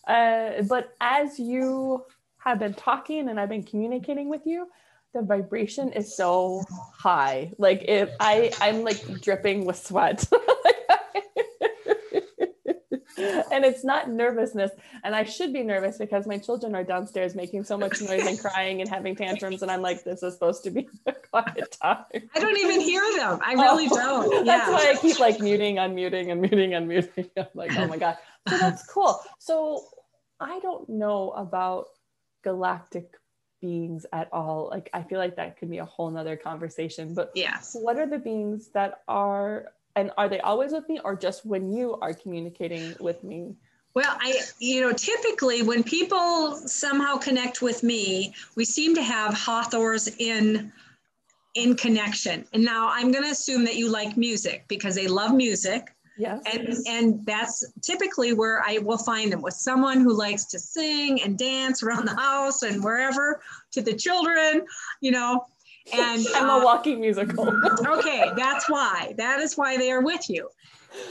Uh, 0.07 0.62
but 0.69 0.95
as 1.01 1.39
you 1.39 2.05
have 2.45 2.59
been 2.59 2.75
talking 2.75 3.29
and 3.29 3.41
I've 3.41 3.49
been 3.49 3.63
communicating 3.63 4.29
with 4.29 4.43
you, 4.45 4.69
the 5.13 5.23
vibration 5.23 5.93
is 5.93 6.17
so 6.17 6.63
high. 6.97 7.53
Like 7.59 7.85
if 7.87 8.11
I 8.21 8.53
I'm 8.61 8.83
like 8.85 9.21
dripping 9.21 9.65
with 9.65 9.79
sweat. 9.79 10.27
and 13.17 13.65
it's 13.65 13.85
not 13.85 14.11
nervousness. 14.11 14.73
And 15.05 15.15
I 15.15 15.25
should 15.25 15.53
be 15.53 15.63
nervous 15.63 15.99
because 15.99 16.27
my 16.27 16.39
children 16.39 16.75
are 16.75 16.85
downstairs 16.85 17.35
making 17.35 17.65
so 17.65 17.79
much 17.79 18.01
noise 18.01 18.27
and 18.27 18.39
crying 18.39 18.81
and 18.81 18.91
having 18.91 19.15
tantrums. 19.15 19.63
And 19.63 19.71
I'm 19.71 19.83
like, 19.83 20.05
this 20.05 20.23
is 20.23 20.35
supposed 20.35 20.65
to 20.65 20.71
be 20.71 20.89
a 21.07 21.13
quiet 21.13 21.77
time. 21.81 22.05
I 22.13 22.41
don't 22.41 22.59
even 22.59 22.81
hear 22.81 23.03
them. 23.17 23.39
I 23.45 23.55
oh. 23.57 23.63
really 23.63 23.89
oh, 23.91 23.97
don't. 23.97 24.47
Yeah. 24.47 24.59
That's 24.59 24.71
why 24.71 24.91
I 24.91 24.97
keep 24.97 25.19
like 25.19 25.41
muting, 25.41 25.77
unmuting, 25.77 26.33
and 26.33 26.43
unmuting, 26.43 26.71
unmuting. 26.71 27.31
I'm 27.37 27.47
like, 27.55 27.77
oh 27.77 27.87
my 27.87 27.99
God. 27.99 28.17
So 28.49 28.59
that's 28.59 28.85
cool. 28.87 29.21
So 29.39 29.85
I 30.41 30.59
don't 30.61 30.89
know 30.89 31.31
about 31.31 31.87
galactic 32.45 33.15
beings 33.61 34.07
at 34.13 34.29
all? 34.33 34.69
Like, 34.71 34.91
I 34.93 35.03
feel 35.03 35.19
like 35.19 35.37
that 35.37 35.59
could 35.59 35.71
be 35.71 35.79
a 35.79 35.85
whole 35.85 36.11
nother 36.11 36.37
conversation, 36.37 37.15
but 37.15 37.33
yes. 37.35 37.77
what 37.81 37.99
are 37.99 38.07
the 38.07 38.19
beings 38.19 38.69
that 38.75 39.03
are, 39.09 39.73
and 39.97 40.13
are 40.17 40.29
they 40.29 40.41
always 40.41 40.73
with 40.73 40.89
me 40.89 41.01
or 41.05 41.17
just 41.17 41.45
when 41.45 41.73
you 41.73 41.99
are 42.01 42.15
communicating 42.15 42.95
with 43.01 43.25
me? 43.25 43.57
Well, 43.95 44.17
I, 44.21 44.41
you 44.59 44.81
know, 44.81 44.93
typically 44.93 45.63
when 45.63 45.83
people 45.85 46.57
somehow 46.57 47.17
connect 47.17 47.63
with 47.63 47.83
me, 47.83 48.35
we 48.57 48.65
seem 48.65 48.95
to 48.97 49.03
have 49.03 49.35
Hathors 49.35 50.09
in 50.19 50.73
in 51.55 51.77
connection. 51.77 52.45
And 52.53 52.65
now 52.65 52.89
I'm 52.91 53.13
going 53.13 53.25
to 53.25 53.31
assume 53.31 53.65
that 53.65 53.77
you 53.77 53.89
like 53.89 54.17
music 54.17 54.65
because 54.67 54.97
they 54.97 55.07
love 55.07 55.33
music. 55.33 55.95
Yes. 56.17 56.43
And 56.53 56.77
and 56.87 57.27
that's 57.27 57.65
typically 57.83 58.35
where 58.35 58.62
I 58.65 58.79
will 58.79 58.99
find 58.99 59.33
them 59.33 59.43
with 59.43 59.55
someone 59.55 60.01
who 60.01 60.12
likes 60.17 60.45
to 60.47 60.59
sing 60.59 61.21
and 61.23 61.37
dance 61.37 61.83
around 61.83 62.07
the 62.07 62.15
house 62.15 62.62
and 62.62 62.85
wherever 62.85 63.41
to 63.73 63.83
the 63.83 63.95
children, 63.95 64.65
you 65.01 65.11
know. 65.11 65.45
And 65.93 66.25
I'm 66.35 66.49
a 66.49 66.55
uh, 66.55 66.65
walking 66.65 67.01
musical. 67.01 67.49
okay, 67.87 68.31
that's 68.37 68.71
why. 68.71 69.15
That 69.17 69.41
is 69.41 69.57
why 69.57 69.77
they 69.77 69.91
are 69.91 70.03
with 70.03 70.31
you. 70.31 70.49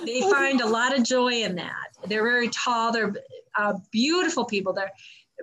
They 0.05 0.21
find 0.21 0.61
a 0.61 0.67
lot 0.67 0.97
of 0.97 1.03
joy 1.03 1.43
in 1.43 1.55
that. 1.55 1.89
They're 2.07 2.23
very 2.23 2.47
tall. 2.47 2.93
They're 2.93 3.13
uh, 3.57 3.73
beautiful 3.91 4.45
people. 4.45 4.71
They're 4.71 4.91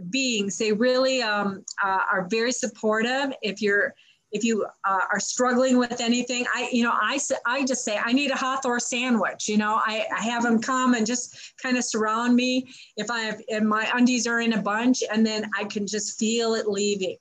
beings. 0.08 0.56
They 0.56 0.72
really 0.72 1.22
um, 1.22 1.64
uh, 1.82 2.00
are 2.11 2.26
very 2.30 2.52
supportive. 2.52 3.32
If 3.42 3.61
you're 3.61 3.94
if 4.32 4.44
you 4.44 4.64
uh, 4.84 5.00
are 5.12 5.20
struggling 5.20 5.76
with 5.78 6.00
anything, 6.00 6.46
I, 6.54 6.68
you 6.72 6.84
know, 6.84 6.92
I, 6.92 7.18
I 7.46 7.64
just 7.64 7.84
say, 7.84 7.98
I 7.98 8.12
need 8.12 8.30
a 8.30 8.36
Hathor 8.36 8.78
sandwich. 8.78 9.48
You 9.48 9.58
know, 9.58 9.80
I, 9.84 10.06
I 10.16 10.22
have 10.22 10.42
them 10.42 10.60
come 10.60 10.94
and 10.94 11.06
just 11.06 11.54
kind 11.62 11.76
of 11.76 11.84
surround 11.84 12.36
me. 12.36 12.68
If 12.96 13.10
I 13.10 13.20
have, 13.20 13.40
if 13.48 13.62
my 13.62 13.90
undies 13.94 14.26
are 14.26 14.40
in 14.40 14.52
a 14.52 14.62
bunch 14.62 15.02
and 15.12 15.26
then 15.26 15.50
I 15.58 15.64
can 15.64 15.86
just 15.86 16.18
feel 16.18 16.54
it 16.54 16.68
leaving 16.68 17.16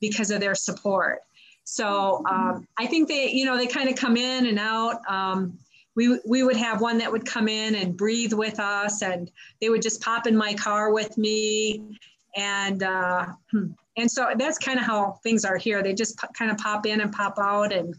because 0.00 0.30
of 0.30 0.40
their 0.40 0.54
support. 0.54 1.20
So 1.64 2.24
um, 2.30 2.66
I 2.78 2.86
think 2.86 3.08
they, 3.08 3.30
you 3.30 3.44
know, 3.44 3.56
they 3.56 3.66
kind 3.66 3.90
of 3.90 3.96
come 3.96 4.16
in 4.16 4.46
and 4.46 4.58
out. 4.58 5.00
Um, 5.08 5.58
we, 5.96 6.18
we 6.26 6.42
would 6.42 6.56
have 6.56 6.80
one 6.80 6.96
that 6.98 7.10
would 7.12 7.26
come 7.26 7.48
in 7.48 7.74
and 7.74 7.96
breathe 7.96 8.32
with 8.32 8.58
us 8.58 9.02
and 9.02 9.30
they 9.60 9.68
would 9.68 9.82
just 9.82 10.00
pop 10.00 10.26
in 10.26 10.36
my 10.36 10.54
car 10.54 10.92
with 10.92 11.18
me 11.18 11.98
and 12.38 12.82
uh, 12.82 13.26
hmm, 13.50 13.66
and 13.96 14.10
so 14.10 14.30
that's 14.38 14.58
kind 14.58 14.78
of 14.78 14.86
how 14.86 15.18
things 15.22 15.44
are 15.44 15.56
here. 15.56 15.82
They 15.82 15.92
just 15.92 16.18
p- 16.18 16.28
kind 16.32 16.50
of 16.50 16.56
pop 16.56 16.86
in 16.86 17.00
and 17.00 17.12
pop 17.12 17.38
out, 17.38 17.72
and 17.72 17.94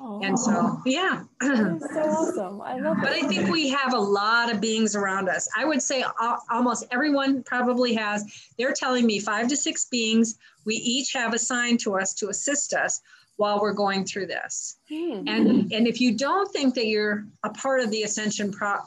and 0.00 0.38
so 0.38 0.80
yeah. 0.84 1.22
so 1.40 1.78
awesome! 1.96 2.60
I 2.60 2.78
love 2.78 2.98
it. 2.98 3.02
But 3.02 3.12
I 3.12 3.22
think 3.22 3.50
we 3.50 3.68
have 3.70 3.94
a 3.94 3.98
lot 3.98 4.52
of 4.52 4.60
beings 4.60 4.96
around 4.96 5.28
us. 5.28 5.48
I 5.56 5.64
would 5.64 5.80
say 5.80 6.04
almost 6.50 6.86
everyone 6.90 7.44
probably 7.44 7.94
has. 7.94 8.24
They're 8.58 8.74
telling 8.74 9.06
me 9.06 9.20
five 9.20 9.48
to 9.48 9.56
six 9.56 9.84
beings. 9.86 10.36
We 10.64 10.74
each 10.74 11.12
have 11.12 11.34
assigned 11.34 11.80
to 11.80 11.96
us 11.96 12.12
to 12.14 12.28
assist 12.28 12.74
us 12.74 13.00
while 13.36 13.60
we're 13.60 13.72
going 13.72 14.04
through 14.04 14.26
this. 14.26 14.78
Mm-hmm. 14.90 15.28
And 15.28 15.72
and 15.72 15.86
if 15.86 16.00
you 16.00 16.16
don't 16.16 16.52
think 16.52 16.74
that 16.74 16.86
you're 16.86 17.26
a 17.44 17.50
part 17.50 17.80
of 17.80 17.92
the 17.92 18.02
ascension 18.02 18.50
pro, 18.50 18.78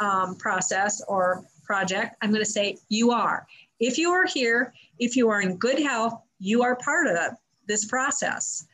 um, 0.00 0.34
process 0.36 1.02
or 1.06 1.44
project, 1.70 2.16
I'm 2.20 2.30
going 2.30 2.44
to 2.44 2.50
say 2.50 2.78
you 2.88 3.12
are. 3.12 3.46
If 3.78 3.96
you 3.96 4.10
are 4.10 4.26
here, 4.26 4.74
if 4.98 5.14
you 5.14 5.28
are 5.28 5.40
in 5.40 5.56
good 5.56 5.78
health, 5.78 6.20
you 6.40 6.64
are 6.64 6.74
part 6.74 7.06
of 7.06 7.36
this 7.68 7.84
process, 7.84 8.66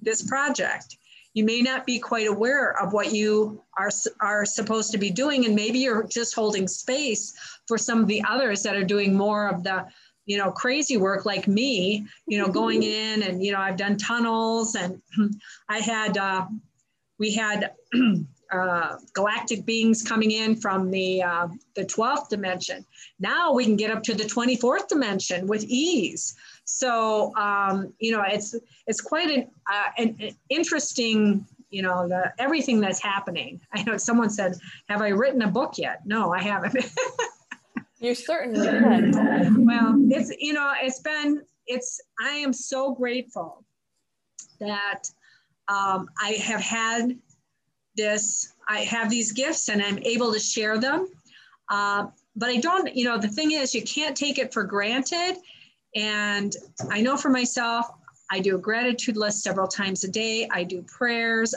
this 0.00 0.22
project. 0.22 0.96
You 1.34 1.42
may 1.42 1.60
not 1.60 1.86
be 1.86 1.98
quite 1.98 2.28
aware 2.28 2.80
of 2.80 2.92
what 2.92 3.12
you 3.12 3.60
are, 3.76 3.90
are 4.20 4.44
supposed 4.44 4.92
to 4.92 4.98
be 4.98 5.10
doing, 5.10 5.44
and 5.44 5.56
maybe 5.56 5.80
you're 5.80 6.04
just 6.04 6.36
holding 6.36 6.68
space 6.68 7.34
for 7.66 7.76
some 7.76 7.98
of 8.00 8.06
the 8.06 8.22
others 8.22 8.62
that 8.62 8.76
are 8.76 8.84
doing 8.84 9.12
more 9.12 9.48
of 9.48 9.64
the 9.64 9.84
you 10.26 10.38
know 10.38 10.52
crazy 10.52 10.96
work 10.96 11.24
like 11.24 11.48
me 11.48 12.06
you 12.28 12.38
know 12.38 12.48
going 12.48 12.82
in 13.00 13.22
and 13.22 13.42
you 13.42 13.50
know 13.52 13.58
i've 13.58 13.78
done 13.78 13.96
tunnels 13.96 14.76
and 14.76 15.00
i 15.68 15.78
had 15.78 16.18
uh, 16.18 16.46
we 17.18 17.32
had 17.32 17.72
uh, 18.52 18.96
galactic 19.12 19.64
beings 19.64 20.02
coming 20.02 20.32
in 20.32 20.56
from 20.56 20.90
the 20.90 21.22
uh, 21.22 21.48
the 21.74 21.84
12th 21.84 22.28
dimension. 22.28 22.84
Now 23.18 23.52
we 23.52 23.64
can 23.64 23.76
get 23.76 23.90
up 23.90 24.02
to 24.04 24.14
the 24.14 24.24
24th 24.24 24.88
dimension 24.88 25.46
with 25.46 25.64
ease. 25.64 26.34
So 26.64 27.34
um, 27.36 27.92
you 27.98 28.12
know, 28.12 28.22
it's 28.26 28.54
it's 28.86 29.00
quite 29.00 29.30
an, 29.30 29.50
uh, 29.70 29.90
an, 29.98 30.16
an 30.20 30.36
interesting 30.48 31.46
you 31.70 31.82
know 31.82 32.08
the 32.08 32.32
everything 32.38 32.80
that's 32.80 33.02
happening. 33.02 33.60
I 33.72 33.82
know 33.84 33.96
someone 33.96 34.30
said, 34.30 34.56
"Have 34.88 35.02
I 35.02 35.08
written 35.08 35.42
a 35.42 35.48
book 35.48 35.78
yet?" 35.78 36.04
No, 36.04 36.32
I 36.32 36.42
haven't. 36.42 36.76
you 37.98 38.14
certainly 38.14 38.66
have. 38.66 39.56
Well, 39.56 39.94
it's 40.10 40.30
you 40.38 40.52
know, 40.52 40.72
it's 40.80 41.00
been 41.00 41.42
it's. 41.66 42.00
I 42.20 42.30
am 42.30 42.52
so 42.52 42.94
grateful 42.94 43.64
that 44.58 45.04
um, 45.68 46.08
I 46.20 46.32
have 46.42 46.60
had 46.60 47.16
this, 48.00 48.54
I 48.68 48.80
have 48.80 49.10
these 49.10 49.32
gifts 49.32 49.68
and 49.68 49.82
I'm 49.82 49.98
able 49.98 50.32
to 50.32 50.38
share 50.38 50.78
them. 50.78 51.08
Uh, 51.70 52.06
but 52.36 52.48
I 52.48 52.56
don't, 52.56 52.94
you 52.94 53.04
know, 53.04 53.18
the 53.18 53.28
thing 53.28 53.52
is, 53.52 53.74
you 53.74 53.82
can't 53.82 54.16
take 54.16 54.38
it 54.38 54.52
for 54.52 54.64
granted. 54.64 55.36
And 55.94 56.54
I 56.90 57.00
know 57.00 57.16
for 57.16 57.30
myself, 57.30 57.86
I 58.30 58.40
do 58.40 58.56
a 58.56 58.58
gratitude 58.58 59.16
list 59.16 59.42
several 59.42 59.68
times 59.68 60.04
a 60.04 60.10
day. 60.10 60.48
I 60.50 60.64
do 60.64 60.82
prayers. 60.82 61.54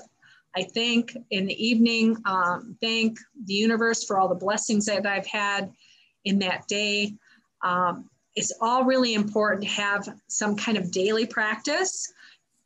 I 0.56 0.64
thank 0.64 1.16
in 1.32 1.46
the 1.46 1.66
evening, 1.66 2.18
um, 2.26 2.78
thank 2.82 3.18
the 3.46 3.54
universe 3.54 4.04
for 4.04 4.20
all 4.20 4.28
the 4.28 4.36
blessings 4.36 4.86
that 4.86 5.06
I've 5.06 5.26
had 5.26 5.72
in 6.26 6.40
that 6.40 6.68
day. 6.68 7.14
Um, 7.64 8.10
it's 8.36 8.54
all 8.62 8.84
really 8.84 9.14
important 9.14 9.64
to 9.64 9.70
have 9.70 10.08
some 10.28 10.56
kind 10.56 10.78
of 10.78 10.92
daily 10.92 11.26
practice, 11.26 12.12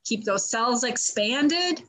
keep 0.05 0.23
those 0.23 0.49
cells 0.49 0.84
expanded. 0.84 1.84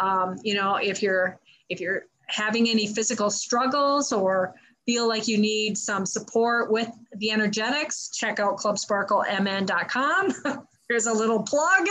Um, 0.00 0.38
you 0.42 0.54
know, 0.54 0.76
if 0.76 1.02
you're 1.02 1.38
if 1.68 1.80
you're 1.80 2.04
having 2.26 2.68
any 2.68 2.86
physical 2.86 3.30
struggles 3.30 4.12
or 4.12 4.54
feel 4.86 5.06
like 5.06 5.28
you 5.28 5.38
need 5.38 5.76
some 5.78 6.06
support 6.06 6.72
with 6.72 6.90
the 7.16 7.30
energetics, 7.30 8.10
check 8.10 8.40
out 8.40 8.56
clubsparklemn.com. 8.56 10.34
Here's 10.88 11.06
a 11.06 11.12
little 11.12 11.42
plug. 11.42 11.86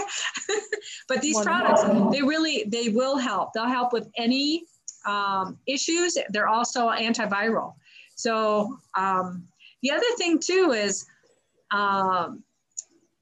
but 1.08 1.22
these 1.22 1.40
products, 1.40 1.84
they 2.12 2.22
really 2.22 2.66
they 2.68 2.90
will 2.90 3.18
help. 3.18 3.54
They'll 3.54 3.68
help 3.68 3.94
with 3.94 4.10
any 4.18 4.66
um, 5.06 5.58
issues. 5.66 6.18
They're 6.30 6.50
also 6.50 6.90
antiviral. 6.90 7.76
So 8.16 8.78
um, 8.98 9.48
the 9.82 9.92
other 9.92 10.04
thing 10.18 10.40
too 10.40 10.74
is 10.74 11.06
um, 11.72 12.44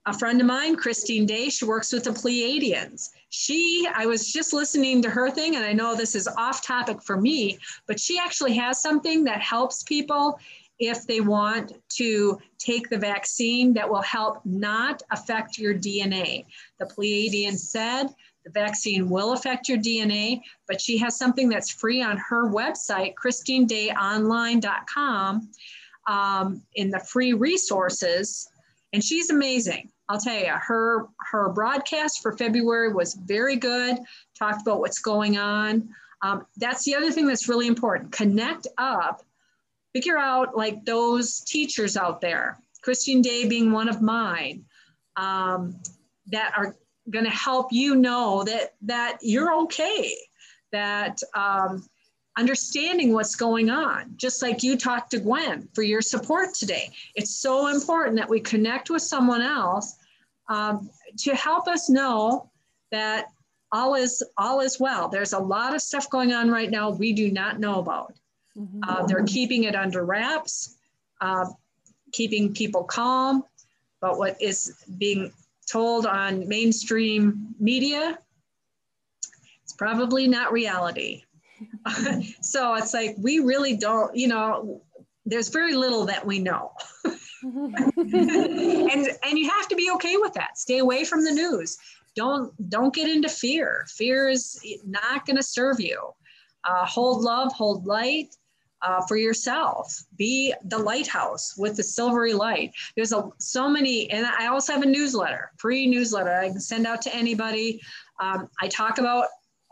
a 0.08 0.14
friend 0.14 0.40
of 0.40 0.48
mine, 0.48 0.78
Christine 0.78 1.26
Day, 1.26 1.50
she 1.50 1.66
works 1.66 1.92
with 1.92 2.06
the 2.06 2.12
Pleiadians. 2.12 3.10
She, 3.30 3.86
I 3.94 4.06
was 4.06 4.32
just 4.32 4.54
listening 4.54 5.02
to 5.02 5.10
her 5.10 5.30
thing, 5.30 5.58
and 5.58 5.66
I 5.66 5.74
know 5.74 5.96
this 5.96 6.16
is 6.16 6.30
off 6.30 6.66
topic 6.66 7.04
for 7.04 7.20
me, 7.20 7.60
but 7.88 8.00
she 8.00 8.18
actually 8.18 8.56
has 8.56 8.82
something 8.82 9.26
that 9.26 9.42
helps 9.42 9.84
people 9.84 10.40
if 10.80 11.06
they 11.08 11.20
want 11.20 11.74
to 11.90 12.40
take 12.58 12.90
the 12.90 12.98
vaccine 12.98 13.74
that 13.74 13.90
will 13.90 14.02
help 14.02 14.40
not 14.46 15.04
affect 15.12 15.58
your 15.58 15.74
DNA. 15.74 16.46
The 16.80 16.86
Pleiadian 16.86 17.58
said 17.58 18.06
the 18.46 18.52
vaccine 18.52 19.10
will 19.10 19.34
affect 19.34 19.68
your 19.68 19.80
DNA, 19.80 20.40
but 20.70 20.80
she 20.80 20.98
has 21.00 21.18
something 21.18 21.50
that's 21.50 21.70
free 21.70 22.02
on 22.02 22.16
her 22.16 22.50
website, 22.50 23.14
christinedayonline.com, 23.16 25.50
um, 26.08 26.62
in 26.76 26.92
the 26.92 27.00
free 27.00 27.34
resources, 27.34 28.48
and 28.94 29.04
she's 29.04 29.30
amazing. 29.30 29.90
I'll 30.10 30.20
tell 30.20 30.38
you, 30.38 30.54
her 30.54 31.08
her 31.20 31.50
broadcast 31.50 32.22
for 32.22 32.36
February 32.38 32.94
was 32.94 33.14
very 33.14 33.58
good. 33.58 33.98
Talked 34.38 34.62
about 34.62 34.80
what's 34.80 35.00
going 35.00 35.38
on. 35.38 35.90
Um, 36.22 36.46
that's 36.56 36.84
the 36.86 36.96
other 36.96 37.12
thing 37.12 37.28
that's 37.28 37.50
really 37.50 37.68
important. 37.68 38.12
Connect 38.12 38.68
up. 38.78 39.24
Figure 39.94 40.18
out 40.18 40.56
like 40.56 40.86
those 40.86 41.42
teachers 41.42 41.98
out 41.98 42.22
there. 42.22 42.58
Christian 42.82 43.22
Day 43.22 43.48
being 43.48 43.72
one 43.72 43.90
of 43.90 44.02
mine, 44.02 44.64
um, 45.18 45.76
that 46.28 46.54
are 46.56 46.76
going 47.10 47.26
to 47.26 47.32
help 47.32 47.72
you 47.72 47.96
know 47.96 48.44
that 48.44 48.76
that 48.84 49.18
you're 49.22 49.54
okay. 49.64 50.16
That 50.72 51.20
um, 51.36 51.86
understanding 52.38 53.14
what's 53.14 53.36
going 53.36 53.70
on, 53.70 54.14
just 54.16 54.42
like 54.42 54.64
you 54.64 54.78
talked 54.78 55.12
to 55.12 55.20
Gwen 55.20 55.68
for 55.74 55.82
your 55.84 56.02
support 56.02 56.54
today. 56.54 56.92
It's 57.16 57.36
so 57.36 57.68
important 57.68 58.16
that 58.18 58.30
we 58.30 58.40
connect 58.40 58.90
with 58.90 59.02
someone 59.02 59.42
else 59.42 59.96
um, 60.48 60.90
to 61.18 61.36
help 61.36 61.68
us 61.68 61.90
know 61.90 62.50
that 62.92 63.28
all 63.72 63.96
is 63.96 64.24
all 64.38 64.62
is 64.62 64.80
well. 64.80 65.10
There's 65.10 65.34
a 65.34 65.40
lot 65.40 65.74
of 65.76 65.82
stuff 65.82 66.10
going 66.10 66.32
on 66.32 66.50
right 66.50 66.70
now 66.70 66.92
we 66.92 67.12
do 67.12 67.32
not 67.32 67.60
know 67.60 67.80
about. 67.80 68.14
Mm-hmm. 68.58 68.80
Uh, 68.88 69.06
they're 69.06 69.26
keeping 69.26 69.66
it 69.66 69.76
under 69.76 70.06
wraps, 70.06 70.78
uh, 71.20 71.46
keeping 72.14 72.54
people 72.54 72.84
calm. 72.84 73.44
But 74.00 74.18
what 74.18 74.42
is 74.42 74.86
being 74.98 75.34
told 75.70 76.06
on 76.06 76.48
mainstream 76.48 77.56
media, 77.60 78.18
it's 79.64 79.74
probably 79.74 80.28
not 80.28 80.54
reality. 80.54 81.24
so 82.42 82.76
it's 82.76 82.94
like 82.94 83.16
we 83.20 83.40
really 83.40 83.76
don't, 83.78 84.16
you 84.16 84.28
know, 84.28 84.82
there's 85.26 85.50
very 85.50 85.74
little 85.74 86.06
that 86.06 86.26
we 86.26 86.40
know. 86.40 86.72
and 87.44 89.08
and 89.24 89.38
you 89.38 89.50
have 89.50 89.68
to 89.68 89.76
be 89.76 89.92
okay 89.96 90.18
with 90.18 90.34
that. 90.34 90.58
Stay 90.58 90.80
away 90.80 91.04
from 91.04 91.24
the 91.24 91.32
news. 91.32 91.78
Don't 92.16 92.52
don't 92.70 92.94
get 92.94 93.10
into 93.10 93.30
fear. 93.30 93.86
Fear 93.90 94.30
is 94.30 94.60
not 94.86 95.26
going 95.26 95.38
to 95.38 95.44
serve 95.44 95.80
you. 95.80 96.02
Uh, 96.64 96.86
hold 96.86 97.22
love, 97.22 97.52
hold 97.54 97.86
light 97.86 98.36
uh, 98.82 99.02
for 99.08 99.18
yourself. 99.18 100.04
Be 100.18 100.54
the 100.66 100.78
lighthouse 100.78 101.56
with 101.58 101.78
the 101.78 101.84
silvery 101.84 102.34
light. 102.34 102.72
There's 102.96 103.14
a, 103.14 103.30
so 103.40 103.70
many, 103.70 104.10
and 104.12 104.26
I 104.26 104.48
also 104.48 104.74
have 104.74 104.82
a 104.82 104.88
newsletter, 104.88 105.52
free 105.58 105.88
newsletter 105.88 106.34
I 106.34 106.50
can 106.50 106.60
send 106.60 106.86
out 106.86 107.02
to 107.04 107.16
anybody. 107.16 107.82
Um, 108.20 108.50
I 108.62 108.68
talk 108.68 108.98
about 108.98 109.28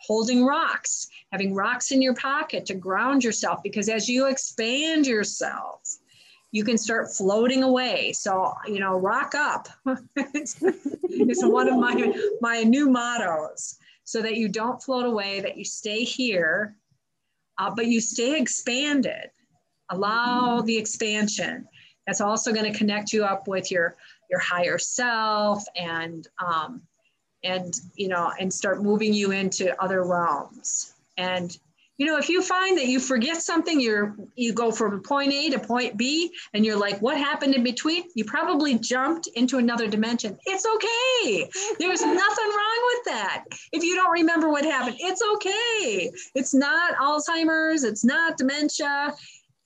holding 0.05 0.45
rocks, 0.45 1.07
having 1.31 1.53
rocks 1.53 1.91
in 1.91 2.01
your 2.01 2.15
pocket 2.15 2.65
to 2.67 2.75
ground 2.75 3.23
yourself, 3.23 3.61
because 3.63 3.89
as 3.89 4.07
you 4.07 4.27
expand 4.27 5.07
yourself, 5.07 5.81
you 6.51 6.63
can 6.63 6.77
start 6.77 7.13
floating 7.13 7.63
away. 7.63 8.13
So, 8.13 8.53
you 8.65 8.79
know, 8.79 8.95
rock 8.97 9.35
up. 9.35 9.67
it's, 10.15 10.55
one 11.43 11.67
of 11.67 11.77
my, 11.77 12.13
my 12.39 12.63
new 12.63 12.89
mottos 12.89 13.77
so 14.03 14.21
that 14.21 14.37
you 14.37 14.47
don't 14.47 14.81
float 14.81 15.05
away, 15.05 15.41
that 15.41 15.57
you 15.57 15.65
stay 15.65 16.03
here 16.03 16.75
uh, 17.57 17.71
but 17.75 17.87
you 17.87 18.01
stay 18.01 18.39
expanded. 18.39 19.29
Allow 19.89 20.61
the 20.61 20.77
expansion. 20.77 21.67
That's 22.07 22.21
also 22.21 22.53
going 22.53 22.71
to 22.71 22.77
connect 22.77 23.13
you 23.13 23.23
up 23.23 23.47
with 23.47 23.71
your 23.71 23.95
your 24.29 24.39
higher 24.39 24.79
self 24.79 25.63
and 25.75 26.27
um, 26.43 26.81
and 27.45 27.73
you 27.95 28.07
know 28.07 28.31
and 28.39 28.51
start 28.51 28.81
moving 28.81 29.13
you 29.13 29.31
into 29.31 29.81
other 29.81 30.03
realms. 30.03 30.93
And 31.17 31.57
you 31.97 32.05
know, 32.05 32.17
if 32.17 32.27
you 32.27 32.41
find 32.41 32.77
that 32.77 32.87
you 32.87 32.99
forget 32.99 33.41
something, 33.41 33.79
you're 33.79 34.17
you 34.35 34.51
go 34.51 34.71
from 34.71 35.01
point 35.01 35.31
A 35.31 35.49
to 35.51 35.59
point 35.59 35.95
B, 35.95 36.33
and 36.53 36.65
you're 36.65 36.77
like, 36.77 37.01
what 37.01 37.17
happened 37.17 37.55
in 37.55 37.63
between? 37.63 38.03
You 38.15 38.25
probably 38.25 38.77
jumped 38.77 39.27
into 39.35 39.59
another 39.59 39.87
dimension. 39.87 40.37
It's 40.45 40.65
okay. 40.65 41.49
There's 41.79 42.01
nothing 42.01 42.17
wrong 42.17 42.91
with 42.95 43.05
that. 43.05 43.45
If 43.71 43.83
you 43.83 43.95
don't 43.95 44.11
remember 44.11 44.49
what 44.49 44.65
happened, 44.65 44.97
it's 44.99 45.21
okay. 45.35 46.11
It's 46.33 46.53
not 46.53 46.95
Alzheimer's. 46.95 47.85
It's 47.85 48.03
not 48.03 48.37
dementia. 48.37 49.13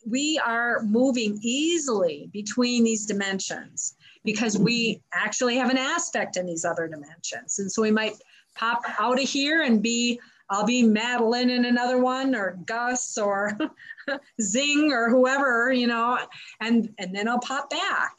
We 0.07 0.39
are 0.45 0.83
moving 0.83 1.39
easily 1.41 2.29
between 2.31 2.83
these 2.83 3.07
dimensions 3.07 3.95
because 4.23 4.57
we 4.57 5.01
actually 5.13 5.57
have 5.57 5.69
an 5.69 5.77
aspect 5.77 6.37
in 6.37 6.45
these 6.45 6.65
other 6.65 6.87
dimensions, 6.87 7.59
and 7.59 7.71
so 7.71 7.81
we 7.81 7.91
might 7.91 8.13
pop 8.55 8.81
out 8.99 9.21
of 9.21 9.27
here 9.27 9.63
and 9.63 9.81
be 9.81 10.19
I'll 10.49 10.65
be 10.65 10.83
Madeline 10.83 11.51
in 11.51 11.65
another 11.65 11.99
one 11.99 12.33
or 12.33 12.57
Gus 12.65 13.17
or 13.17 13.57
Zing 14.41 14.91
or 14.91 15.09
whoever, 15.09 15.71
you 15.71 15.85
know, 15.85 16.17
and, 16.59 16.91
and 16.97 17.15
then 17.15 17.27
I'll 17.27 17.39
pop 17.39 17.69
back. 17.69 18.17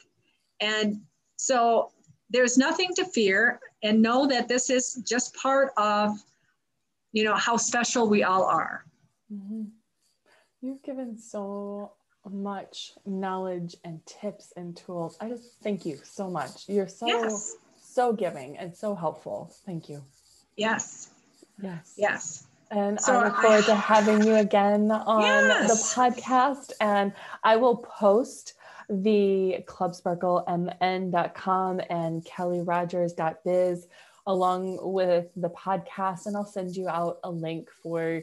And 0.61 1.01
so 1.35 1.91
there's 2.29 2.57
nothing 2.57 2.91
to 2.95 3.05
fear 3.05 3.59
and 3.83 4.01
know 4.01 4.27
that 4.27 4.47
this 4.47 4.69
is 4.69 5.01
just 5.05 5.35
part 5.35 5.71
of, 5.75 6.17
you 7.11 7.25
know, 7.25 7.35
how 7.35 7.57
special 7.57 8.07
we 8.07 8.23
all 8.23 8.45
are. 8.45 8.85
Mm-hmm. 9.33 9.63
You've 10.61 10.83
given 10.83 11.17
so 11.17 11.93
much 12.29 12.93
knowledge 13.05 13.75
and 13.83 14.05
tips 14.05 14.53
and 14.55 14.75
tools. 14.75 15.17
I 15.19 15.29
just 15.29 15.61
thank 15.63 15.85
you 15.85 15.99
so 16.03 16.29
much. 16.29 16.67
You're 16.67 16.87
so, 16.87 17.07
yes. 17.07 17.55
so 17.81 18.13
giving 18.13 18.57
and 18.57 18.75
so 18.75 18.95
helpful. 18.95 19.51
Thank 19.65 19.89
you. 19.89 20.03
Yes. 20.55 21.09
Yes. 21.61 21.93
Yes. 21.97 22.47
And 22.69 23.01
so 23.01 23.19
I 23.19 23.25
look 23.25 23.35
forward 23.37 23.63
I, 23.63 23.67
to 23.67 23.75
having 23.75 24.23
you 24.23 24.35
again 24.35 24.91
on 24.91 25.21
yes. 25.21 25.67
the 25.67 26.01
podcast. 26.01 26.71
And 26.79 27.13
I 27.43 27.57
will 27.57 27.77
post 27.77 28.53
the 28.89 29.63
clubsparklemn.com 29.65 31.81
and 31.89 32.25
kellyrogers.biz 32.25 33.87
along 34.27 34.93
with 34.93 35.27
the 35.35 35.49
podcast. 35.49 36.27
And 36.27 36.37
I'll 36.37 36.45
send 36.45 36.75
you 36.75 36.87
out 36.87 37.19
a 37.23 37.31
link 37.31 37.69
for 37.83 38.21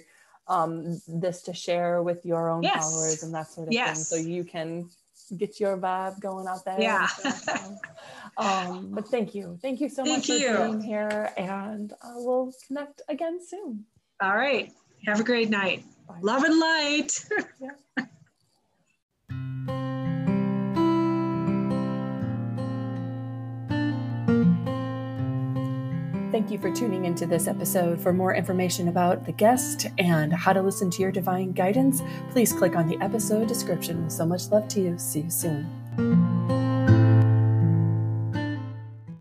um, 0.49 1.01
this 1.07 1.43
to 1.43 1.55
share 1.55 2.03
with 2.03 2.25
your 2.25 2.51
own 2.51 2.63
yes. 2.63 2.83
followers 2.83 3.23
and 3.23 3.35
that 3.35 3.49
sort 3.49 3.69
of 3.69 3.73
yes. 3.73 4.09
thing. 4.09 4.23
So 4.23 4.29
you 4.29 4.45
can 4.45 4.89
get 5.37 5.61
your 5.61 5.77
vibe 5.77 6.21
going 6.21 6.47
out 6.47 6.65
there. 6.65 6.81
Yeah. 6.81 7.09
um, 8.37 8.91
but 8.93 9.09
thank 9.09 9.35
you. 9.35 9.59
Thank 9.61 9.81
you 9.81 9.89
so 9.89 10.05
thank 10.05 10.19
much 10.19 10.29
you. 10.29 10.55
for 10.55 10.69
being 10.69 10.81
here. 10.81 11.33
And 11.37 11.93
uh, 11.93 12.13
we'll 12.17 12.53
connect 12.67 13.03
again 13.09 13.39
soon. 13.47 13.85
All 14.23 14.37
right. 14.37 14.73
Have 15.07 15.21
a 15.21 15.25
great 15.25 15.51
night. 15.51 15.85
Bye. 16.09 16.19
Love 16.23 16.45
and 16.45 16.59
light. 16.59 17.25
yeah. 17.61 17.71
Thank 26.39 26.53
you 26.53 26.59
for 26.61 26.71
tuning 26.73 27.05
into 27.05 27.27
this 27.27 27.49
episode. 27.49 28.01
For 28.01 28.13
more 28.13 28.33
information 28.33 28.87
about 28.87 29.27
the 29.27 29.33
guest 29.33 29.89
and 29.99 30.33
how 30.33 30.53
to 30.53 30.63
listen 30.63 30.89
to 30.89 31.03
your 31.03 31.11
divine 31.11 31.51
guidance, 31.51 32.01
please 32.31 32.53
click 32.53 32.77
on 32.77 32.87
the 32.87 32.97
episode 33.01 33.49
description. 33.49 34.09
So 34.09 34.25
much 34.25 34.47
love 34.53 34.69
to 34.69 34.81
you. 34.81 34.99
See 34.99 35.23
you 35.23 35.31
soon. 35.31 36.38